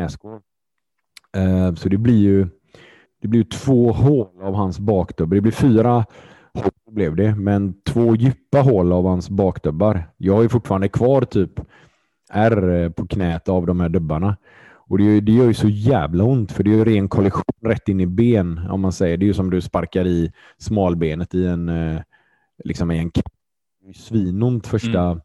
Eh, 1.37 1.75
så 1.75 1.89
det 1.89 1.99
blir 1.99 2.19
ju 2.19 2.49
det 3.23 3.29
blir 3.29 3.41
ju 3.41 3.45
två 3.45 3.93
hål 3.93 4.43
av 4.43 4.55
hans 4.55 4.79
bakdubbar. 4.79 5.35
Det 5.35 5.41
blir 5.41 5.53
fyra 5.53 6.05
hål 6.55 6.71
blev 6.91 7.17
det, 7.17 7.35
men 7.35 7.75
två 7.83 8.17
djupa 8.17 8.61
hål 8.61 8.93
av 8.93 9.07
hans 9.07 9.31
bakdubbar. 9.31 10.05
Jag 10.17 10.35
har 10.35 10.43
ju 10.43 10.49
fortfarande 10.49 10.89
kvar 10.89 11.23
typ 11.23 11.61
R 12.33 12.91
på 12.91 13.07
knät 13.07 13.49
av 13.49 13.67
de 13.67 13.81
här 13.81 13.89
dubbarna. 13.89 14.37
Och 14.93 14.99
det, 14.99 15.05
gör- 15.05 15.21
det 15.21 15.33
gör 15.33 15.47
ju 15.47 15.55
så 15.55 15.69
jävla 15.69 16.25
ont, 16.25 16.53
för 16.53 16.63
det 16.65 16.71
är 16.71 16.77
ju 16.77 16.85
ren 16.85 17.09
kollision 17.09 17.45
rätt 17.65 17.89
in 17.89 18.01
i 18.01 18.07
ben, 18.07 18.61
om 18.71 18.81
man 18.81 18.93
säger. 18.93 19.17
Det 19.17 19.25
är 19.25 19.27
ju 19.27 19.35
som 19.35 19.51
du 19.51 19.61
sparkar 19.61 20.07
i 20.07 20.33
smalbenet 20.59 21.35
i 21.35 21.47
en, 21.47 21.69
eh, 21.69 22.01
liksom 22.65 22.91
i 22.91 22.99
en 22.99 23.11
svinont 23.95 24.67
första 24.67 25.21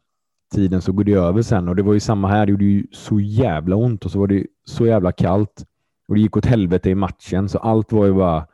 tiden, 0.54 0.82
så 0.82 0.92
går 0.92 1.04
det 1.04 1.12
över 1.12 1.42
sen. 1.42 1.68
Och 1.68 1.76
det 1.76 1.82
var 1.82 1.94
ju 1.94 2.00
samma 2.00 2.28
här, 2.28 2.46
det 2.46 2.50
gjorde 2.52 2.64
ju 2.64 2.86
så 2.92 3.20
jävla 3.20 3.76
ont 3.76 4.04
och 4.04 4.10
så 4.10 4.18
var 4.18 4.26
det 4.26 4.46
så 4.64 4.86
jävla 4.86 5.12
kallt. 5.12 5.64
Och 6.08 6.14
det 6.14 6.20
gick 6.20 6.36
åt 6.36 6.46
helvete 6.46 6.90
i 6.90 6.94
matchen, 6.94 7.48
så 7.48 7.58
allt 7.58 7.92
var 7.92 8.06
ju 8.06 8.12
bara... 8.12 8.46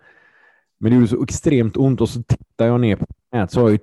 Men 0.81 0.91
det 0.91 0.97
gjorde 0.97 1.09
så 1.09 1.23
extremt 1.23 1.77
ont 1.77 2.01
och 2.01 2.09
så 2.09 2.23
tittar 2.23 2.67
jag 2.67 2.81
ner 2.81 2.97
på 2.97 3.07
knät 3.31 3.51
så 3.51 3.61
har 3.61 3.69
jag 3.69 3.73
ju 3.73 3.79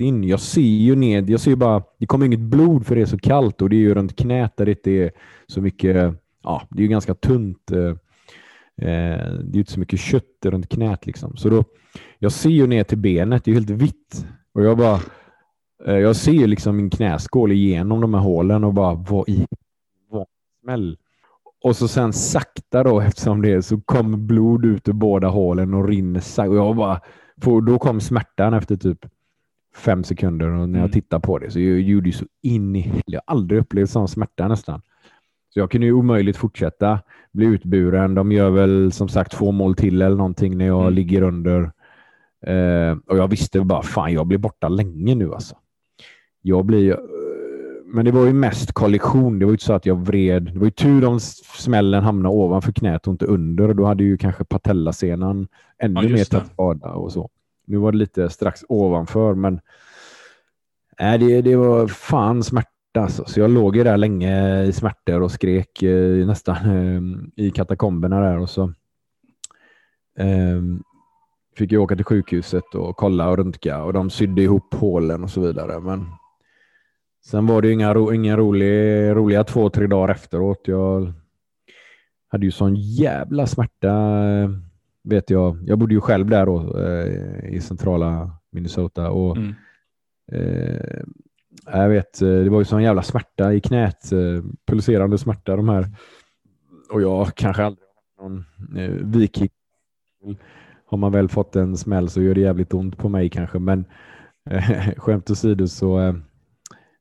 in. 0.00 0.24
Jag 0.24 0.40
ser 0.40 0.60
ju 0.60 0.96
ned, 0.96 1.30
jag 1.30 1.40
ser 1.40 1.50
ju 1.50 1.56
bara, 1.56 1.82
det 1.98 2.06
kommer 2.06 2.26
inget 2.26 2.40
blod 2.40 2.86
för 2.86 2.94
det 2.94 3.02
är 3.02 3.06
så 3.06 3.18
kallt 3.18 3.62
och 3.62 3.70
det 3.70 3.76
är 3.76 3.80
ju 3.80 3.94
runt 3.94 4.16
knät 4.16 4.56
där 4.56 4.64
det 4.64 4.70
inte 4.70 4.90
är 4.90 5.12
så 5.46 5.60
mycket, 5.60 6.14
ja, 6.42 6.62
det 6.70 6.78
är 6.78 6.82
ju 6.82 6.88
ganska 6.88 7.14
tunt. 7.14 7.70
Eh, 7.70 7.88
eh 8.88 9.24
det 9.42 9.50
är 9.50 9.54
ju 9.54 9.58
inte 9.58 9.72
så 9.72 9.80
mycket 9.80 10.00
kött 10.00 10.44
runt 10.44 10.68
knät 10.68 11.06
liksom. 11.06 11.36
Så 11.36 11.48
då, 11.48 11.64
jag 12.18 12.32
ser 12.32 12.50
ju 12.50 12.66
ner 12.66 12.84
till 12.84 12.98
benet, 12.98 13.44
det 13.44 13.50
är 13.50 13.52
ju 13.52 13.60
helt 13.60 13.70
vitt. 13.70 14.26
Och 14.52 14.64
jag 14.64 14.78
bara, 14.78 15.00
eh, 15.86 15.98
jag 15.98 16.16
ser 16.16 16.32
ju 16.32 16.46
liksom 16.46 16.76
min 16.76 16.90
knäskål 16.90 17.52
igenom 17.52 18.00
de 18.00 18.14
här 18.14 18.20
hålen 18.20 18.64
och 18.64 18.74
bara, 18.74 18.94
vad 18.94 19.28
i 19.28 19.46
vad 20.10 20.26
smäll. 20.62 20.96
Och 21.62 21.76
så 21.76 21.88
sen 21.88 22.12
sakta 22.12 22.82
då, 22.82 23.00
eftersom 23.00 23.42
det 23.42 23.52
är, 23.52 23.60
så 23.60 23.80
kommer 23.80 24.18
blod 24.18 24.64
ut 24.64 24.88
ur 24.88 24.92
båda 24.92 25.28
hålen 25.28 25.74
och 25.74 25.88
rinner 25.88 26.20
sakta. 26.20 26.50
Och 26.50 26.56
jag 26.56 26.76
bara, 26.76 27.00
då 27.66 27.78
kom 27.78 28.00
smärtan 28.00 28.54
efter 28.54 28.76
typ 28.76 29.06
fem 29.74 30.04
sekunder 30.04 30.46
och 30.48 30.68
när 30.68 30.78
jag 30.78 30.84
Mm. 30.84 30.90
tittar 30.92 31.18
på 31.18 31.38
det 31.38 31.50
så 31.50 31.60
jag 31.60 31.80
gjorde 31.80 32.06
ju 32.08 32.12
så 32.12 32.24
in 32.42 32.76
i. 32.76 32.92
Jag 33.06 33.20
har 33.26 33.34
aldrig 33.34 33.60
upplevt 33.60 33.90
sån 33.90 34.08
smärta 34.08 34.48
nästan. 34.48 34.82
Så 35.54 35.60
jag 35.60 35.70
kunde 35.70 35.86
ju 35.86 35.92
omöjligt 35.92 36.36
fortsätta 36.36 37.00
bli 37.32 37.46
utburen. 37.46 38.14
De 38.14 38.32
gör 38.32 38.50
väl 38.50 38.92
som 38.92 39.08
sagt 39.08 39.32
två 39.32 39.52
mål 39.52 39.74
till 39.74 40.02
eller 40.02 40.16
någonting 40.16 40.58
när 40.58 40.66
jag 40.66 40.80
Mm. 40.82 40.94
ligger 40.94 41.22
under. 41.22 41.62
Eh, 42.46 42.96
och 43.06 43.18
jag 43.18 43.28
visste 43.28 43.60
bara, 43.60 43.82
fan 43.82 44.12
jag 44.12 44.26
blir 44.26 44.38
borta 44.38 44.68
länge 44.68 45.14
nu 45.14 45.32
alltså. 45.34 45.56
Jag 46.42 46.64
blir, 46.64 46.90
eh, 46.90 46.96
men 47.84 48.04
det 48.04 48.10
var 48.12 48.26
ju 48.26 48.32
mest 48.32 48.72
kollision. 48.72 49.38
Det 49.38 49.44
var 49.44 49.50
ju 49.50 49.54
inte 49.54 49.64
så 49.64 49.72
att 49.72 49.86
jag 49.86 49.96
vred. 50.06 50.42
Det 50.52 50.58
var 50.58 50.64
ju 50.66 50.70
tur 50.70 51.04
om 51.04 51.20
smällen 51.58 52.04
hamnade 52.04 52.34
ovanför 52.34 52.72
knät 52.72 53.06
och 53.06 53.12
inte 53.12 53.26
under. 53.26 53.74
Då 53.74 53.84
hade 53.84 54.04
ju 54.04 54.16
kanske 54.18 54.44
patellasenan 54.44 55.48
ännu 55.78 56.00
Ja, 56.02 56.08
mer 56.08 56.24
tagit 56.24 56.46
skada 56.52 56.88
och 56.92 57.12
så. 57.12 57.30
Nu 57.70 57.76
var 57.76 57.92
det 57.92 57.98
lite 57.98 58.30
strax 58.30 58.64
ovanför, 58.68 59.34
men 59.34 59.60
nej, 61.00 61.18
det, 61.18 61.42
det 61.42 61.56
var 61.56 61.86
fan 61.86 62.44
smärta. 62.44 62.70
Alltså. 62.98 63.24
Så 63.26 63.40
jag 63.40 63.50
låg 63.50 63.76
ju 63.76 63.84
där 63.84 63.96
länge 63.96 64.62
i 64.62 64.72
smärtor 64.72 65.22
och 65.22 65.30
skrek 65.30 65.82
eh, 65.82 66.26
nästan 66.26 66.56
eh, 66.56 67.44
i 67.44 67.50
katakomberna 67.50 68.20
där. 68.20 68.38
Och 68.38 68.50
så 68.50 68.62
eh, 70.18 70.62
fick 71.56 71.72
jag 71.72 71.82
åka 71.82 71.96
till 71.96 72.04
sjukhuset 72.04 72.74
och 72.74 72.96
kolla 72.96 73.28
och 73.28 73.36
röntga 73.36 73.82
och 73.82 73.92
de 73.92 74.10
sydde 74.10 74.42
ihop 74.42 74.74
hålen 74.74 75.24
och 75.24 75.30
så 75.30 75.40
vidare. 75.40 75.80
Men 75.80 76.06
sen 77.24 77.46
var 77.46 77.62
det 77.62 77.68
ju 77.68 77.74
inga, 77.74 77.94
ro, 77.94 78.12
inga 78.12 78.36
rolig, 78.36 79.10
roliga 79.16 79.44
två, 79.44 79.70
tre 79.70 79.86
dagar 79.86 80.14
efteråt. 80.14 80.60
Jag 80.64 81.12
hade 82.28 82.46
ju 82.46 82.52
sån 82.52 82.74
jävla 82.76 83.46
smärta 83.46 83.88
eh, 84.28 84.50
vet 85.04 85.30
jag. 85.30 85.58
Jag 85.66 85.78
bodde 85.78 85.94
ju 85.94 86.00
själv 86.00 86.26
där 86.26 86.46
då, 86.46 86.78
eh, 86.78 87.54
i 87.54 87.60
centrala 87.60 88.30
Minnesota 88.52 89.10
och 89.10 89.36
Mm. 89.36 89.54
eh, 90.32 91.00
jag 91.66 91.88
vet, 91.88 92.22
eh, 92.22 92.28
det 92.28 92.50
var 92.50 92.58
ju 92.58 92.64
sån 92.64 92.82
jävla 92.82 93.02
smärta 93.02 93.52
i 93.54 93.60
knät, 93.60 94.12
eh, 94.12 94.44
pulserande 94.66 95.18
smärta 95.18 95.56
de 95.56 95.68
här. 95.68 95.88
Och 96.92 97.02
jag 97.02 97.34
kanske 97.34 97.64
aldrig 97.64 97.84
har 98.18 98.28
haft 98.30 98.44
någon 98.68 98.78
eh, 98.78 98.90
viking. 98.90 99.48
Har 100.86 100.98
man 100.98 101.12
väl 101.12 101.28
fått 101.28 101.56
en 101.56 101.76
smäll 101.76 102.08
så 102.10 102.22
gör 102.22 102.34
det 102.34 102.40
jävligt 102.40 102.74
ont 102.74 102.98
på 102.98 103.08
mig 103.08 103.28
kanske, 103.30 103.58
men 103.58 103.84
eh, 104.50 104.90
skämt 104.96 105.30
åsido 105.30 105.66
så 105.68 106.14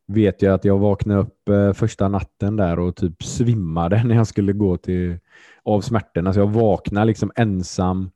vet 0.10 0.42
jag 0.42 0.54
att 0.54 0.66
jag 0.66 0.80
vaknade 0.80 1.20
upp 1.20 1.50
eh, 1.50 1.74
första 1.74 2.08
natten 2.08 2.56
där 2.56 2.80
och 2.80 2.96
typ 2.96 3.24
svimmade 3.24 4.04
när 4.06 4.16
jag 4.16 4.28
skulle 4.28 4.54
gå 4.54 4.78
till 4.78 5.18
av 5.64 5.82
smärtorna. 5.82 6.34
Så 6.34 6.40
jag 6.40 6.52
vaknade 6.52 7.06
liksom 7.06 7.32
ensam 7.36 8.12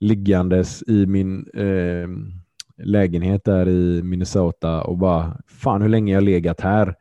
liggandes 0.00 0.82
i 0.82 1.06
min 1.06 1.46
eh, 1.54 2.08
lägenhet 2.84 3.44
där 3.44 3.68
i 3.68 4.02
Minnesota 4.02 4.82
och 4.82 4.98
bara 4.98 5.40
fan 5.46 5.82
hur 5.82 5.88
länge 5.88 6.12
jag 6.12 6.22
legat 6.22 6.60
här. 6.60 6.94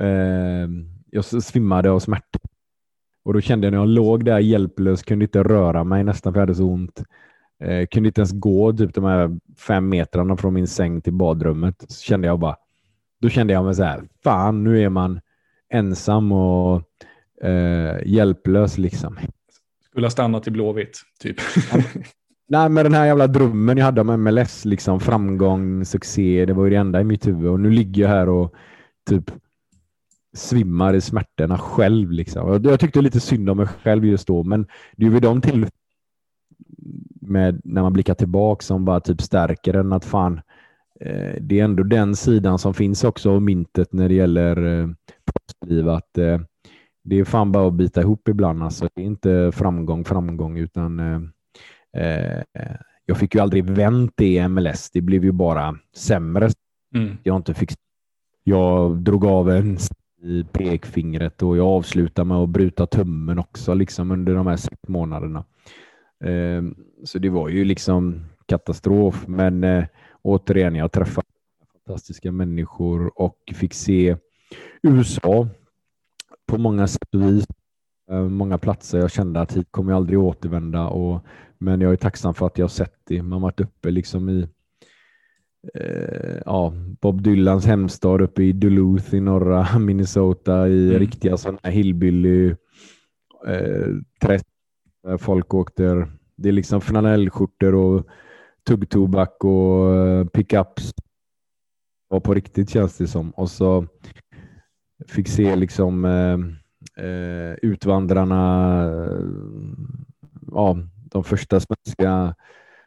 Eh, 0.00 0.68
jag 1.10 1.24
svimmade 1.24 1.90
av 1.90 1.98
smärta. 1.98 2.38
Och 3.24 3.34
då 3.34 3.40
kände 3.40 3.66
jag 3.66 3.72
när 3.72 3.78
jag 3.78 3.88
låg 3.88 4.24
där 4.24 4.38
hjälplös, 4.38 5.02
kunde 5.02 5.24
inte 5.24 5.42
röra 5.42 5.84
mig 5.84 6.04
nästan 6.04 6.32
för 6.32 6.40
jag 6.40 6.42
hade 6.42 6.54
så 6.54 6.64
ont. 6.64 7.02
Eh, 7.60 7.86
kunde 7.86 8.06
inte 8.06 8.20
ens 8.20 8.32
gå 8.32 8.72
typ 8.72 8.94
de 8.94 9.04
här 9.04 9.38
fem 9.58 9.88
metrarna 9.88 10.36
från 10.36 10.54
min 10.54 10.66
säng 10.66 11.00
till 11.00 11.12
badrummet. 11.12 11.84
Så 11.88 12.02
kände 12.02 12.26
jag 12.26 12.38
bara, 12.38 12.56
då 13.20 13.28
kände 13.28 13.52
jag 13.52 13.64
mig 13.64 13.74
så 13.74 13.82
här, 13.82 14.08
fan 14.24 14.64
nu 14.64 14.82
är 14.82 14.88
man 14.88 15.20
ensam 15.72 16.32
och 16.32 16.82
eh, 17.42 17.96
hjälplös 18.06 18.78
liksom. 18.78 19.18
Skulle 19.90 20.06
ha 20.06 20.10
stannat 20.10 20.46
i 20.46 20.50
Blåvitt, 20.50 21.02
typ. 21.20 21.36
Nej, 22.48 22.68
men 22.68 22.84
den 22.84 22.94
här 22.94 23.06
jävla 23.06 23.26
drömmen 23.26 23.78
jag 23.78 23.84
hade 23.84 24.00
om 24.00 24.22
MLS, 24.24 24.64
liksom 24.64 25.00
framgång, 25.00 25.84
succé, 25.84 26.44
det 26.44 26.52
var 26.52 26.64
ju 26.64 26.70
det 26.70 26.76
enda 26.76 27.00
i 27.00 27.04
mitt 27.04 27.26
huvud. 27.26 27.50
Och 27.50 27.60
nu 27.60 27.70
ligger 27.70 28.02
jag 28.02 28.08
här 28.08 28.28
och 28.28 28.54
typ 29.08 29.30
svimmar 30.36 30.94
i 30.94 31.00
smärtorna 31.00 31.58
själv. 31.58 32.10
Liksom. 32.10 32.60
Jag 32.64 32.80
tyckte 32.80 33.00
lite 33.00 33.20
synd 33.20 33.50
om 33.50 33.56
mig 33.56 33.66
själv 33.66 34.04
just 34.04 34.26
då, 34.26 34.42
men 34.42 34.66
det 34.96 35.06
är 35.06 35.10
vid 35.10 35.22
de 35.22 35.40
till 35.40 35.66
med 37.20 37.60
när 37.64 37.82
man 37.82 37.92
blickar 37.92 38.14
tillbaka 38.14 38.62
som 38.62 38.84
bara 38.84 39.00
typ 39.00 39.22
stärker 39.22 39.74
en 39.74 39.92
att 39.92 40.04
fan, 40.04 40.40
det 41.40 41.60
är 41.60 41.64
ändå 41.64 41.82
den 41.82 42.16
sidan 42.16 42.58
som 42.58 42.74
finns 42.74 43.04
också 43.04 43.30
av 43.30 43.42
myntet 43.42 43.92
när 43.92 44.08
det 44.08 44.14
gäller 44.14 44.80
eh, 44.80 44.88
proffsliv, 45.32 45.88
att 45.88 46.18
eh, 46.18 46.40
det 47.04 47.18
är 47.18 47.24
fan 47.24 47.52
bara 47.52 47.66
att 47.68 47.74
bita 47.74 48.00
ihop 48.00 48.28
ibland. 48.28 48.62
Alltså, 48.62 48.88
det 48.94 49.02
är 49.02 49.06
inte 49.06 49.52
framgång, 49.54 50.04
framgång, 50.04 50.58
utan 50.58 51.00
eh, 51.00 51.20
eh, 52.02 52.42
jag 53.06 53.16
fick 53.16 53.34
ju 53.34 53.40
aldrig 53.40 53.64
vänt 53.64 54.12
det 54.16 54.26
i 54.26 54.48
MLS. 54.48 54.90
Det 54.90 55.00
blev 55.00 55.24
ju 55.24 55.32
bara 55.32 55.78
sämre. 55.96 56.50
Mm. 56.94 57.16
Jag 57.22 57.36
inte 57.36 57.54
fick. 57.54 57.70
Jag 58.44 58.98
drog 58.98 59.24
av 59.24 59.50
en 59.50 59.78
i 60.22 60.44
pekfingret 60.52 61.42
och 61.42 61.56
jag 61.56 61.66
avslutade 61.66 62.28
med 62.28 62.36
att 62.36 62.48
bryta 62.48 62.86
tummen 62.86 63.38
också 63.38 63.74
liksom 63.74 64.10
under 64.10 64.34
de 64.34 64.46
här 64.46 64.56
sex 64.56 64.76
månaderna. 64.88 65.44
Eh, 66.24 66.62
så 67.04 67.18
det 67.18 67.28
var 67.28 67.48
ju 67.48 67.64
liksom 67.64 68.24
katastrof. 68.46 69.24
Men 69.26 69.64
eh, 69.64 69.84
återigen, 70.22 70.74
jag 70.74 70.92
träffade 70.92 71.26
fantastiska 71.88 72.32
människor 72.32 73.20
och 73.22 73.38
fick 73.54 73.74
se 73.74 74.16
USA 74.82 75.48
på 76.46 76.58
många 76.58 76.86
sätt 76.86 77.14
och 77.14 77.22
vis. 77.22 77.46
Eh, 78.10 78.22
många 78.22 78.58
platser 78.58 78.98
jag 78.98 79.10
kände 79.10 79.40
att 79.40 79.56
hit 79.56 79.68
kommer 79.70 79.92
jag 79.92 79.96
aldrig 79.96 80.18
återvända. 80.18 80.86
Och, 80.86 81.24
men 81.58 81.80
jag 81.80 81.92
är 81.92 81.96
tacksam 81.96 82.34
för 82.34 82.46
att 82.46 82.58
jag 82.58 82.64
har 82.64 82.68
sett 82.68 83.00
det. 83.04 83.22
Man 83.22 83.42
varit 83.42 83.60
uppe 83.60 83.90
liksom 83.90 84.28
i 84.28 84.48
eh, 85.74 86.36
ja, 86.46 86.72
Bob 87.00 87.22
Dylans 87.22 87.66
hemstad 87.66 88.20
uppe 88.20 88.42
i 88.42 88.52
Duluth 88.52 89.14
i 89.14 89.20
norra 89.20 89.78
Minnesota 89.78 90.68
i 90.68 90.88
mm. 90.88 90.98
riktiga 90.98 91.36
sådana 91.36 91.58
här 91.62 91.70
hillbilly 91.70 92.48
eh, 93.46 93.86
träsk. 94.20 94.46
Folk 95.18 95.54
åkte, 95.54 96.08
det 96.36 96.48
är 96.48 96.52
liksom 96.52 96.80
flanellskjortor 96.80 97.74
och 97.74 98.06
tuggtobak 98.68 99.44
och 99.44 99.96
eh, 99.96 100.24
pickups. 100.26 100.92
var 102.08 102.20
på 102.20 102.34
riktigt 102.34 102.70
känns 102.70 102.96
det 102.96 103.06
som. 103.06 103.30
Och 103.30 103.50
så 103.50 103.86
fick 105.08 105.28
se 105.28 105.56
liksom 105.56 106.04
eh, 106.04 106.38
eh 107.04 107.54
utvandrarna, 107.62 108.84
eh, 108.84 109.22
ja, 110.52 110.78
de 111.10 111.24
första 111.24 111.60
svenska 111.60 112.34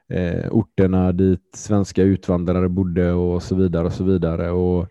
eh, 0.09 0.51
orterna 0.51 1.11
dit 1.11 1.55
svenska 1.55 2.03
utvandrare 2.03 2.69
bodde 2.69 3.11
och 3.11 3.43
så 3.43 3.55
vidare 3.55 3.86
och 3.86 3.93
så 3.93 4.03
vidare. 4.03 4.51
Och 4.51 4.88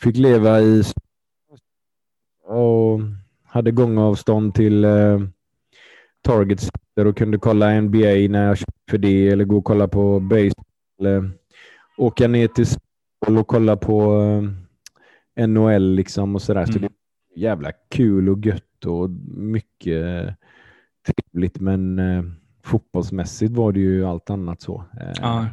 fick 0.00 0.16
leva 0.16 0.60
i 0.60 0.82
och 2.44 3.00
hade 3.44 3.70
gångavstånd 3.70 4.54
till 4.54 4.84
eh, 4.84 5.20
Targets 6.22 6.70
Center 6.94 7.06
och 7.10 7.16
kunde 7.16 7.38
kolla 7.38 7.80
NBA 7.80 8.28
när 8.30 8.46
jag 8.46 8.58
köpte 8.58 8.90
för 8.90 8.98
det 8.98 9.28
eller 9.28 9.44
gå 9.44 9.56
och 9.56 9.64
kolla 9.64 9.88
på 9.88 10.20
baseball. 10.20 10.64
Eller 11.00 11.30
åka 11.98 12.28
ner 12.28 12.48
till 12.48 12.66
och 13.38 13.46
kolla 13.46 13.76
på 13.76 14.20
eh, 15.36 15.46
NHL 15.46 15.94
liksom 15.94 16.34
och 16.34 16.42
sådär. 16.42 16.62
Mm. 16.62 16.72
Så 16.72 16.78
det 16.78 16.86
är 16.86 16.92
jävla 17.36 17.72
kul 17.90 18.28
och 18.28 18.46
gött 18.46 18.84
och 18.86 19.10
mycket 19.36 20.36
trevligt 21.06 21.60
men 21.60 21.98
eh, 21.98 22.24
fotbollsmässigt 22.64 23.52
var 23.52 23.72
det 23.72 23.80
ju 23.80 24.06
allt 24.06 24.30
annat 24.30 24.60
så. 24.60 24.84
Eh, 25.00 25.46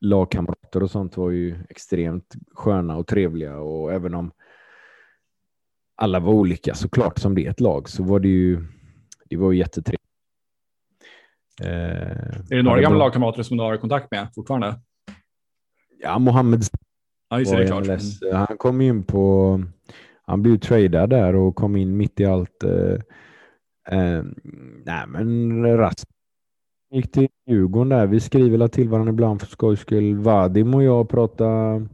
lagkamrater 0.00 0.82
och 0.82 0.90
sånt 0.90 1.16
var 1.16 1.30
ju 1.30 1.56
extremt 1.68 2.34
sköna 2.54 2.96
och 2.96 3.06
trevliga 3.06 3.56
och 3.56 3.92
även 3.92 4.14
om 4.14 4.32
alla 5.96 6.20
var 6.20 6.32
olika 6.32 6.74
såklart 6.74 7.18
som 7.18 7.34
det 7.34 7.46
är 7.46 7.50
ett 7.50 7.60
lag 7.60 7.88
så 7.88 8.02
var 8.02 8.20
det 8.20 8.28
ju 8.28 8.66
det 9.36 9.42
var 9.42 9.52
ju 9.52 9.58
jättetrevligt. 9.58 10.02
Eh, 11.60 11.68
är 11.68 12.56
det 12.56 12.62
några 12.62 12.80
gamla 12.80 12.98
lagkamrater 12.98 13.42
som 13.42 13.56
du 13.56 13.62
har 13.62 13.76
kontakt 13.76 14.10
med 14.10 14.28
fortfarande? 14.34 14.80
Ja, 16.02 16.18
Mohammed 16.18 16.62
ja, 17.30 17.38
just 17.38 17.52
det, 17.52 17.66
klart. 17.66 17.86
Mm. 17.86 18.36
Han 18.36 18.56
kom 18.56 18.80
in 18.80 19.02
på, 19.02 19.60
han 20.26 20.42
blev 20.42 20.58
tradad 20.58 21.10
där 21.10 21.34
och 21.34 21.56
kom 21.56 21.76
in 21.76 21.96
mitt 21.96 22.20
i 22.20 22.24
allt. 22.24 22.62
Eh, 22.62 22.98
Eh, 23.88 24.22
nej, 24.84 25.06
men 25.08 25.66
Rast 25.76 26.04
gick 26.90 27.12
till 27.12 27.28
Djurgården 27.46 27.88
där. 27.88 28.06
Vi 28.06 28.20
skriver 28.20 28.68
till 28.68 28.88
varandra 28.88 29.12
ibland 29.12 29.40
för 29.40 29.48
skojs 29.48 29.80
skull. 29.80 30.14
Vadim 30.14 30.74
och 30.74 30.82
jag 30.82 31.08
pratade 31.08 31.86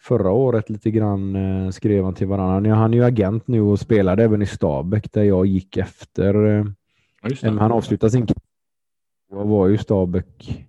förra 0.00 0.30
året 0.30 0.70
lite 0.70 0.90
grann, 0.90 1.36
eh, 1.36 1.70
skrev 1.70 2.04
han 2.04 2.14
till 2.14 2.26
varandra. 2.26 2.74
Han 2.74 2.94
är 2.94 2.98
ju 2.98 3.04
agent 3.04 3.48
nu 3.48 3.60
och 3.60 3.80
spelade 3.80 4.24
även 4.24 4.42
i 4.42 4.46
Stabäck 4.46 5.12
där 5.12 5.22
jag 5.22 5.46
gick 5.46 5.76
efter. 5.76 6.46
Eh, 6.46 6.64
ja, 7.42 7.50
han 7.50 7.72
avslutade 7.72 8.10
sin 8.10 8.26
Jag 9.30 9.44
var 9.44 9.68
ju 9.68 9.78
Stabäck 9.78 10.66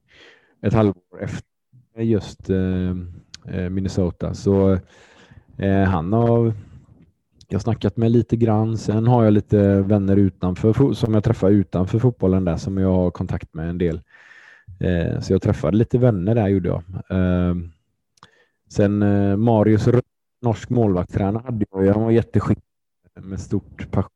ett 0.61 0.73
halvår 0.73 1.21
efter 1.21 1.43
just 1.97 2.49
eh, 2.49 2.89
eh 3.55 3.69
Minnesota. 3.69 4.34
Så 4.34 4.77
eh, 5.57 5.84
han 5.84 6.13
har 6.13 6.53
jag 7.47 7.61
snackat 7.61 7.97
med 7.97 8.11
lite 8.11 8.38
grann. 8.38 8.77
Sen 8.77 9.07
har 9.07 9.23
jag 9.23 9.34
lite 9.34 9.82
vänner 9.82 10.17
utanför 10.17 10.93
som 10.93 11.13
jag 11.13 11.23
träffar 11.23 11.49
utanför 11.49 11.99
fotbollen 11.99 12.45
där 12.45 12.57
som 12.57 12.77
jag 12.77 12.91
har 12.91 13.11
kontakt 13.11 13.53
med 13.53 13.69
en 13.69 13.77
del. 13.77 14.01
Eh, 14.80 15.19
så 15.19 15.34
jag 15.34 15.41
träffade 15.41 15.77
lite 15.77 15.97
vänner 15.97 16.36
där 16.36 16.47
gjorde 16.47 16.69
jag. 16.69 16.84
Sen 18.70 19.01
eh, 19.01 19.38
Marius 19.38 19.88
norsk 20.41 20.70
målvaktstränare 20.70 21.43
hade 21.45 21.65
jag. 21.72 21.93
Han 21.93 22.03
var 22.03 22.11
jätteskicklig 22.11 22.63
med 23.13 23.39
stort 23.39 23.91
passion 23.91 24.09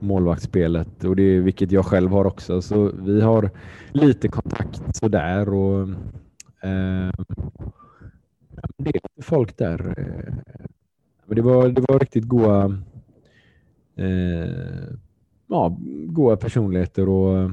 målvaktsspelet 0.00 1.04
och 1.04 1.16
det 1.16 1.40
vilket 1.40 1.72
jag 1.72 1.84
själv 1.84 2.10
har 2.10 2.24
också. 2.24 2.62
Så 2.62 2.90
vi 2.94 3.20
har 3.20 3.50
lite 3.92 4.28
kontakt 4.28 4.96
sådär 4.96 5.48
och 5.48 5.80
eh, 6.62 7.10
det 8.76 8.88
är 8.88 8.92
lite 8.92 9.22
folk 9.22 9.56
där. 9.56 9.94
Eh. 9.98 10.34
Men 11.26 11.36
det 11.36 11.42
var, 11.42 11.68
det 11.68 11.80
var 11.88 11.98
riktigt 11.98 12.24
goa, 12.24 12.64
eh, 13.96 14.94
ja, 15.46 15.76
goa 16.06 16.36
personligheter 16.36 17.08
och 17.08 17.50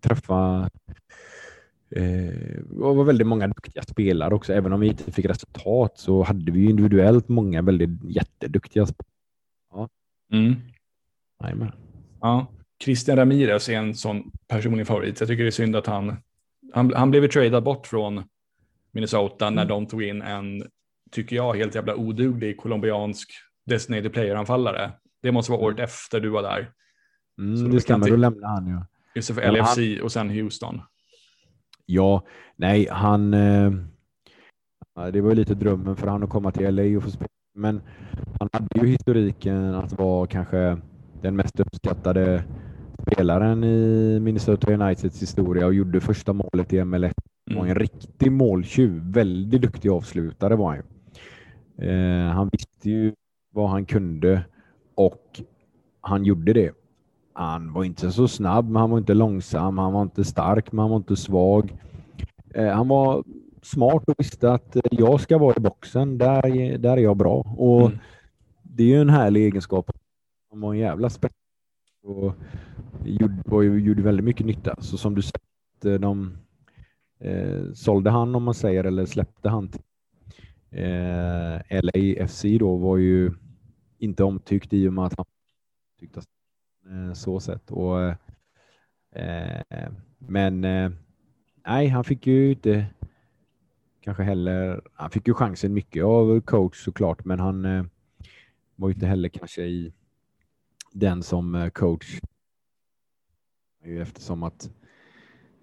träffa 0.00 0.70
eh, 1.96 2.80
och 2.80 2.96
var 2.96 3.04
väldigt 3.04 3.26
många 3.26 3.48
duktiga 3.48 3.82
spelare 3.82 4.34
också. 4.34 4.52
Även 4.52 4.72
om 4.72 4.80
vi 4.80 4.86
inte 4.86 5.12
fick 5.12 5.26
resultat 5.26 5.98
så 5.98 6.22
hade 6.22 6.52
vi 6.52 6.64
individuellt 6.64 7.28
många 7.28 7.62
väldigt 7.62 8.04
jätteduktiga 8.04 8.86
spelare. 8.86 9.08
Ja. 9.70 9.88
Mm. 10.32 10.54
Ja. 12.20 12.46
Christian 12.84 13.16
Ramirez 13.16 13.68
är 13.68 13.76
en 13.78 13.94
sån 13.94 14.30
personlig 14.48 14.86
favorit. 14.86 15.20
Jag 15.20 15.28
tycker 15.28 15.42
det 15.42 15.48
är 15.48 15.50
synd 15.50 15.76
att 15.76 15.86
han, 15.86 16.16
han, 16.72 16.92
han 16.94 17.10
blev 17.10 17.28
tradad 17.28 17.62
bort 17.62 17.86
från 17.86 18.22
Minnesota 18.92 19.50
när 19.50 19.62
mm. 19.62 19.68
de 19.68 19.86
tog 19.86 20.02
in 20.02 20.22
en 20.22 20.64
tycker 21.14 21.36
jag, 21.36 21.56
helt 21.56 21.74
jävla 21.74 21.94
oduglig 21.94 22.56
colombiansk 22.56 23.30
designated 23.66 24.12
player-anfallare. 24.12 24.92
Det 25.22 25.32
måste 25.32 25.52
vara 25.52 25.62
året 25.62 25.78
mm. 25.78 25.84
efter 25.84 26.20
du 26.20 26.28
var 26.28 26.42
där. 26.42 26.70
Mm, 27.38 27.56
så 27.56 27.64
det 27.64 27.80
stämmer, 27.80 28.08
då 28.08 28.16
lämnade 28.16 28.46
han 28.46 28.66
ju. 28.66 28.80
Just 29.14 29.34
för 29.34 29.52
LFC 29.52 29.76
han... 29.76 30.00
och 30.04 30.12
sen 30.12 30.30
Houston. 30.30 30.80
Ja, 31.86 32.22
nej, 32.56 32.88
han... 32.90 33.34
Eh, 33.34 33.72
det 35.12 35.20
var 35.20 35.30
ju 35.30 35.34
lite 35.34 35.54
drömmen 35.54 35.96
för 35.96 36.06
han 36.06 36.22
att 36.22 36.30
komma 36.30 36.50
till 36.50 36.74
LA 36.74 36.96
och 36.96 37.02
få 37.02 37.10
spela. 37.10 37.28
Men 37.54 37.80
han 38.38 38.48
hade 38.52 38.80
ju 38.80 38.86
historiken 38.86 39.74
att 39.74 39.98
vara 39.98 40.26
kanske 40.26 40.78
den 41.22 41.36
mest 41.36 41.60
uppskattade 41.60 42.44
spelaren 43.02 43.64
i 43.64 44.20
Minnesota 44.20 44.72
Uniteds 44.72 45.22
historia 45.22 45.66
och 45.66 45.74
gjorde 45.74 46.00
första 46.00 46.32
målet 46.32 46.72
i 46.72 46.84
MLS. 46.84 47.14
Han 47.46 47.56
var 47.56 47.64
en 47.64 47.70
mm. 47.70 47.78
riktig 47.78 48.32
måltjuv. 48.32 49.02
Väldigt 49.12 49.62
duktig 49.62 49.88
avslutare 49.88 50.56
var 50.56 50.68
han 50.68 50.76
ju. 50.76 50.82
Eh, 51.88 52.30
han 52.30 52.48
visste 52.52 52.90
ju 52.90 53.12
vad 53.50 53.70
han 53.70 53.84
kunde 53.84 54.44
och 54.94 55.40
han 56.00 56.24
gjorde 56.24 56.52
det. 56.52 56.83
Han 57.34 57.72
var 57.72 57.84
inte 57.84 58.12
så 58.12 58.28
snabb, 58.28 58.64
men 58.64 58.80
han 58.80 58.90
var 58.90 58.98
inte 58.98 59.14
långsam. 59.14 59.78
Han 59.78 59.92
var 59.92 60.02
inte 60.02 60.24
stark, 60.24 60.72
men 60.72 60.78
han 60.78 60.90
var 60.90 60.96
inte 60.96 61.16
svag. 61.16 61.76
Eh, 62.54 62.68
han 62.68 62.88
var 62.88 63.24
smart 63.62 64.04
och 64.06 64.14
visste 64.18 64.52
att 64.52 64.76
jag 64.90 65.20
ska 65.20 65.38
vara 65.38 65.56
i 65.56 65.60
boxen. 65.60 66.18
Där, 66.18 66.78
där 66.78 66.96
är 66.96 67.02
jag 67.02 67.16
bra. 67.16 67.54
Och 67.56 67.86
mm. 67.86 67.98
Det 68.62 68.82
är 68.82 68.88
ju 68.88 69.00
en 69.00 69.10
härlig 69.10 69.44
egenskap. 69.44 69.90
Han 70.50 70.60
var 70.60 70.74
en 70.74 70.80
jävla 70.80 71.10
spets 71.10 71.34
och 72.02 72.34
gjorde, 73.04 73.64
gjorde 73.64 74.02
väldigt 74.02 74.24
mycket 74.24 74.46
nytta. 74.46 74.76
Så 74.78 74.96
som 74.96 75.14
du 75.14 75.22
säger, 75.22 75.98
de 75.98 76.36
eh, 77.20 77.72
sålde 77.74 78.10
han 78.10 78.34
om 78.34 78.42
man 78.42 78.54
säger 78.54 78.84
eller 78.84 79.06
släppte 79.06 79.48
han 79.48 79.68
till 79.68 79.80
Eh, 80.74 81.60
LAFC 81.82 82.44
då 82.58 82.76
var 82.76 82.96
ju 82.96 83.30
inte 83.98 84.24
omtyckt 84.24 84.72
i 84.72 84.88
och 84.88 84.92
med 84.92 85.04
att 85.04 85.14
han 85.16 85.26
tyckte 86.00 86.18
eh, 86.20 86.24
Eh, 86.90 87.12
så 87.12 87.40
sett. 87.40 87.70
Och, 87.70 88.00
eh, 88.00 89.60
eh, 89.70 89.92
men 90.18 90.64
eh, 90.64 90.90
nej, 91.66 91.88
han 91.88 92.04
fick 92.04 92.26
ju 92.26 92.50
inte 92.50 92.86
kanske 94.00 94.22
heller... 94.22 94.82
Han 94.94 95.10
fick 95.10 95.28
ju 95.28 95.34
chansen 95.34 95.74
mycket 95.74 96.04
av 96.04 96.40
coach 96.40 96.84
såklart, 96.84 97.24
men 97.24 97.40
han 97.40 97.64
eh, 97.64 97.84
var 98.76 98.88
ju 98.88 98.94
inte 98.94 99.06
heller 99.06 99.28
kanske 99.28 99.62
i 99.62 99.92
den 100.92 101.22
som 101.22 101.54
eh, 101.54 101.70
coach. 101.70 102.20
Eftersom 103.82 104.42
att 104.42 104.70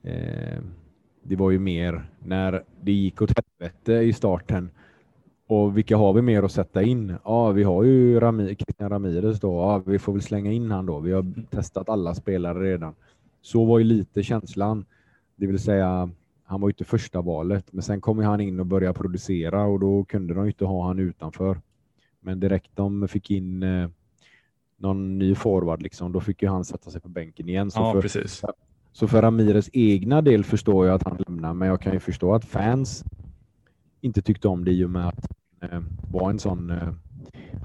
eh, 0.04 0.62
det 1.24 1.36
var 1.36 1.52
ju 1.52 1.60
mer 1.60 2.10
när 2.20 2.64
det 2.82 2.92
gick 2.92 3.22
åt 3.22 3.32
helvete 3.38 3.94
i 3.94 4.14
starten. 4.14 4.72
Och 5.52 5.78
vilka 5.78 5.98
har 5.98 6.14
vi 6.14 6.22
mer 6.22 6.44
att 6.44 6.52
sätta 6.52 6.84
in? 6.84 7.16
Ja, 7.24 7.52
vi 7.52 7.64
har 7.64 7.84
ju 7.84 8.20
Rami, 8.20 8.56
Christian 8.56 8.90
Ramirez 8.90 9.40
då. 9.40 9.54
Ja, 9.54 9.78
vi 9.86 10.00
får 10.00 10.14
väl 10.14 10.22
slänga 10.22 10.52
in 10.52 10.72
han 10.72 10.86
då. 10.86 11.00
Vi 11.00 11.12
har 11.12 11.46
testat 11.50 11.90
alla 11.90 12.16
spelare 12.16 12.60
redan. 12.64 12.94
Så 13.42 13.66
var 13.66 13.80
ju 13.80 13.86
lite 13.86 14.24
känslan. 14.24 14.86
Det 15.36 15.48
vill 15.48 15.60
säga, 15.60 16.10
han 16.44 16.62
var 16.62 16.68
ju 16.68 16.72
inte 16.72 16.84
första 16.84 17.22
valet, 17.22 17.66
men 17.72 17.84
sen 17.84 18.02
kom 18.02 18.20
han 18.20 18.42
in 18.42 18.60
och 18.60 18.66
började 18.66 18.94
producera 18.94 19.64
och 19.64 19.80
då 19.80 20.04
kunde 20.04 20.34
de 20.34 20.48
inte 20.48 20.66
ha 20.66 20.88
han 20.88 21.00
utanför. 21.00 21.62
Men 22.20 22.40
direkt 22.40 22.72
de 22.76 23.08
fick 23.08 23.32
in 23.32 23.64
eh, 23.64 23.90
någon 24.78 25.18
ny 25.18 25.36
forward, 25.36 25.82
liksom, 25.82 26.12
då 26.12 26.20
fick 26.20 26.42
ju 26.42 26.48
han 26.48 26.66
sätta 26.66 26.92
sig 26.92 27.02
på 27.02 27.10
bänken 27.10 27.50
igen. 27.50 27.72
Så 27.72 27.80
ja, 27.80 27.94
för, 27.94 28.02
precis. 28.02 28.42
Så 28.92 29.08
för 29.08 29.22
Ramires 29.22 29.70
egna 29.74 30.22
del 30.22 30.44
förstår 30.44 30.88
jag 30.88 30.96
att 30.96 31.04
han 31.04 31.18
lämnar, 31.28 31.54
men 31.54 31.68
jag 31.68 31.82
kan 31.82 31.94
ju 31.94 32.00
förstå 32.00 32.34
att 32.34 32.46
fans 32.46 33.04
inte 34.02 34.22
tyckte 34.22 34.48
om 34.48 34.66
det 34.66 34.72
i 34.72 34.86
och 34.86 34.90
med 34.90 35.08
att 35.08 35.41
var 36.12 36.30
en 36.30 36.40
sån, 36.40 36.70
eh, 36.70 36.94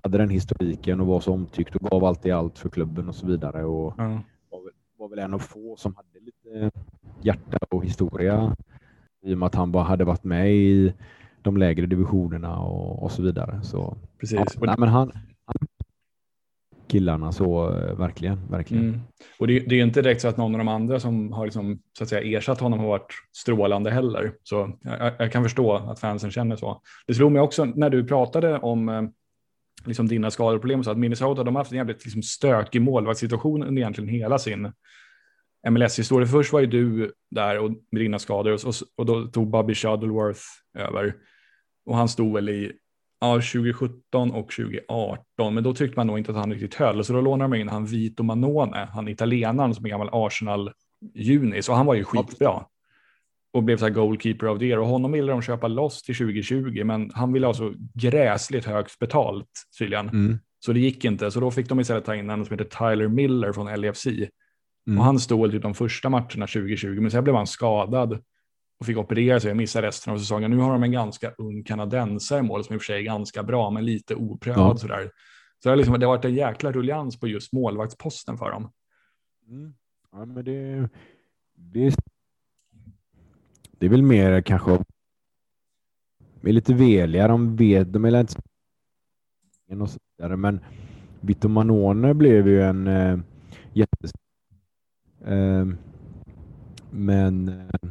hade 0.03 0.19
den 0.19 0.31
historiken 0.31 1.01
och 1.01 1.07
var 1.07 1.21
så 1.21 1.33
omtyckt 1.33 1.77
och 1.77 1.91
gav 1.91 2.05
allt 2.05 2.27
i 2.27 2.31
allt 2.31 2.59
för 2.59 2.69
klubben 2.69 3.09
och 3.09 3.15
så 3.15 3.27
vidare. 3.27 3.65
Och 3.65 3.95
ja. 3.99 4.23
var, 4.51 4.65
väl, 4.65 4.73
var 4.99 5.09
väl 5.09 5.19
en 5.19 5.35
av 5.35 5.39
få 5.39 5.77
som 5.77 5.95
hade 5.97 6.21
lite 6.21 6.71
hjärta 7.23 7.59
och 7.71 7.85
historia 7.85 8.57
i 9.23 9.35
och 9.35 9.39
med 9.39 9.47
att 9.47 9.55
han 9.55 9.73
bara 9.73 9.85
hade 9.85 10.05
varit 10.05 10.25
med 10.25 10.55
i 10.55 10.95
de 11.43 11.57
lägre 11.57 11.87
divisionerna 11.87 12.59
och, 12.59 13.03
och 13.03 13.13
så 13.13 13.23
vidare. 13.23 13.63
Så, 13.63 13.97
Precis. 14.19 14.41
Ja, 14.55 14.67
nej, 14.67 14.75
men 14.79 14.89
han 14.89 15.13
killarna 16.89 17.33
så 17.33 17.79
eh, 17.79 17.99
verkligen, 17.99 18.51
verkligen. 18.51 18.89
Mm. 18.89 19.01
Och 19.39 19.47
det, 19.47 19.61
det, 19.61 19.81
är 19.81 19.83
inte 19.83 20.03
direkt 20.03 20.21
så 20.21 20.29
att 20.29 20.37
någon 20.37 20.55
av 20.55 20.59
de 20.59 20.69
andra 20.69 21.01
som 21.01 21.33
har 21.33 21.45
liksom, 21.45 21.79
så 21.99 22.05
att 22.05 22.11
säga, 22.11 22.39
ersatt 22.39 22.61
honom 22.61 22.79
har 22.79 22.87
varit 22.87 23.13
strålande 23.37 23.91
heller. 23.91 24.33
Så 24.43 24.79
jag, 24.83 25.13
jag, 25.19 25.33
kan 25.33 25.43
förstå 25.43 25.73
att 25.75 26.01
fansen 26.01 26.31
känner 26.31 26.57
så. 26.57 26.83
Det 27.07 27.15
slog 27.15 27.33
mig 27.33 27.43
också 27.43 27.65
när 27.65 27.91
du 27.91 28.05
pratade 28.05 28.59
om 28.59 28.89
eh, 28.89 29.03
liksom 29.87 30.09
dina 30.09 30.31
skadeproblem 30.31 30.85
så 30.85 30.91
att 30.91 30.99
Minnesota 30.99 31.45
de 31.45 31.55
har 31.55 31.61
haft 31.61 31.73
en 31.73 31.79
jävligt 31.79 32.05
liksom, 32.05 32.23
stökig 32.23 32.83
målvaktssituation 32.83 33.63
under 33.63 33.83
egentligen 33.83 34.11
hela 34.11 34.39
sin 34.39 34.73
MLS-historia. 35.71 36.27
Först 36.27 36.53
var 36.53 36.61
ju 36.61 36.67
du 36.67 37.13
där 37.31 37.59
och 37.59 37.71
med 37.71 38.03
dina 38.03 38.19
skador 38.19 38.53
och, 38.53 38.75
och 38.97 39.07
då 39.07 39.27
tog 39.27 39.51
Bobby 39.51 39.75
Shuttleworth 39.75 40.41
över. 40.79 41.15
Och 41.87 41.97
han 41.97 42.09
stod 42.09 42.35
väl 42.35 42.49
i 42.49 42.73
ja, 43.21 43.35
2017 43.35 44.31
och 44.31 44.51
2018, 44.51 45.55
men 45.55 45.65
då 45.65 45.75
tyckte 45.75 45.99
man 45.99 46.07
nog 46.07 46.19
inte 46.19 46.31
att 46.31 46.37
han 46.37 46.53
riktigt 46.53 46.75
höll, 46.75 47.05
så 47.05 47.13
då 47.13 47.21
lånade 47.21 47.49
man 47.49 47.59
in 47.59 47.69
han 47.69 47.87
Vito 47.87 48.23
Manone, 48.23 48.89
han 48.93 49.09
italienaren 49.09 49.75
som 49.75 49.85
är 49.85 49.89
gammal 49.89 50.09
Arsenal-juni, 50.13 51.63
så 51.63 51.73
han 51.73 51.87
var 51.87 51.95
ju 51.95 52.05
skitbra. 52.05 52.65
Och 53.53 53.63
blev 53.63 53.77
så 53.77 53.85
här 53.85 53.93
goalkeeper 53.93 54.47
av 54.47 54.59
det 54.59 54.77
och 54.77 54.87
honom 54.87 55.13
ville 55.13 55.33
de 55.33 55.43
köpa 55.43 55.69
loss 55.69 56.03
till 56.03 56.17
2020, 56.17 56.85
men 56.85 57.11
han 57.15 57.33
ville 57.33 57.47
ha 57.47 57.55
så 57.55 57.75
gräsligt 57.95 58.65
högt 58.65 58.99
betalt 58.99 59.49
tydligen. 59.79 60.09
Mm. 60.09 60.39
Så 60.59 60.73
det 60.73 60.81
gick 60.81 61.05
inte, 61.05 61.31
så 61.31 61.41
då 61.41 61.51
fick 61.51 61.69
de 61.69 61.81
istället 61.81 62.05
ta 62.05 62.15
in 62.15 62.31
en 62.31 62.47
som 62.47 62.59
heter 62.59 62.91
Tyler 62.91 63.09
Miller 63.09 63.53
från 63.53 63.81
LFC. 63.81 64.07
Mm. 64.07 64.99
Och 64.99 65.05
han 65.05 65.19
stod 65.19 65.51
typ 65.51 65.63
de 65.63 65.75
första 65.75 66.09
matcherna 66.09 66.47
2020, 66.47 67.01
men 67.01 67.11
sen 67.11 67.25
blev 67.25 67.37
han 67.37 67.47
skadad 67.47 68.23
och 68.79 68.87
fick 68.87 68.97
operera 68.97 69.41
sig 69.41 69.51
och 69.51 69.57
missa 69.57 69.83
resten 69.83 70.13
av 70.13 70.19
säsongen. 70.19 70.51
Nu 70.51 70.57
har 70.57 70.73
de 70.73 70.83
en 70.83 70.93
ganska 70.93 71.31
ung 71.31 71.65
kanadensare 71.65 72.43
mål 72.43 72.65
som 72.65 72.75
i 72.75 72.79
och 72.79 72.83
för 72.83 72.87
sig 72.87 72.99
är 72.99 73.05
ganska 73.05 73.43
bra, 73.43 73.71
men 73.71 73.85
lite 73.85 74.15
oprövad 74.15 74.77
ja. 74.77 74.77
sådär. 74.77 75.11
Så 75.63 75.69
det 75.69 75.71
har, 75.71 75.77
liksom, 75.77 76.01
det 76.01 76.07
har 76.07 76.17
varit 76.17 76.25
en 76.25 76.35
jäkla 76.35 76.73
rullians 76.73 77.21
på 77.21 77.29
just 77.29 77.53
målvaktsposten 77.53 78.39
för 78.39 78.51
dem. 78.51 78.73
Mm. 79.49 79.75
Ja, 80.13 80.25
men 80.25 80.45
det, 80.45 80.89
det, 81.55 81.97
det 83.79 83.87
är 83.87 83.91
väl 83.91 84.03
mer 84.03 84.41
kanske 84.41 84.79
de 86.41 86.51
är 86.51 86.53
lite 86.53 86.75
veliga, 86.75 87.29
de 87.29 87.57
vet, 87.57 87.93
de 87.93 88.05
är 88.05 88.11
lite 88.11 88.35
och 89.81 89.91
så 89.91 89.99
vidare, 90.17 90.37
men 90.37 90.61
Vito 91.21 91.49
Manone 91.49 92.15
blev 92.15 92.49
ju 92.49 92.63
en 92.63 92.87
äh, 92.87 93.19
jättes 93.73 94.13
äh, 95.25 95.67
men 96.91 97.49
äh, 97.49 97.91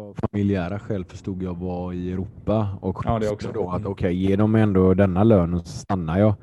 ju 0.00 0.08
av 0.08 0.14
familjära 0.14 0.78
skäl 0.78 1.04
förstod 1.04 1.42
jag 1.42 1.58
vara 1.58 1.94
i 1.94 2.12
Europa 2.12 2.78
och 2.80 3.02
ja, 3.04 3.18
det 3.18 3.30
också. 3.30 3.52
då 3.52 3.70
att 3.70 3.86
okej, 3.86 3.90
okay, 3.90 4.12
ge 4.12 4.36
dem 4.36 4.54
ändå 4.54 4.94
denna 4.94 5.24
lönen 5.24 5.60
så 5.60 5.66
stannar 5.66 6.18
jag. 6.18 6.34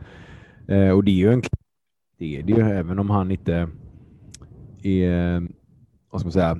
Eh, 0.67 0.91
och 0.91 1.03
det 1.03 1.11
är 1.11 1.15
ju 1.15 1.33
en 1.33 1.41
det 2.17 2.37
är 2.37 2.43
det 2.43 2.53
ju, 2.53 2.61
även 2.61 2.99
om 2.99 3.09
han 3.09 3.31
inte 3.31 3.69
är, 4.83 5.47
vad 6.09 6.21
ska 6.21 6.25
man 6.25 6.31
säga, 6.31 6.57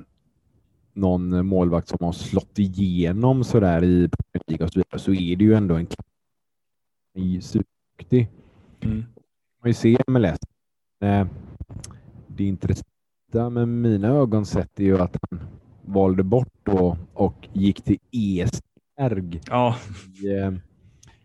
någon 0.92 1.46
målvakt 1.46 1.88
som 1.88 1.98
har 2.00 2.12
slått 2.12 2.58
igenom 2.58 3.44
sådär 3.44 3.84
i 3.84 4.08
Premier 4.08 4.44
League 4.46 4.64
och 4.66 4.72
så 4.72 4.78
vidare, 4.78 4.98
så 4.98 5.12
är 5.12 5.36
det 5.36 5.44
ju 5.44 5.54
ändå 5.54 5.74
en 5.74 5.86
superduktig. 7.42 8.28
Mm. 8.80 9.04
Man 9.62 9.70
ju 9.70 9.74
se 9.74 9.98
MLS. 10.06 10.38
Eh, 11.00 11.26
det 12.26 12.44
intressanta 12.44 13.50
med 13.50 13.68
mina 13.68 14.08
ögon 14.08 14.46
sett 14.46 14.80
är 14.80 14.84
ju 14.84 14.98
att 14.98 15.16
han 15.30 15.40
valde 15.88 16.22
bort 16.22 16.52
då 16.62 16.96
och 17.14 17.48
gick 17.52 17.82
till 17.82 17.98
Esbjerg 18.10 19.40
ja. 19.46 19.76
i, 20.22 20.28
eh, 20.28 20.52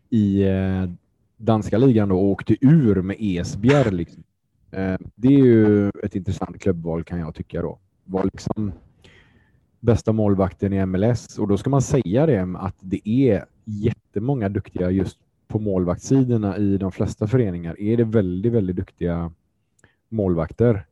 i 0.10 0.44
eh, 0.44 0.90
danska 1.38 1.78
ligan 1.78 2.10
då 2.10 2.16
och 2.16 2.26
åkte 2.26 2.56
ur 2.62 3.02
med 3.02 3.18
Esbjerg. 3.20 3.92
Liksom. 3.92 4.24
Eh, 4.72 4.98
det 5.16 5.28
är 5.28 5.46
ju 5.46 5.90
ett 6.04 6.16
intressant 6.16 6.62
klubbval 6.62 7.04
kan 7.04 7.20
jag 7.20 7.36
tycka 7.36 7.62
då. 7.62 7.80
Var 8.04 8.24
liksom 8.24 8.72
bästa 9.80 10.12
målvakten 10.12 10.74
i 10.74 10.86
MLS 10.86 11.40
och 11.40 11.48
då 11.48 11.58
ska 11.58 11.70
man 11.70 11.82
säga 11.82 12.26
det 12.26 12.56
att 12.58 12.76
det 12.80 13.10
är 13.10 13.46
jättemånga 13.66 14.50
duktiga 14.50 14.92
just 14.92 15.20
på 15.48 15.60
målvaktssidorna 15.60 16.58
i 16.58 16.78
de 16.78 16.92
flesta 16.92 17.28
föreningar 17.28 17.80
är 17.80 17.98
det 17.98 18.04
väldigt, 18.04 18.54
väldigt 18.54 18.76
duktiga 18.76 19.32
målvakter. 20.10 20.86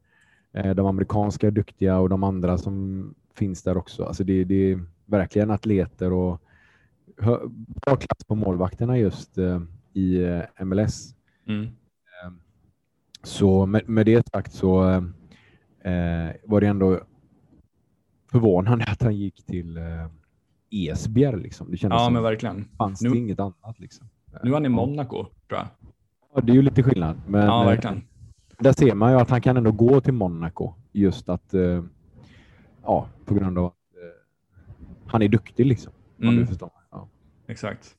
De 0.75 0.85
amerikanska 0.85 1.47
är 1.47 1.51
duktiga 1.51 1.99
och 1.99 2.09
de 2.09 2.23
andra 2.23 2.57
som 2.57 3.13
finns 3.33 3.63
där 3.63 3.77
också. 3.77 4.03
Alltså 4.03 4.23
det, 4.23 4.43
det 4.43 4.71
är 4.71 4.85
verkligen 5.05 5.51
atleter 5.51 6.13
och 6.13 6.41
bra 7.85 7.95
klass 7.95 8.23
på 8.27 8.35
målvakterna 8.35 8.97
just 8.97 9.37
uh, 9.37 9.61
i 9.93 10.23
eh, 10.23 10.65
MLS. 10.65 11.15
Mm. 11.47 11.63
Uh, 11.65 12.33
så 13.23 13.65
med, 13.65 13.89
med, 13.89 14.05
det 14.05 14.27
sagt 14.33 14.53
så 14.53 14.89
eh, 15.81 16.29
var 16.43 16.61
det 16.61 16.67
ändå 16.67 16.99
förvånande 18.31 18.85
att 18.85 19.03
han 19.03 19.15
gick 19.15 19.45
till 19.45 19.79
Esbjerg. 20.71 21.41
Liksom. 21.41 21.71
Det 21.71 21.77
kändes 21.77 21.99
ja, 22.01 22.09
men 22.09 22.23
verkligen. 22.23 22.67
fanns 22.77 23.01
nu, 23.01 23.09
det 23.09 23.17
inget 23.17 23.39
annat. 23.39 23.79
Liksom. 23.79 24.09
Nu 24.43 24.49
är 24.49 24.53
han 24.53 24.65
i 24.65 24.69
Monaco, 24.69 25.25
tror 25.47 25.59
jag. 25.59 25.67
Ja, 26.35 26.41
det 26.41 26.51
är 26.51 26.55
ju 26.55 26.61
lite 26.61 26.83
skillnad. 26.83 27.21
Men, 27.27 27.45
ja, 27.45 27.63
verkligen. 27.63 28.03
Där 28.59 28.73
ser 28.73 28.95
man 28.95 29.11
ju 29.11 29.19
att 29.19 29.29
han 29.29 29.41
kan 29.41 29.57
ändå 29.57 29.71
gå 29.71 30.01
till 30.01 30.13
Monaco. 30.13 30.73
Just 30.91 31.29
att 31.29 31.53
ja, 32.83 33.09
på 33.25 33.33
grund 33.33 33.57
av 33.57 33.65
att 33.65 33.73
eh, 33.73 35.11
han 35.11 35.21
är 35.21 35.27
duktig 35.27 35.65
liksom. 35.65 35.93
Mm. 36.21 36.35
du 36.35 36.45
förstår. 36.45 36.71
Ja. 36.91 37.09
Exakt. 37.47 37.95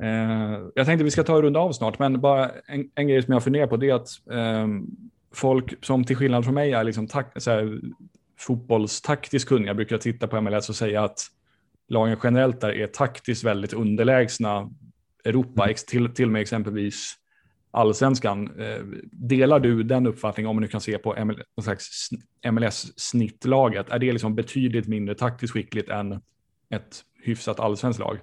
Eh, 0.00 0.60
jag 0.74 0.86
tänkte 0.86 1.04
vi 1.04 1.10
ska 1.10 1.22
ta 1.22 1.34
och 1.34 1.42
runda 1.42 1.60
av 1.60 1.72
snart, 1.72 1.98
men 1.98 2.20
bara 2.20 2.50
en, 2.66 2.90
en 2.94 3.08
grej 3.08 3.22
som 3.22 3.32
jag 3.32 3.44
funderar 3.44 3.66
på 3.66 3.76
det 3.76 3.90
är 3.90 3.94
att 3.94 4.08
eh, 4.30 4.66
folk 5.34 5.84
som 5.84 6.04
till 6.04 6.16
skillnad 6.16 6.44
från 6.44 6.54
mig 6.54 6.72
är 6.72 6.84
liksom 6.84 7.06
tak, 7.06 7.42
så 7.42 7.50
här, 7.50 7.80
fotbollstaktiskt 8.38 9.48
kunniga 9.48 9.74
brukar 9.74 9.98
titta 9.98 10.26
på 10.26 10.40
MLS 10.40 10.68
och 10.68 10.76
säga 10.76 11.04
att 11.04 11.20
lagen 11.88 12.18
generellt 12.22 12.60
där 12.60 12.72
är 12.72 12.86
taktiskt 12.86 13.44
väldigt 13.44 13.72
underlägsna 13.72 14.70
Europa, 15.24 15.64
mm. 15.64 15.74
till, 15.88 16.14
till 16.14 16.26
och 16.26 16.32
med 16.32 16.42
exempelvis 16.42 17.14
allsvenskan. 17.70 18.60
Eh, 18.60 18.82
delar 19.12 19.60
du 19.60 19.82
den 19.82 20.06
uppfattningen 20.06 20.50
om 20.50 20.56
man 20.56 20.62
nu 20.62 20.68
kan 20.68 20.80
se 20.80 20.98
på 20.98 21.14
MLS-snittlaget? 22.52 23.88
Är 23.88 23.98
det 23.98 24.12
liksom 24.12 24.34
betydligt 24.34 24.88
mindre 24.88 25.14
taktiskt 25.14 25.52
skickligt 25.52 25.88
än 25.88 26.20
ett 26.70 27.04
hyfsat 27.22 27.60
allsvenskt 27.60 28.00
lag? 28.00 28.18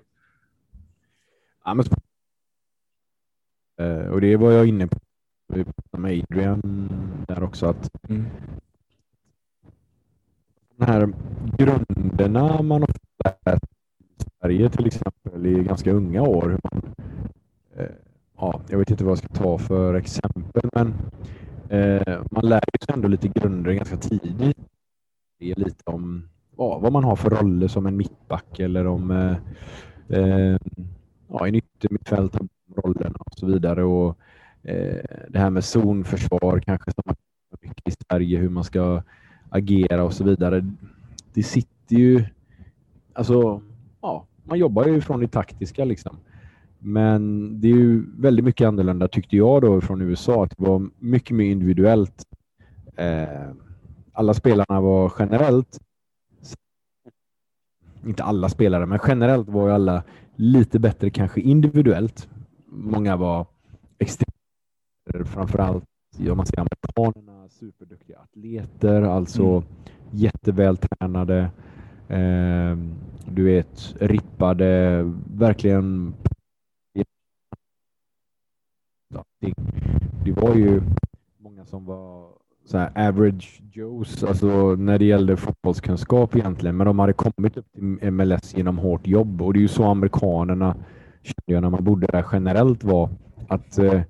Ja, 1.66 1.74
men... 1.74 1.86
Eh, 3.80 4.08
och 4.08 4.22
det 4.22 4.36
var 4.36 4.52
jag 4.52 4.68
inne 4.68 4.88
på 4.88 4.98
med 5.98 6.24
Adrian 6.24 6.90
där 7.28 7.44
också. 7.44 7.66
att 7.66 7.90
mm. 8.10 8.26
De 10.76 10.86
här 10.86 11.14
grunderna 11.58 12.62
man 12.62 12.84
ofta 12.84 13.34
lärt 13.46 13.64
i 13.64 14.24
Sverige 14.40 14.70
till 14.70 14.88
exempel 14.88 15.46
i 15.46 15.64
ganska 15.64 15.92
unga 15.92 16.22
år. 16.22 16.50
Hur 16.50 16.60
man, 16.64 16.96
eh, 17.76 17.96
ja, 18.38 18.62
jag 18.70 18.78
vet 18.78 18.92
inte 18.92 19.04
vad 19.04 19.12
jag 19.12 19.18
ska 19.18 19.28
ta 19.28 19.58
för 19.58 19.94
exempel, 19.94 20.70
men 20.74 20.94
eh, 21.70 22.22
man 22.32 22.46
lär 22.50 22.64
sig 22.86 22.94
ändå 22.94 23.08
lite 23.08 23.28
grunder 23.28 23.74
ganska 23.74 23.98
tidigt. 23.98 24.58
Det 25.40 25.52
är 25.52 25.56
lite 25.56 25.84
om 25.86 26.30
ja, 26.58 26.80
vad 26.80 26.92
man 26.92 27.04
har 27.04 27.16
för 27.16 27.30
roller 27.30 27.68
som 27.68 27.86
en 27.86 27.98
mittback 27.98 28.60
eller 28.60 28.88
om 28.88 29.12
eh, 29.12 29.38
eh, 30.20 30.58
ja, 31.28 31.48
en 31.48 31.56
yttermittfält 31.56 32.36
har 32.36 32.48
rollerna 32.76 33.18
och 33.20 33.34
så 33.38 33.46
vidare. 33.46 33.84
Och, 33.84 34.18
eh, 34.64 35.04
det 35.30 35.40
här 35.40 35.50
med 35.50 35.64
zonförsvar 35.64 36.60
kanske 36.60 36.92
som 36.92 37.04
man 37.06 37.16
mycket 37.62 37.88
i 37.88 37.92
Sverige, 37.92 38.38
hur 38.38 38.50
man 38.50 38.64
ska 38.64 39.04
agera 39.50 40.04
och 40.04 40.14
så 40.14 40.24
vidare. 40.24 40.72
Det 41.34 41.44
sitter 41.44 41.96
ju... 41.96 42.26
Alltså, 43.14 43.62
ja, 44.02 44.26
man 44.44 44.60
jobbar 44.60 44.86
ju 44.86 45.02
från 45.02 45.20
det 45.20 45.28
taktiska 45.28 45.86
liksom. 45.86 46.18
Men 46.84 47.52
det 47.62 47.68
är 47.68 47.76
ju 47.76 48.04
väldigt 48.18 48.46
mycket 48.46 48.68
annorlunda 48.68 49.08
tyckte 49.08 49.38
jag 49.38 49.62
då 49.62 49.82
från 49.82 50.02
USA. 50.02 50.44
Att 50.44 50.58
det 50.58 50.64
var 50.64 50.90
mycket 51.00 51.36
mer 51.36 51.46
individuellt. 51.46 52.26
Eh, 52.96 53.52
alla 54.14 54.34
spelarna 54.34 54.82
var 54.82 55.14
generellt 55.20 55.80
inte 58.08 58.24
alla 58.24 58.50
spelare, 58.50 58.86
men 58.86 59.00
generellt 59.08 59.50
var 59.50 59.68
ju 59.68 59.74
alla 59.74 60.04
lite 60.36 60.80
bättre 60.80 61.10
kanske 61.10 61.42
individuellt. 61.42 62.30
Många 62.68 63.16
var 63.16 63.48
extremt, 64.00 64.34
framförallt 65.26 65.84
om 66.30 66.38
man 66.38 66.46
ser 66.46 66.60
amerikanerna, 66.60 67.50
superduktiga 67.50 68.18
atleter, 68.20 69.02
alltså 69.02 69.44
mm. 69.44 69.64
jättevältränade. 70.12 71.52
Eh, 72.08 72.78
du 73.28 73.44
vet, 73.44 73.96
rippade, 74.00 75.02
verkligen. 75.34 76.14
Det, 79.40 79.54
det 80.26 80.32
var 80.32 80.56
ju 80.56 80.82
många 81.38 81.66
som 81.66 81.86
var 81.86 82.30
så 82.66 82.78
här 82.78 83.08
average 83.08 83.62
Joes, 83.72 84.24
alltså 84.24 84.76
när 84.76 85.00
det 85.00 85.06
gällde 85.06 85.38
fotbollskunskap 85.38 86.36
egentligen, 86.36 86.78
men 86.78 86.88
de 86.88 87.00
hade 87.00 87.14
kommit 87.14 87.58
upp 87.58 87.72
till 87.72 88.12
MLS 88.12 88.58
genom 88.58 88.78
hårt 88.78 89.08
jobb 89.08 89.42
och 89.42 89.54
det 89.54 89.60
är 89.60 89.62
ju 89.62 89.68
så 89.68 89.84
amerikanerna 89.84 90.76
kände 91.22 91.54
jag 91.54 91.62
när 91.62 91.70
man 91.70 91.84
bodde 91.84 92.08
där 92.08 92.26
generellt 92.32 92.84
var 92.84 93.10
att 93.48 93.80
uh, 93.80 94.02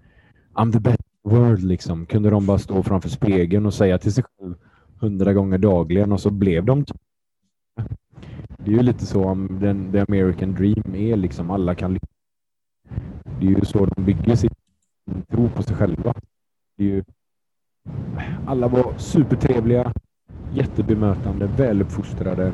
I'm 0.53 0.71
the 0.71 0.79
best 0.79 1.03
world 1.23 1.63
liksom. 1.63 2.05
Kunde 2.05 2.29
de 2.29 2.45
bara 2.45 2.57
stå 2.57 2.83
framför 2.83 3.09
spegeln 3.09 3.65
och 3.65 3.73
säga 3.73 3.97
till 3.97 4.13
sig 4.13 4.23
själv 4.23 4.55
hundra 4.99 5.33
gånger 5.33 5.57
dagligen 5.57 6.11
och 6.11 6.19
så 6.19 6.29
blev 6.29 6.65
de 6.65 6.85
typ- 6.85 6.97
det 8.57 8.71
är 8.71 8.75
ju 8.75 8.83
lite 8.83 9.05
så 9.05 9.23
om 9.25 9.59
den 9.59 9.91
the 9.91 9.99
American 9.99 10.53
dream 10.53 10.95
är 10.95 11.15
liksom 11.15 11.51
alla 11.51 11.75
kan 11.75 11.93
lyckas. 11.93 12.09
Det 13.39 13.45
är 13.45 13.49
ju 13.49 13.65
så 13.65 13.85
de 13.85 14.03
bygger 14.03 14.35
sitt 14.35 14.62
tro 15.31 15.49
på 15.49 15.63
sig 15.63 15.75
själva. 15.75 16.13
Det 16.77 16.83
är 16.83 16.87
ju 16.87 17.03
alla 18.47 18.67
var 18.67 18.97
supertrevliga, 18.97 19.93
jättebemötande, 20.53 21.47
väluppfostrade. 21.47 22.53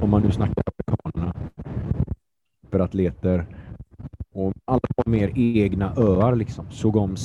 Om 0.00 0.10
man 0.10 0.22
nu 0.22 0.30
snackar 0.30 0.62
amerikanerna. 0.66 1.34
För 2.70 2.80
atleter. 2.80 3.46
Och 4.32 4.52
alla 4.64 4.80
var 4.96 5.10
mer 5.10 5.32
egna 5.34 5.94
öar 5.96 6.36
liksom. 6.36 6.70
Såg 6.70 6.96
om 6.96 7.16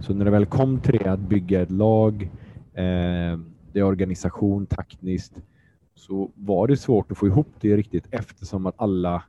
Så 0.00 0.14
när 0.14 0.24
det 0.24 0.30
väl 0.30 0.46
kom 0.46 0.80
till 0.80 1.08
att 1.08 1.20
bygga 1.20 1.62
ett 1.62 1.70
lag, 1.70 2.22
eh, 2.72 3.38
det 3.72 3.80
är 3.80 3.82
organisation, 3.82 4.66
taktiskt, 4.66 5.42
så 5.94 6.30
var 6.34 6.66
det 6.66 6.76
svårt 6.76 7.12
att 7.12 7.18
få 7.18 7.26
ihop 7.26 7.48
det 7.60 7.76
riktigt 7.76 8.06
eftersom 8.10 8.66
att 8.66 8.74
alla 8.76 9.22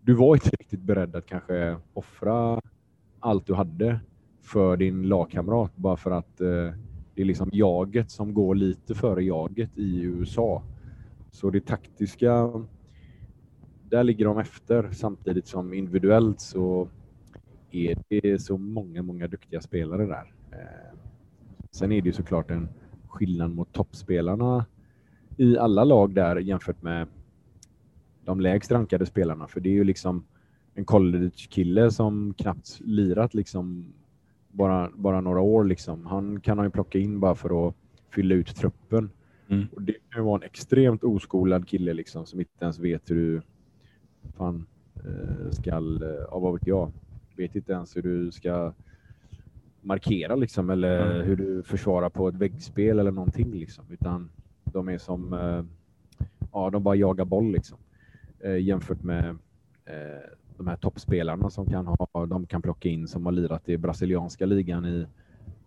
du 0.00 0.14
var 0.14 0.34
inte 0.34 0.50
riktigt 0.50 0.80
beredd 0.80 1.16
att 1.16 1.26
kanske 1.26 1.76
offra 1.92 2.60
allt 3.20 3.46
du 3.46 3.54
hade 3.54 4.00
för 4.42 4.76
din 4.76 5.02
lagkamrat 5.02 5.76
bara 5.76 5.96
för 5.96 6.10
att 6.10 6.40
eh, 6.40 6.72
det 7.14 7.22
är 7.22 7.24
liksom 7.24 7.50
jaget 7.52 8.10
som 8.10 8.34
går 8.34 8.54
lite 8.54 8.94
före 8.94 9.24
jaget 9.24 9.78
i 9.78 10.02
USA. 10.02 10.62
Så 11.30 11.50
det 11.50 11.66
taktiska, 11.66 12.52
där 13.88 14.04
ligger 14.04 14.24
de 14.24 14.38
efter 14.38 14.90
samtidigt 14.92 15.46
som 15.46 15.74
individuellt 15.74 16.40
så 16.40 16.88
är 17.70 17.98
det 18.08 18.38
så 18.38 18.58
många, 18.58 19.02
många 19.02 19.28
duktiga 19.28 19.60
spelare 19.60 20.06
där. 20.06 20.32
Eh, 20.52 20.98
sen 21.70 21.92
är 21.92 22.02
det 22.02 22.06
ju 22.06 22.12
såklart 22.12 22.50
en 22.50 22.68
skillnad 23.08 23.50
mot 23.50 23.72
toppspelarna 23.72 24.66
i 25.36 25.58
alla 25.58 25.84
lag 25.84 26.14
där 26.14 26.36
jämfört 26.36 26.82
med 26.82 27.06
de 28.24 28.40
lägst 28.40 28.72
rankade 28.72 29.06
spelarna. 29.06 29.48
För 29.48 29.60
det 29.60 29.68
är 29.68 29.74
ju 29.74 29.84
liksom 29.84 30.24
en 30.80 30.84
college-kille 30.84 31.90
som 31.90 32.34
knappt 32.34 32.80
lirat 32.80 33.34
liksom 33.34 33.92
bara, 34.48 34.90
bara 34.94 35.20
några 35.20 35.40
år. 35.40 35.64
Liksom. 35.64 36.06
Han 36.06 36.40
kan 36.40 36.58
han 36.58 36.66
ju 36.66 36.70
plocka 36.70 36.98
in 36.98 37.20
bara 37.20 37.34
för 37.34 37.68
att 37.68 37.74
fylla 38.10 38.34
ut 38.34 38.56
truppen. 38.56 39.10
Mm. 39.48 39.66
Och 39.72 39.82
det 39.82 39.94
kan 40.10 40.24
vara 40.24 40.36
en 40.36 40.42
extremt 40.42 41.04
oskolad 41.04 41.68
kille 41.68 41.92
liksom, 41.92 42.26
som 42.26 42.40
inte 42.40 42.64
ens 42.64 42.78
vet 42.78 43.10
hur 43.10 43.16
du 43.16 43.42
fan, 44.36 44.66
eh, 44.94 45.50
ska, 45.50 45.70
eh, 45.70 46.26
ja, 46.30 46.38
vad 46.38 46.52
vet 46.52 46.66
jag, 46.66 46.92
vet 47.36 47.56
inte 47.56 47.72
ens 47.72 47.96
hur 47.96 48.02
du 48.02 48.30
ska 48.32 48.72
markera 49.80 50.34
liksom, 50.34 50.70
eller 50.70 51.10
mm. 51.10 51.26
hur 51.26 51.36
du 51.36 51.62
försvarar 51.62 52.08
på 52.08 52.28
ett 52.28 52.34
väggspel 52.34 52.98
eller 52.98 53.10
någonting. 53.10 53.52
Liksom. 53.52 53.84
Utan 53.90 54.30
de 54.64 54.88
är 54.88 54.98
som, 54.98 55.32
eh, 55.32 55.64
ja, 56.52 56.70
de 56.70 56.82
bara 56.82 56.94
jagar 56.94 57.24
boll 57.24 57.52
liksom. 57.52 57.78
jämfört 58.60 59.02
med 59.02 59.38
de 60.60 60.66
här 60.66 60.76
toppspelarna 60.76 61.50
som 61.50 61.66
kan 61.66 61.86
ha, 61.86 62.26
de 62.26 62.46
kan 62.46 62.62
plocka 62.62 62.88
in 62.88 63.08
som 63.08 63.24
har 63.26 63.32
lirat 63.32 63.68
i 63.68 63.76
brasilianska 63.76 64.46
ligan 64.46 64.86
i, 64.86 65.06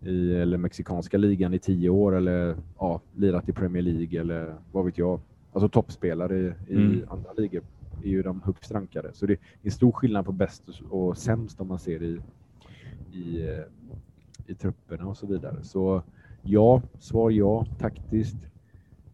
i 0.09 0.35
eller 0.35 0.57
mexikanska 0.57 1.17
ligan 1.17 1.53
i 1.53 1.59
tio 1.59 1.89
år 1.89 2.15
eller 2.15 2.55
ja, 2.79 3.01
lirat 3.15 3.49
i 3.49 3.53
Premier 3.53 3.83
League 3.83 4.21
eller 4.21 4.55
vad 4.71 4.85
vet 4.85 4.97
jag. 4.97 5.19
Alltså 5.53 5.69
toppspelare 5.69 6.39
i, 6.39 6.53
i 6.67 6.75
mm. 6.75 7.05
andra 7.09 7.33
ligor 7.37 7.61
är 8.03 8.07
ju 8.09 8.21
de 8.21 8.41
högst 8.41 8.71
rankade. 8.71 9.13
Så 9.13 9.25
det 9.25 9.33
är 9.33 9.39
en 9.61 9.71
stor 9.71 9.91
skillnad 9.91 10.25
på 10.25 10.31
bäst 10.31 10.63
och 10.89 11.17
sämst 11.17 11.61
om 11.61 11.67
man 11.67 11.79
ser 11.79 12.03
i, 12.03 12.19
i, 13.13 13.49
eh, 13.49 13.63
i 14.47 14.55
trupperna 14.55 15.05
och 15.05 15.17
så 15.17 15.27
vidare. 15.27 15.63
Så 15.63 16.03
ja, 16.41 16.81
svar 16.99 17.29
ja, 17.29 17.65
taktiskt. 17.79 18.37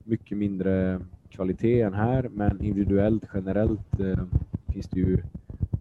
Mycket 0.03 0.37
mindre 0.37 0.99
kvalitet 1.29 1.81
än 1.81 1.93
här, 1.93 2.29
men 2.33 2.61
individuellt 2.61 3.23
generellt 3.33 3.99
eh, 3.99 4.23
finns 4.67 4.89
det 4.89 4.99
ju 4.99 5.17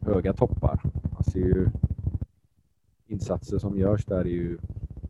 höga 0.08 0.32
toppar. 0.32 0.80
Man 1.12 1.24
ser 1.24 1.40
ju 1.40 1.68
insatser 3.06 3.58
som 3.58 3.78
görs 3.78 4.04
där 4.04 4.20
är 4.20 4.24
ju 4.24 4.58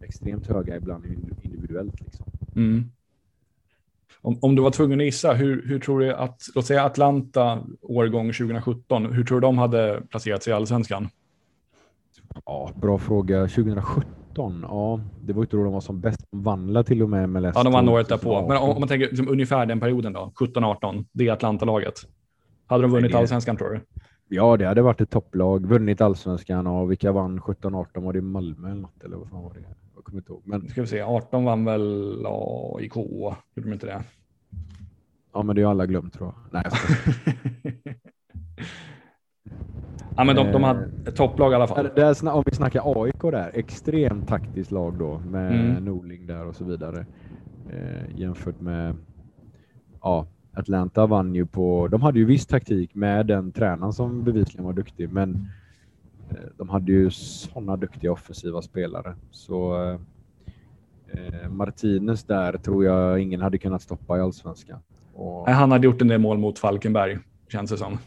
extremt 0.03 0.47
höga 0.47 0.77
ibland 0.77 1.05
individuellt. 1.43 2.01
Liksom. 2.01 2.27
Mm. 2.57 2.91
Om, 4.21 4.39
om 4.41 4.55
du 4.55 4.63
var 4.63 4.71
tvungen 4.71 5.01
att 5.01 5.05
gissa, 5.05 5.33
hur, 5.33 5.67
hur 5.67 5.81
tror 5.81 6.01
du 6.01 6.13
att, 6.13 6.43
låt 6.55 6.67
säga 6.67 6.85
Atlanta 6.85 7.63
årgång 7.83 8.27
2017, 8.27 9.13
hur 9.13 9.25
tror 9.25 9.41
du 9.41 9.47
de 9.47 9.59
hade 9.59 10.03
placerat 10.11 10.43
sig 10.43 10.51
i 10.51 10.55
allsvenskan? 10.55 11.09
Ja, 12.45 12.71
bra 12.75 12.99
fråga. 12.99 13.41
2017, 13.49 14.65
ja, 14.69 15.01
det 15.21 15.33
var 15.33 15.43
ju 15.43 15.49
då 15.51 15.65
de 15.65 15.73
var 15.73 15.81
som 15.81 16.01
bäst. 16.01 16.27
De 16.31 16.43
vann 16.43 16.85
till 16.85 17.03
och 17.03 17.09
med 17.09 17.29
MLS. 17.29 17.53
Ja, 17.55 17.63
de 17.63 17.73
vann 17.73 17.89
året 17.89 18.09
därpå. 18.09 18.49
Men 18.49 18.57
om, 18.57 18.71
om 18.71 18.81
man 18.81 18.89
tänker 18.89 19.07
liksom, 19.07 19.29
ungefär 19.29 19.67
den 19.67 19.81
perioden 19.81 20.13
då, 20.13 20.33
17-18, 20.35 21.05
det 21.13 21.31
Atlanta-laget. 21.31 21.95
Hade 22.67 22.83
de 22.83 22.91
vunnit 22.91 23.15
allsvenskan 23.15 23.57
tror 23.57 23.71
du? 23.71 23.98
Ja, 24.29 24.57
det 24.57 24.67
hade 24.67 24.83
varit 24.83 25.01
ett 25.01 25.11
topplag. 25.11 25.67
Vunnit 25.67 26.01
allsvenskan 26.01 26.67
och 26.67 26.91
vilka 26.91 27.13
vann 27.13 27.41
17-18? 27.41 27.87
Var 28.05 28.13
det 28.13 28.21
Malmö 28.21 28.71
eller 28.71 28.81
något? 28.81 29.05
Eller 29.05 29.17
vad 29.17 29.29
fan 29.29 29.43
var 29.43 29.55
det? 29.55 29.65
Jag 29.95 30.05
kommer 30.05 30.19
inte 30.19 30.33
ihåg. 30.33 30.43
Men... 30.45 30.69
Ska 30.69 30.81
vi 30.81 30.87
se, 30.87 31.03
18 31.03 31.45
vann 31.45 31.65
väl 31.65 32.27
AIK? 32.27 32.97
Gjorde 32.97 33.37
de 33.55 33.73
inte 33.73 33.87
det? 33.87 34.03
Ja, 35.33 35.43
men 35.43 35.57
det 35.57 35.63
har 35.63 35.71
alla 35.71 35.87
glömt 35.87 36.15
tror 36.15 36.33
jag. 36.35 36.63
Nej, 36.63 36.73
jag 37.65 37.73
Ja, 40.19 40.25
men 40.25 40.37
de, 40.37 40.53
de 40.53 40.63
hade 40.63 40.85
ett 40.85 41.09
eh, 41.09 41.15
topplag 41.15 41.53
i 41.53 41.55
alla 41.55 41.67
fall. 41.67 41.91
Där, 41.97 42.29
om 42.29 42.43
vi 42.47 42.55
snackar 42.55 43.03
AIK 43.03 43.21
där, 43.21 43.51
extremt 43.55 44.29
taktiskt 44.29 44.71
lag 44.71 44.99
då 44.99 45.19
med 45.19 45.71
mm. 45.71 45.85
Norling 45.85 46.27
där 46.27 46.47
och 46.47 46.57
så 46.57 46.65
vidare. 46.65 47.07
Eh, 47.71 48.21
jämfört 48.21 48.61
med 48.61 48.97
ja, 50.03 50.27
Atlanta 50.53 51.07
vann 51.07 51.35
ju 51.35 51.47
på, 51.47 51.89
de 51.89 52.03
hade 52.03 52.19
ju 52.19 52.25
viss 52.25 52.47
taktik 52.47 52.95
med 52.95 53.27
den 53.27 53.53
tränaren 53.53 53.93
som 53.93 54.25
bevisligen 54.25 54.65
var 54.65 54.73
duktig, 54.73 55.13
men 55.13 55.49
eh, 56.31 56.37
de 56.57 56.69
hade 56.69 56.93
ju 56.93 57.11
sådana 57.11 57.77
duktiga 57.77 58.13
offensiva 58.13 58.63
spelare. 58.63 59.15
Så 59.31 59.83
eh, 61.09 61.51
Martinez 61.51 62.25
där 62.25 62.53
tror 62.53 62.85
jag 62.85 63.21
ingen 63.21 63.41
hade 63.41 63.59
kunnat 63.59 63.83
stoppa 63.83 64.19
i 64.19 64.21
allsvenskan. 64.21 64.79
Och, 65.15 65.49
han 65.49 65.71
hade 65.71 65.87
gjort 65.87 66.03
en 66.03 66.09
del 66.09 66.21
mål 66.21 66.39
mot 66.39 66.59
Falkenberg, 66.59 67.19
känns 67.49 67.71
det 67.71 67.77
som. 67.77 67.99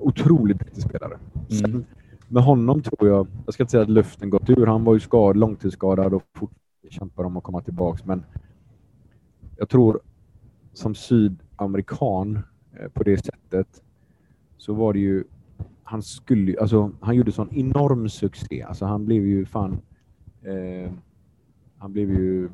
Otroligt 0.00 0.58
duktig 0.58 0.82
spelare. 0.82 1.18
Mm. 1.64 1.84
med 2.28 2.42
honom 2.42 2.82
tror 2.82 3.08
jag, 3.08 3.26
jag 3.44 3.54
ska 3.54 3.62
inte 3.62 3.70
säga 3.70 3.82
att 3.82 3.90
luften 3.90 4.30
gått 4.30 4.50
ur, 4.50 4.66
han 4.66 4.84
var 4.84 4.94
ju 4.94 5.00
skad, 5.00 5.36
långtidsskadad 5.36 6.14
och 6.14 6.22
fortfarande 6.34 6.58
kämpar 6.90 7.24
om 7.24 7.36
att 7.36 7.42
komma 7.42 7.60
tillbaks, 7.60 8.04
men 8.04 8.24
jag 9.56 9.68
tror 9.68 10.00
som 10.78 10.94
sydamerikan 10.94 12.38
eh, 12.72 12.88
på 12.88 13.02
det 13.02 13.24
sättet 13.24 13.82
så 14.56 14.74
var 14.74 14.92
det 14.92 14.98
ju 14.98 15.24
han 15.82 16.02
skulle 16.02 16.60
alltså 16.60 16.92
han 17.00 17.16
gjorde 17.16 17.32
sån 17.32 17.54
enorm 17.54 18.08
succé. 18.08 18.62
Alltså 18.62 18.84
han 18.84 19.06
blev 19.06 19.26
ju 19.26 19.46
fan 19.46 19.80
eh, 20.42 20.92
han 21.78 21.92
blev 21.92 22.10
ju 22.10 22.48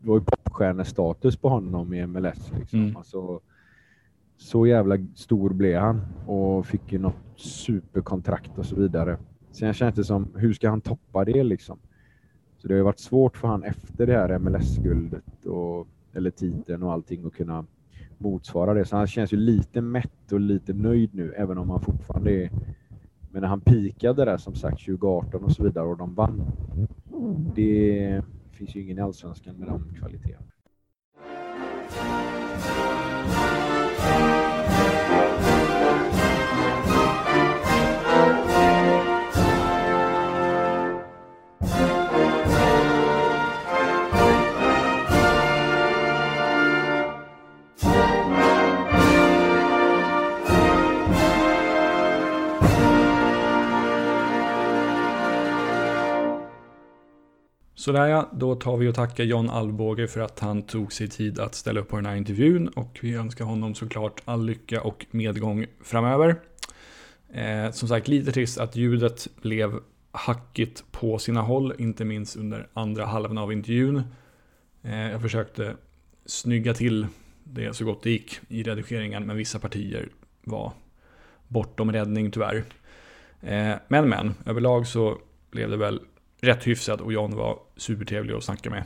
det 0.00 0.08
var 0.08 0.18
ju 0.18 0.24
popstjärnestatus 0.24 1.36
på 1.36 1.48
honom 1.48 1.94
i 1.94 2.06
MLS. 2.06 2.52
Liksom. 2.58 2.78
Mm. 2.78 2.96
Alltså, 2.96 3.40
så 4.36 4.66
jävla 4.66 4.98
stor 5.14 5.50
blev 5.50 5.80
han 5.80 6.00
och 6.26 6.66
fick 6.66 6.92
ju 6.92 6.98
något 6.98 7.16
superkontrakt 7.36 8.58
och 8.58 8.66
så 8.66 8.76
vidare. 8.76 9.18
Sen 9.50 9.74
känns 9.74 9.94
det 9.94 10.04
som, 10.04 10.28
hur 10.34 10.52
ska 10.52 10.70
han 10.70 10.80
toppa 10.80 11.24
det 11.24 11.44
liksom? 11.44 11.78
Så 12.58 12.68
det 12.68 12.74
har 12.74 12.78
ju 12.78 12.84
varit 12.84 12.98
svårt 12.98 13.36
för 13.36 13.48
han 13.48 13.62
efter 13.62 14.06
det 14.06 14.12
här 14.12 14.38
MLS-guldet 14.38 15.46
och 15.46 15.88
eller 16.16 16.30
titeln 16.30 16.82
och 16.82 16.92
allting 16.92 17.26
att 17.26 17.34
kunna 17.34 17.66
motsvara 18.18 18.74
det. 18.74 18.84
Så 18.84 18.96
han 18.96 19.06
känns 19.06 19.32
ju 19.32 19.36
lite 19.36 19.80
mätt 19.80 20.32
och 20.32 20.40
lite 20.40 20.72
nöjd 20.72 21.14
nu, 21.14 21.32
även 21.32 21.58
om 21.58 21.70
han 21.70 21.80
fortfarande 21.80 22.30
är... 22.30 22.50
Men 23.30 23.42
när 23.42 23.48
han 23.48 23.60
pikade 23.60 24.24
där 24.24 24.36
som 24.36 24.54
sagt 24.54 24.84
2018 24.86 25.44
och 25.44 25.52
så 25.52 25.64
vidare 25.64 25.86
och 25.86 25.96
de 25.96 26.14
vann. 26.14 26.42
Det 27.54 28.22
finns 28.52 28.76
ju 28.76 28.82
ingen 28.82 28.98
i 28.98 29.00
Allsvenskan 29.00 29.56
med 29.56 29.68
de 29.68 29.94
kvaliteterna. 29.98 30.46
Sådär 57.86 58.06
ja, 58.06 58.30
då 58.32 58.54
tar 58.54 58.76
vi 58.76 58.88
och 58.88 58.94
tackar 58.94 59.24
John 59.24 59.50
Alvbåge 59.50 60.08
för 60.08 60.20
att 60.20 60.40
han 60.40 60.62
tog 60.62 60.92
sig 60.92 61.08
tid 61.08 61.38
att 61.38 61.54
ställa 61.54 61.80
upp 61.80 61.88
på 61.88 61.96
den 61.96 62.06
här 62.06 62.16
intervjun 62.16 62.68
och 62.68 62.98
vi 63.02 63.14
önskar 63.14 63.44
honom 63.44 63.74
såklart 63.74 64.22
all 64.24 64.44
lycka 64.44 64.82
och 64.82 65.06
medgång 65.10 65.66
framöver. 65.84 66.36
Eh, 67.32 67.70
som 67.70 67.88
sagt, 67.88 68.08
lite 68.08 68.32
trist 68.32 68.58
att 68.58 68.76
ljudet 68.76 69.28
blev 69.42 69.80
hackigt 70.10 70.84
på 70.90 71.18
sina 71.18 71.42
håll, 71.42 71.74
inte 71.78 72.04
minst 72.04 72.36
under 72.36 72.68
andra 72.72 73.04
halvan 73.04 73.38
av 73.38 73.52
intervjun. 73.52 74.02
Eh, 74.82 75.10
jag 75.10 75.22
försökte 75.22 75.76
snygga 76.24 76.74
till 76.74 77.06
det 77.44 77.76
så 77.76 77.84
gott 77.84 78.02
det 78.02 78.10
gick 78.10 78.40
i 78.48 78.62
redigeringen, 78.62 79.26
men 79.26 79.36
vissa 79.36 79.58
partier 79.58 80.08
var 80.44 80.72
bortom 81.48 81.92
räddning 81.92 82.30
tyvärr. 82.30 82.64
Eh, 83.40 83.74
men 83.88 84.08
men, 84.08 84.34
överlag 84.46 84.86
så 84.86 85.18
blev 85.50 85.70
det 85.70 85.76
väl 85.76 86.00
rätt 86.40 86.66
hyfsad 86.66 87.00
och 87.00 87.12
John 87.12 87.36
var 87.36 87.58
supertrevlig 87.76 88.34
att 88.34 88.44
snacka 88.44 88.70
med. 88.70 88.84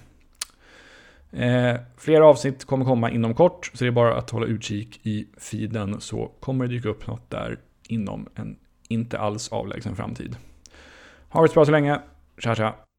Eh, 1.32 1.80
flera 1.96 2.26
avsnitt 2.26 2.64
kommer 2.64 2.84
komma 2.84 3.10
inom 3.10 3.34
kort, 3.34 3.70
så 3.74 3.84
det 3.84 3.88
är 3.88 3.92
bara 3.92 4.16
att 4.18 4.30
hålla 4.30 4.46
utkik 4.46 5.00
i 5.02 5.26
feeden 5.38 6.00
så 6.00 6.32
kommer 6.40 6.66
det 6.66 6.74
dyka 6.74 6.88
upp 6.88 7.06
något 7.06 7.30
där 7.30 7.58
inom 7.88 8.28
en 8.34 8.56
inte 8.88 9.18
alls 9.18 9.48
avlägsen 9.48 9.96
framtid. 9.96 10.36
Ha 11.28 11.42
det 11.42 11.48
så 11.48 11.54
bra 11.54 11.64
så 11.64 11.70
länge. 11.70 12.00
Tja 12.38 12.54
tja! 12.54 12.89